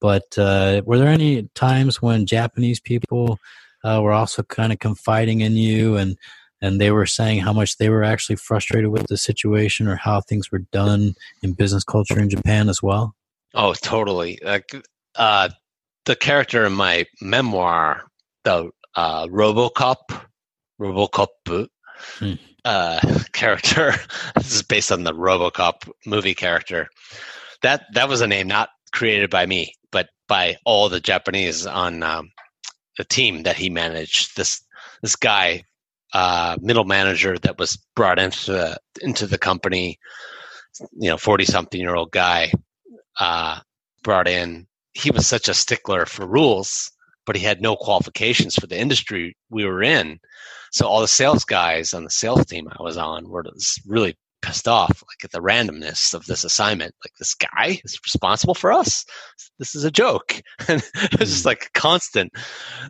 But 0.00 0.36
uh, 0.36 0.82
were 0.84 0.98
there 0.98 1.08
any 1.08 1.48
times 1.54 2.02
when 2.02 2.26
Japanese 2.26 2.80
people 2.80 3.38
uh, 3.84 4.00
were 4.02 4.12
also 4.12 4.42
kind 4.42 4.72
of 4.72 4.78
confiding 4.78 5.40
in 5.40 5.52
you 5.52 5.96
and 5.96 6.16
and 6.60 6.80
they 6.80 6.92
were 6.92 7.06
saying 7.06 7.40
how 7.40 7.52
much 7.52 7.76
they 7.78 7.88
were 7.88 8.04
actually 8.04 8.36
frustrated 8.36 8.90
with 8.90 9.08
the 9.08 9.16
situation 9.16 9.88
or 9.88 9.96
how 9.96 10.20
things 10.20 10.52
were 10.52 10.60
done 10.70 11.16
in 11.42 11.54
business 11.54 11.82
culture 11.82 12.20
in 12.20 12.30
Japan 12.30 12.68
as 12.68 12.80
well? 12.80 13.16
Oh, 13.52 13.74
totally. 13.74 14.38
Like 14.44 14.72
uh, 15.16 15.48
the 16.04 16.14
character 16.14 16.64
in 16.64 16.72
my 16.72 17.06
memoir, 17.20 18.04
the 18.44 18.70
uh, 18.94 19.26
RoboCop, 19.26 20.20
RoboCop 20.80 21.66
hmm. 22.18 22.34
Uh, 22.64 23.00
character. 23.32 23.94
this 24.36 24.54
is 24.54 24.62
based 24.62 24.92
on 24.92 25.04
the 25.04 25.12
RoboCop 25.12 25.90
movie 26.06 26.34
character. 26.34 26.88
That 27.62 27.84
that 27.94 28.08
was 28.08 28.20
a 28.20 28.26
name 28.26 28.48
not 28.48 28.70
created 28.92 29.30
by 29.30 29.46
me, 29.46 29.74
but 29.90 30.08
by 30.28 30.56
all 30.64 30.88
the 30.88 31.00
Japanese 31.00 31.66
on 31.66 32.02
um, 32.02 32.30
the 32.98 33.04
team 33.04 33.44
that 33.44 33.56
he 33.56 33.70
managed. 33.70 34.36
This 34.36 34.62
this 35.02 35.16
guy 35.16 35.64
uh, 36.12 36.56
middle 36.60 36.84
manager 36.84 37.38
that 37.38 37.58
was 37.58 37.78
brought 37.96 38.18
into 38.18 38.52
the, 38.52 38.78
into 39.00 39.26
the 39.26 39.38
company. 39.38 39.98
You 40.98 41.10
know, 41.10 41.18
forty 41.18 41.44
something 41.44 41.80
year 41.80 41.94
old 41.94 42.12
guy 42.12 42.52
uh, 43.20 43.60
brought 44.02 44.28
in. 44.28 44.66
He 44.94 45.10
was 45.10 45.26
such 45.26 45.48
a 45.48 45.54
stickler 45.54 46.06
for 46.06 46.26
rules, 46.26 46.90
but 47.24 47.36
he 47.36 47.42
had 47.42 47.62
no 47.62 47.76
qualifications 47.76 48.56
for 48.56 48.66
the 48.66 48.78
industry 48.78 49.36
we 49.50 49.64
were 49.64 49.82
in. 49.82 50.18
So 50.72 50.86
all 50.86 51.00
the 51.00 51.08
sales 51.08 51.44
guys 51.44 51.92
on 51.92 52.04
the 52.04 52.10
sales 52.10 52.46
team 52.46 52.68
I 52.68 52.82
was 52.82 52.96
on 52.96 53.28
were 53.28 53.44
really 53.86 54.16
pissed 54.40 54.66
off, 54.66 55.02
like 55.02 55.24
at 55.24 55.30
the 55.30 55.40
randomness 55.40 56.14
of 56.14 56.26
this 56.26 56.44
assignment. 56.44 56.94
Like 57.04 57.12
this 57.18 57.34
guy 57.34 57.80
is 57.84 58.00
responsible 58.04 58.54
for 58.54 58.72
us. 58.72 59.04
This 59.58 59.74
is 59.74 59.84
a 59.84 59.90
joke, 59.90 60.42
and 60.68 60.82
it 60.94 61.20
was 61.20 61.30
just 61.30 61.42
hmm. 61.44 61.48
like 61.48 61.70
constant, 61.74 62.32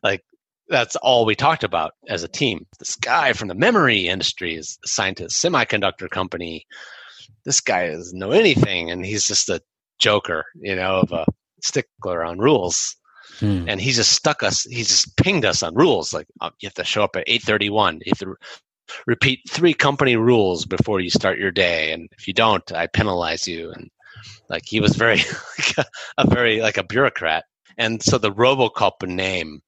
like 0.03 0.23
that's 0.69 0.97
all 0.97 1.27
we 1.27 1.35
talked 1.35 1.65
about 1.65 1.93
as 2.09 2.23
a 2.23 2.29
team. 2.29 2.67
This 2.79 2.97
guy 2.97 3.33
from 3.33 3.49
the 3.49 3.55
memory 3.55 4.09
industry 4.09 4.55
is 4.55 4.79
assigned 4.85 5.19
to 5.19 5.25
a 5.25 5.29
semiconductor 5.29 6.09
company. 6.09 6.65
This 7.45 7.61
guy 7.61 7.89
doesn't 7.89 8.19
know 8.19 8.31
anything, 8.31 8.91
and 8.91 9.05
he's 9.05 9.27
just 9.27 9.49
a 9.49 9.61
joker, 9.99 10.45
you 10.55 10.77
know, 10.77 11.01
of 11.01 11.13
a 11.13 11.27
stickler 11.63 12.25
on 12.25 12.39
rules. 12.39 12.97
Hmm. 13.39 13.65
And 13.69 13.81
he 13.81 13.93
just 13.93 14.13
stuck 14.13 14.43
us. 14.43 14.65
He 14.65 14.83
just 14.83 15.17
pinged 15.17 15.45
us 15.45 15.63
on 15.63 15.75
rules. 15.75 16.13
Like 16.13 16.27
oh, 16.41 16.51
you 16.61 16.67
have 16.67 16.75
to 16.75 16.85
show 16.85 17.03
up 17.03 17.17
at 17.17 17.25
eight 17.27 17.43
thirty-one. 17.43 18.01
You 18.05 18.13
have 18.13 18.19
to 18.19 18.37
repeat 19.07 19.41
three 19.49 19.75
company 19.75 20.17
rules 20.17 20.67
before 20.67 21.01
you 21.01 21.11
start 21.11 21.39
your 21.39 21.51
day, 21.51 21.93
and 21.93 22.09
if 22.19 22.29
you 22.29 22.35
don't, 22.35 22.71
I 22.73 22.87
penalize 22.87 23.49
you. 23.49 23.71
And 23.73 23.91
like 24.49 24.65
he 24.67 24.81
was 24.81 24.97
very, 24.97 25.17
like 25.59 25.79
a, 25.79 25.85
a 26.19 26.27
very 26.29 26.61
like 26.61 26.77
a 26.77 26.85
bureaucrat. 26.85 27.45
And 27.79 28.03
so 28.03 28.19
the 28.19 28.33
RoboCop 28.33 29.07
name 29.09 29.63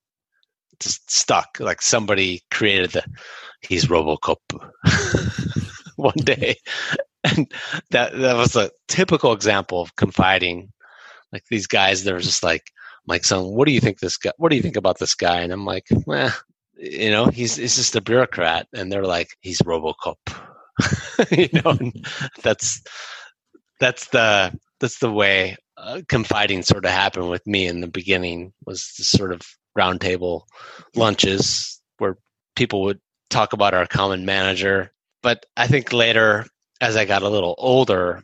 just 0.80 1.10
stuck. 1.10 1.58
Like 1.60 1.82
somebody 1.82 2.42
created 2.50 2.92
the 2.92 3.04
he's 3.60 3.86
RoboCop 3.86 4.36
one 5.96 6.14
day, 6.16 6.56
and 7.24 7.50
that 7.90 8.16
that 8.16 8.36
was 8.36 8.56
a 8.56 8.70
typical 8.88 9.32
example 9.32 9.80
of 9.80 9.96
confiding. 9.96 10.70
Like 11.32 11.44
these 11.50 11.66
guys, 11.66 12.04
they're 12.04 12.20
just 12.20 12.44
like, 12.44 12.70
Mike, 13.06 13.24
san, 13.24 13.44
what 13.44 13.66
do 13.66 13.72
you 13.72 13.80
think 13.80 13.98
this 13.98 14.16
guy? 14.16 14.32
What 14.36 14.50
do 14.50 14.56
you 14.56 14.62
think 14.62 14.76
about 14.76 14.98
this 14.98 15.14
guy? 15.14 15.40
And 15.40 15.52
I'm 15.52 15.64
like, 15.64 15.86
eh, 16.12 16.30
you 16.76 17.10
know, 17.10 17.26
he's 17.26 17.56
he's 17.56 17.76
just 17.76 17.96
a 17.96 18.00
bureaucrat, 18.00 18.66
and 18.72 18.90
they're 18.90 19.04
like, 19.04 19.28
he's 19.40 19.60
RoboCop. 19.60 20.16
you 21.30 21.48
know, 21.52 21.92
that's 22.42 22.82
that's 23.80 24.08
the 24.08 24.58
that's 24.80 24.98
the 24.98 25.10
way 25.10 25.56
uh, 25.76 26.00
confiding 26.08 26.62
sort 26.62 26.84
of 26.84 26.90
happened 26.90 27.30
with 27.30 27.46
me 27.46 27.66
in 27.66 27.80
the 27.80 27.88
beginning 27.88 28.52
was 28.64 28.82
sort 28.82 29.32
of 29.32 29.42
roundtable 29.76 30.42
lunches 30.94 31.80
where 31.98 32.16
people 32.56 32.82
would 32.82 33.00
talk 33.30 33.52
about 33.52 33.74
our 33.74 33.86
common 33.86 34.24
manager. 34.24 34.92
But 35.22 35.46
I 35.56 35.66
think 35.66 35.92
later, 35.92 36.46
as 36.80 36.96
I 36.96 37.04
got 37.04 37.22
a 37.22 37.28
little 37.28 37.54
older, 37.58 38.22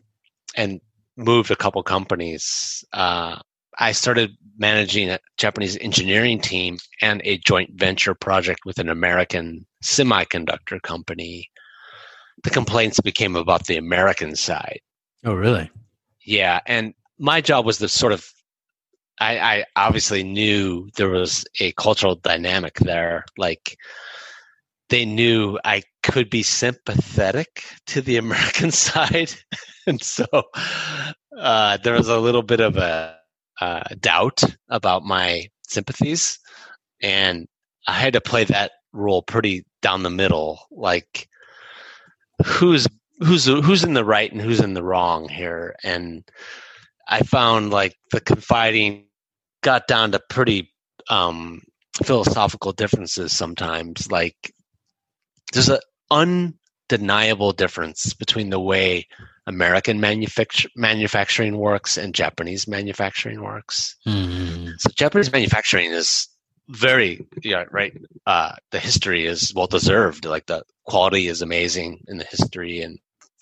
and 0.57 0.81
moved 1.17 1.51
a 1.51 1.57
couple 1.57 1.83
companies. 1.83 2.85
Uh, 2.93 3.39
I 3.81 3.93
started 3.93 4.37
managing 4.59 5.09
a 5.09 5.19
Japanese 5.39 5.79
engineering 5.79 6.39
team 6.39 6.79
and 7.01 7.23
a 7.25 7.39
joint 7.39 7.71
venture 7.75 8.15
project 8.15 8.61
with 8.67 8.79
an 8.79 8.91
American 8.91 9.67
semiconductor 9.83 10.81
company. 10.83 11.51
The 12.45 12.51
complaints 12.51 13.01
became 13.01 13.37
about 13.37 13.67
the 13.67 13.79
American 13.79 14.37
side. 14.37 14.81
Oh, 15.25 15.33
really? 15.33 15.71
Yeah, 16.25 16.61
and 16.67 16.93
my 17.19 17.41
job 17.41 17.65
was 17.65 17.79
to 17.79 17.89
sort 17.89 18.13
of. 18.13 18.31
I, 19.19 19.39
I 19.39 19.65
obviously 19.77 20.23
knew 20.23 20.89
there 20.97 21.11
was 21.11 21.45
a 21.59 21.73
cultural 21.73 22.15
dynamic 22.15 22.77
there. 22.77 23.27
Like 23.37 23.77
they 24.89 25.05
knew 25.05 25.59
I 25.63 25.83
could 26.03 26.31
be 26.31 26.43
sympathetic 26.43 27.65
to 27.89 28.01
the 28.01 28.17
American 28.25 28.71
side, 28.71 29.33
and 29.87 30.03
so 30.03 30.27
uh, 31.39 31.79
there 31.79 31.95
was 31.95 32.09
a 32.09 32.19
little 32.19 32.43
bit 32.43 32.61
of 32.61 32.77
a 32.77 33.20
uh, 33.61 33.83
doubt 34.01 34.43
about 34.69 35.05
my 35.05 35.49
sympathies, 35.67 36.39
and 37.03 37.47
I 37.87 37.93
had 37.95 38.15
to 38.15 38.21
play 38.21 38.45
that 38.45 38.73
role 38.93 39.23
pretty 39.23 39.65
down 39.83 40.03
the 40.03 40.11
middle. 40.11 40.61
Like, 40.71 41.29
who's 42.45 42.87
who's 43.21 43.47
who's 43.47 43.85
in 43.85 43.95
the 43.95 44.05
right 44.05 44.31
and 44.31 44.41
who's 44.41 44.61
in 44.61 44.75
the 44.75 44.83
wrong 44.83 45.29
here? 45.29 45.75
And 45.85 46.25
I 47.09 47.21
found 47.21 47.71
like 47.71 47.97
the 48.13 48.21
confiding 48.21 49.07
got 49.63 49.87
down 49.87 50.13
to 50.13 50.21
pretty 50.31 50.73
um, 51.09 51.63
philosophical 52.03 52.73
differences 52.73 53.33
sometimes. 53.33 54.11
Like, 54.11 54.53
there's 55.53 55.69
an 55.69 55.81
undeniable 56.11 57.53
difference 57.53 58.15
between 58.15 58.51
the 58.51 58.61
way 58.61 59.07
American 59.51 60.01
manufacture, 60.01 60.69
manufacturing 60.77 61.59
works 61.59 61.99
and 61.99 62.15
Japanese 62.15 62.69
manufacturing 62.69 63.43
works. 63.43 63.97
Mm-hmm. 64.07 64.71
So 64.79 64.91
Japanese 64.95 65.33
manufacturing 65.33 65.91
is 65.91 66.29
very 66.69 67.27
yeah 67.43 67.65
right. 67.73 67.93
Uh, 68.27 68.53
the 68.71 68.79
history 68.79 69.27
is 69.27 69.53
well 69.55 69.67
deserved. 69.67 70.25
Like 70.25 70.47
the 70.47 70.63
quality 70.87 71.27
is 71.27 71.43
amazing 71.43 72.05
in 72.07 72.19
the 72.19 72.25
history, 72.25 72.81
and 72.81 73.01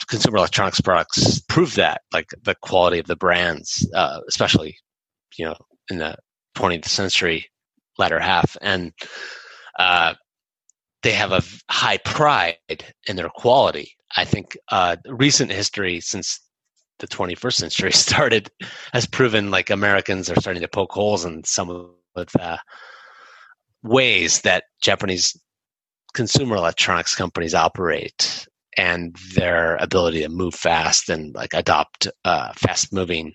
consumer 0.08 0.38
electronics 0.38 0.80
products 0.80 1.40
prove 1.40 1.74
that. 1.74 2.00
Like 2.10 2.30
the 2.42 2.54
quality 2.54 2.98
of 2.98 3.06
the 3.06 3.16
brands, 3.16 3.86
uh, 3.94 4.20
especially 4.26 4.78
you 5.36 5.44
know 5.44 5.56
in 5.90 5.98
the 5.98 6.16
20th 6.56 6.86
century 6.86 7.50
latter 7.98 8.18
half, 8.18 8.56
and 8.62 8.92
uh, 9.78 10.14
they 11.02 11.12
have 11.12 11.32
a 11.32 11.42
high 11.70 11.98
pride 11.98 12.56
in 13.06 13.16
their 13.16 13.28
quality 13.28 13.97
I 14.16 14.24
think 14.24 14.56
uh, 14.70 14.96
recent 15.06 15.50
history 15.50 16.00
since 16.00 16.40
the 16.98 17.06
21st 17.06 17.52
century 17.54 17.92
started 18.06 18.50
has 18.92 19.06
proven 19.06 19.50
like 19.50 19.70
Americans 19.70 20.30
are 20.30 20.40
starting 20.40 20.62
to 20.62 20.68
poke 20.68 20.92
holes 20.92 21.24
in 21.24 21.44
some 21.44 21.70
of 21.70 21.90
the 22.14 22.58
ways 23.82 24.40
that 24.40 24.64
Japanese 24.82 25.40
consumer 26.14 26.56
electronics 26.56 27.14
companies 27.14 27.54
operate 27.54 28.48
and 28.76 29.16
their 29.34 29.76
ability 29.76 30.22
to 30.22 30.28
move 30.28 30.54
fast 30.54 31.08
and 31.08 31.34
like 31.34 31.54
adopt 31.54 32.08
uh, 32.24 32.52
fast 32.54 32.92
moving 32.92 33.32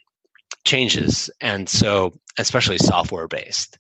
changes. 0.66 1.30
And 1.40 1.70
so 1.70 2.14
especially 2.38 2.78
software 2.78 3.28
based 3.28 3.78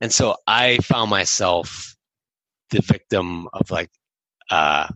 and 0.00 0.12
so 0.12 0.36
i 0.46 0.78
found 0.78 1.10
myself 1.10 1.94
the 2.70 2.80
victim 2.80 3.48
of 3.52 3.70
like 3.70 3.90
uh, 4.50 4.88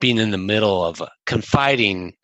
being 0.00 0.18
in 0.18 0.30
the 0.30 0.38
middle 0.38 0.84
of 0.84 1.02
confiding 1.24 2.14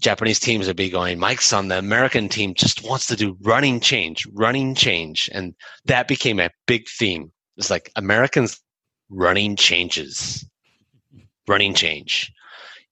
Japanese 0.00 0.40
teams 0.40 0.66
would 0.66 0.76
be 0.76 0.90
going, 0.90 1.18
Mike-san 1.18 1.68
the 1.68 1.78
American 1.78 2.28
team 2.28 2.54
just 2.54 2.82
wants 2.82 3.06
to 3.06 3.16
do 3.16 3.36
running 3.42 3.80
change, 3.80 4.26
running 4.32 4.74
change. 4.74 5.28
And 5.32 5.54
that 5.84 6.08
became 6.08 6.40
a 6.40 6.50
big 6.66 6.88
theme. 6.88 7.30
It's 7.56 7.70
like 7.70 7.90
Americans 7.94 8.60
running 9.10 9.56
changes, 9.56 10.44
running 11.46 11.74
change. 11.74 12.32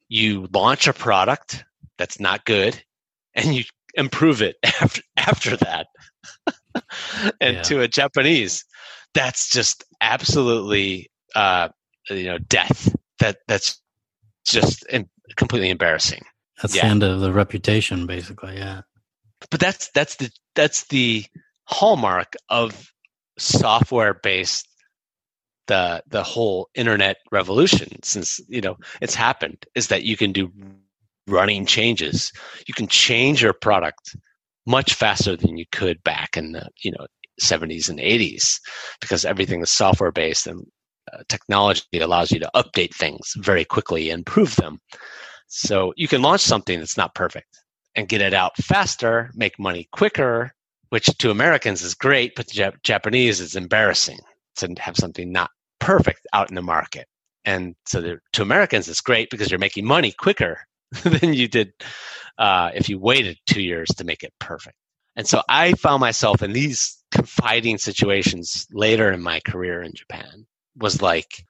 You 0.09 0.49
launch 0.53 0.87
a 0.87 0.93
product 0.93 1.65
that's 1.99 2.21
not 2.21 2.45
good 2.45 2.81
and 3.35 3.55
you 3.55 3.65
improve 3.95 4.43
it 4.43 4.57
after, 4.81 5.03
after 5.17 5.57
that. 5.57 5.87
and 7.41 7.57
yeah. 7.57 7.63
to 7.63 7.81
a 7.81 7.89
Japanese, 7.89 8.65
that's 9.15 9.51
just 9.51 9.85
absolutely, 10.01 11.11
uh, 11.35 11.69
you 12.09 12.25
know, 12.25 12.39
death 12.39 12.95
that 13.19 13.39
that's 13.47 13.80
just 14.51 14.87
completely 15.37 15.71
embarrassing. 15.71 16.25
That's 16.61 16.75
yeah. 16.75 16.83
the 16.83 16.89
end 16.89 17.03
of 17.03 17.21
the 17.21 17.33
reputation, 17.33 18.07
basically. 18.07 18.57
Yeah. 18.57 18.83
But 19.51 19.61
that's 19.61 19.89
that's 19.91 20.17
the 20.17 20.31
that's 20.55 20.87
the 20.89 21.25
hallmark 21.65 22.35
of 22.49 22.93
software 23.39 24.15
based 24.15 24.69
the 25.67 26.03
the 26.09 26.23
whole 26.23 26.69
internet 26.75 27.19
revolution 27.31 28.03
since 28.03 28.41
you 28.49 28.61
know 28.61 28.77
it's 29.01 29.15
happened 29.15 29.65
is 29.75 29.87
that 29.87 30.03
you 30.03 30.17
can 30.17 30.33
do 30.33 30.51
running 31.29 31.65
changes 31.65 32.33
you 32.67 32.75
can 32.75 32.89
change 32.89 33.41
your 33.41 33.53
product 33.53 34.17
much 34.67 34.95
faster 34.95 35.37
than 35.37 35.57
you 35.57 35.65
could 35.71 36.03
back 36.03 36.37
in 36.37 36.53
the 36.53 36.69
you 36.83 36.91
know 36.91 37.07
70s 37.41 37.89
and 37.89 38.01
80s 38.01 38.61
because 39.01 39.25
everything 39.25 39.63
is 39.63 39.71
software 39.71 40.13
based 40.13 40.47
and 40.47 40.67
technology 41.29 41.83
allows 42.01 42.31
you 42.31 42.41
to 42.41 42.51
update 42.55 42.95
things 42.95 43.35
very 43.37 43.65
quickly 43.65 44.11
and 44.11 44.21
improve 44.21 44.57
them. 44.57 44.81
So 45.49 45.93
you 45.97 46.09
can 46.09 46.23
launch 46.23 46.43
something 46.43 46.79
that's 46.79 46.97
not 46.97 47.15
perfect 47.15 47.59
and 47.95 48.09
get 48.09 48.21
it 48.21 48.35
out 48.35 48.57
faster, 48.57 49.31
make 49.35 49.59
money 49.59 49.89
quicker, 49.93 50.53
which 50.91 51.07
to 51.19 51.31
Americans 51.31 51.83
is 51.83 51.95
great, 51.95 52.35
but 52.37 52.47
to 52.49 52.57
Jap- 52.57 52.83
Japanese 52.83 53.41
is 53.41 53.57
embarrassing 53.57 54.19
to 54.57 54.75
have 54.79 54.97
something 54.97 55.33
not 55.33 55.51
perfect 55.81 56.27
out 56.33 56.51
in 56.51 56.55
the 56.55 56.63
market. 56.63 57.07
And 57.45 57.75
so 57.87 58.19
to 58.33 58.43
Americans, 58.43 58.89
it's 58.89 59.01
great 59.01 59.31
because 59.31 59.51
you're 59.51 59.59
making 59.59 59.87
money 59.87 60.13
quicker 60.13 60.61
than 61.05 61.35
you 61.35 61.49
did 61.49 61.73
uh, 62.39 62.71
if 62.75 62.89
you 62.89 62.99
waited 62.99 63.39
two 63.47 63.63
years 63.63 63.89
to 63.97 64.05
make 64.05 64.23
it 64.23 64.33
perfect. 64.39 64.77
And 65.17 65.27
so 65.27 65.43
I 65.49 65.73
found 65.73 66.01
myself 66.01 66.43
in 66.43 66.53
these 66.53 67.03
confiding 67.11 67.79
situations 67.79 68.67
later 68.73 69.11
in 69.11 69.21
my 69.21 69.41
career 69.41 69.83
in 69.83 69.93
Japan 69.95 70.47
was 70.77 71.03
like, 71.03 71.45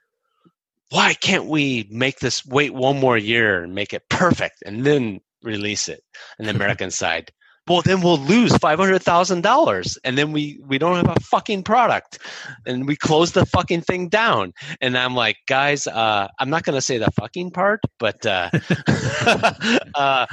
why 0.90 1.14
can't 1.14 1.46
we 1.46 1.86
make 1.90 2.18
this 2.18 2.44
wait 2.44 2.74
one 2.74 2.98
more 2.98 3.16
year 3.16 3.62
and 3.62 3.74
make 3.74 3.92
it 3.92 4.08
perfect 4.08 4.62
and 4.66 4.84
then 4.84 5.20
release 5.42 5.88
it? 5.88 6.02
And 6.38 6.46
the 6.46 6.54
American 6.54 6.90
side, 6.90 7.32
well, 7.68 7.82
then 7.82 8.00
we'll 8.00 8.18
lose 8.18 8.56
five 8.56 8.80
hundred 8.80 9.00
thousand 9.02 9.42
dollars, 9.42 9.96
and 10.02 10.18
then 10.18 10.32
we 10.32 10.60
we 10.66 10.76
don't 10.78 10.96
have 10.96 11.16
a 11.16 11.20
fucking 11.20 11.62
product, 11.62 12.18
and 12.66 12.86
we 12.88 12.96
close 12.96 13.30
the 13.30 13.46
fucking 13.46 13.82
thing 13.82 14.08
down. 14.08 14.52
And 14.80 14.98
I'm 14.98 15.14
like, 15.14 15.36
guys, 15.46 15.86
uh, 15.86 16.26
I'm 16.40 16.50
not 16.50 16.64
gonna 16.64 16.80
say 16.80 16.98
the 16.98 17.12
fucking 17.12 17.52
part, 17.52 17.80
but 18.00 18.26
uh, 18.26 18.50
uh, 19.94 20.26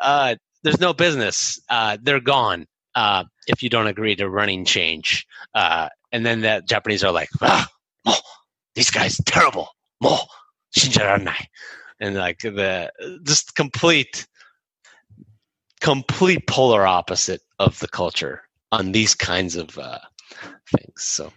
uh, 0.00 0.34
there's 0.62 0.80
no 0.80 0.92
business. 0.92 1.58
Uh, 1.70 1.96
they're 2.02 2.20
gone 2.20 2.66
uh, 2.94 3.24
if 3.46 3.62
you 3.62 3.68
don't 3.68 3.86
agree 3.86 4.16
to 4.16 4.28
running 4.28 4.64
change. 4.64 5.26
Uh, 5.54 5.88
and 6.12 6.24
then 6.26 6.40
the 6.40 6.62
Japanese 6.66 7.04
are 7.04 7.12
like, 7.12 7.28
ah, 7.40 7.66
mo, 8.04 8.14
these 8.74 8.90
guys 8.90 9.16
terrible. 9.26 9.68
Mo, 10.00 10.18
shinjirarenai. 10.76 11.46
And 12.00 12.16
like 12.16 12.40
the 12.40 12.90
just 13.24 13.54
complete, 13.54 14.26
complete 15.80 16.46
polar 16.46 16.86
opposite 16.86 17.42
of 17.58 17.78
the 17.80 17.88
culture 17.88 18.42
on 18.72 18.92
these 18.92 19.14
kinds 19.14 19.56
of 19.56 19.76
uh, 19.78 19.98
things. 20.74 21.02
So. 21.02 21.32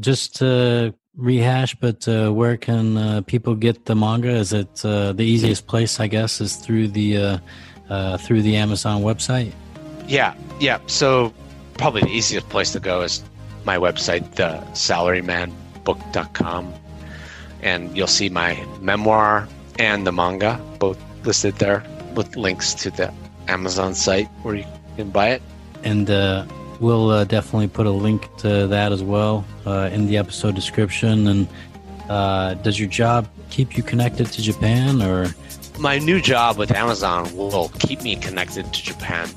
Just 0.00 0.36
to 0.36 0.94
rehash, 1.16 1.74
but 1.76 2.06
uh, 2.08 2.30
where 2.30 2.56
can 2.56 2.96
uh, 2.96 3.20
people 3.22 3.54
get 3.54 3.84
the 3.84 3.94
manga? 3.94 4.30
Is 4.30 4.52
it 4.52 4.84
uh, 4.84 5.12
the 5.12 5.22
easiest 5.22 5.66
place? 5.66 6.00
I 6.00 6.08
guess 6.08 6.40
is 6.40 6.56
through 6.56 6.88
the 6.88 7.16
uh, 7.16 7.38
uh, 7.88 8.16
through 8.18 8.42
the 8.42 8.56
Amazon 8.56 9.02
website. 9.02 9.52
Yeah, 10.06 10.34
yeah. 10.60 10.80
So 10.86 11.32
probably 11.76 12.02
the 12.02 12.10
easiest 12.10 12.48
place 12.48 12.72
to 12.72 12.80
go 12.80 13.02
is 13.02 13.22
my 13.64 13.76
website, 13.76 14.34
the 14.34 14.62
salarymanbook.com. 14.72 16.74
And 17.62 17.96
you'll 17.96 18.06
see 18.06 18.28
my 18.28 18.62
memoir 18.80 19.48
and 19.78 20.06
the 20.06 20.12
manga 20.12 20.60
both 20.78 20.98
listed 21.24 21.54
there 21.56 21.82
with 22.14 22.36
links 22.36 22.74
to 22.74 22.90
the 22.90 23.12
Amazon 23.48 23.94
site 23.94 24.28
where 24.42 24.56
you 24.56 24.66
can 24.96 25.10
buy 25.10 25.30
it. 25.30 25.42
And 25.82 26.10
uh, 26.10 26.44
we'll 26.80 27.10
uh, 27.10 27.24
definitely 27.24 27.68
put 27.68 27.86
a 27.86 27.90
link 27.90 28.28
to 28.38 28.66
that 28.66 28.92
as 28.92 29.02
well 29.02 29.44
uh, 29.66 29.90
in 29.92 30.06
the 30.06 30.18
episode 30.18 30.54
description. 30.54 31.26
And 31.26 31.48
uh, 32.08 32.54
does 32.54 32.78
your 32.78 32.88
job 32.88 33.28
keep 33.50 33.76
you 33.76 33.82
connected 33.82 34.26
to 34.26 34.42
Japan 34.42 35.02
or? 35.02 35.34
My 35.78 35.98
new 35.98 36.20
job 36.20 36.56
with 36.56 36.70
Amazon 36.70 37.34
will 37.36 37.68
keep 37.80 38.02
me 38.02 38.16
connected 38.16 38.72
to 38.72 38.82
Japan 38.82 39.28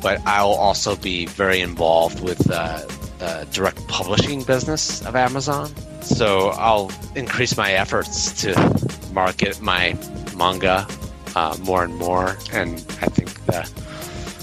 but 0.00 0.20
I'll 0.26 0.48
also 0.48 0.96
be 0.96 1.26
very 1.26 1.60
involved 1.60 2.20
with 2.20 2.50
uh, 2.50 2.86
direct 3.52 3.86
publishing 3.88 4.42
business 4.42 5.04
of 5.06 5.16
Amazon. 5.16 5.72
So 6.02 6.50
I'll 6.50 6.90
increase 7.14 7.56
my 7.56 7.72
efforts 7.72 8.42
to 8.42 8.54
market 9.12 9.60
my 9.60 9.96
manga 10.36 10.86
uh, 11.34 11.56
more 11.62 11.82
and 11.84 11.96
more. 11.96 12.36
And 12.52 12.74
I 13.02 13.06
think 13.06 13.30
the 13.46 13.68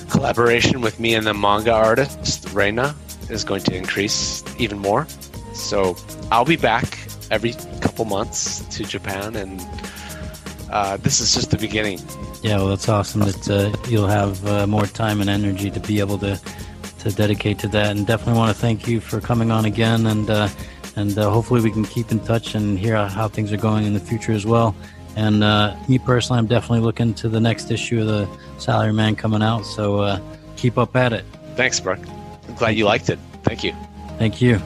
collaboration 0.10 0.82
with 0.82 1.00
me 1.00 1.16
and 1.16 1.26
the 1.26 1.34
manga 1.34 1.72
artist, 1.72 2.50
Reina, 2.54 2.96
is 3.30 3.44
going 3.44 3.64
to 3.64 3.76
increase 3.76 4.44
even 4.60 4.80
more. 4.80 5.08
So 5.54 5.96
I'll 6.32 6.46
be 6.46 6.58
back 6.58 7.00
every 7.32 7.54
couple 7.82 8.06
months 8.06 8.60
to 8.76 8.84
Japan, 8.84 9.36
and 9.36 9.66
uh, 10.72 10.98
this 10.98 11.20
is 11.20 11.34
just 11.34 11.52
the 11.52 11.58
beginning. 11.58 12.00
Yeah, 12.44 12.58
well, 12.58 12.68
that's 12.68 12.90
awesome 12.90 13.22
that 13.22 13.50
uh, 13.50 13.90
you'll 13.90 14.08
have 14.08 14.46
uh, 14.46 14.68
more 14.68 14.86
time 14.86 15.22
and 15.22 15.30
energy 15.30 15.72
to 15.72 15.80
be 15.80 16.00
able 16.02 16.18
to 16.20 16.40
to 17.00 17.12
dedicate 17.12 17.58
to 17.60 17.68
that. 17.70 17.96
And 17.96 18.06
definitely 18.06 18.38
want 18.38 18.54
to 18.54 18.62
thank 18.62 18.86
you 18.86 19.00
for 19.00 19.22
coming 19.22 19.50
on 19.50 19.64
again, 19.64 20.06
and 20.08 20.30
uh, 20.30 20.50
and 20.98 21.18
uh, 21.18 21.30
hopefully 21.30 21.62
we 21.62 21.72
can 21.72 21.86
keep 21.86 22.12
in 22.12 22.20
touch 22.20 22.54
and 22.54 22.78
hear 22.78 22.98
how 23.08 23.30
things 23.30 23.54
are 23.54 23.58
going 23.58 23.86
in 23.86 23.94
the 23.94 24.00
future 24.00 24.34
as 24.34 24.46
well. 24.46 24.76
And 25.16 25.42
uh, 25.42 25.76
me 25.88 26.00
personally, 26.00 26.40
I'm 26.40 26.48
definitely 26.48 26.82
looking 26.82 27.14
to 27.16 27.30
the 27.30 27.40
next 27.40 27.72
issue 27.72 28.02
of 28.02 28.08
the 28.08 28.28
Salary 28.58 28.92
Man 28.92 29.16
coming 29.16 29.42
out. 29.42 29.62
So 29.62 30.20
keep 30.58 30.78
up 30.78 30.96
at 30.98 31.14
it. 31.14 31.24
Thanks, 31.56 31.80
Brooke. 31.80 32.06
I'm 32.50 32.56
glad 32.56 32.72
you 32.72 32.84
liked 32.84 33.10
it. 33.10 33.20
Thank 33.44 33.64
you. 33.64 33.74
Thank 34.18 34.42
you. 34.42 34.62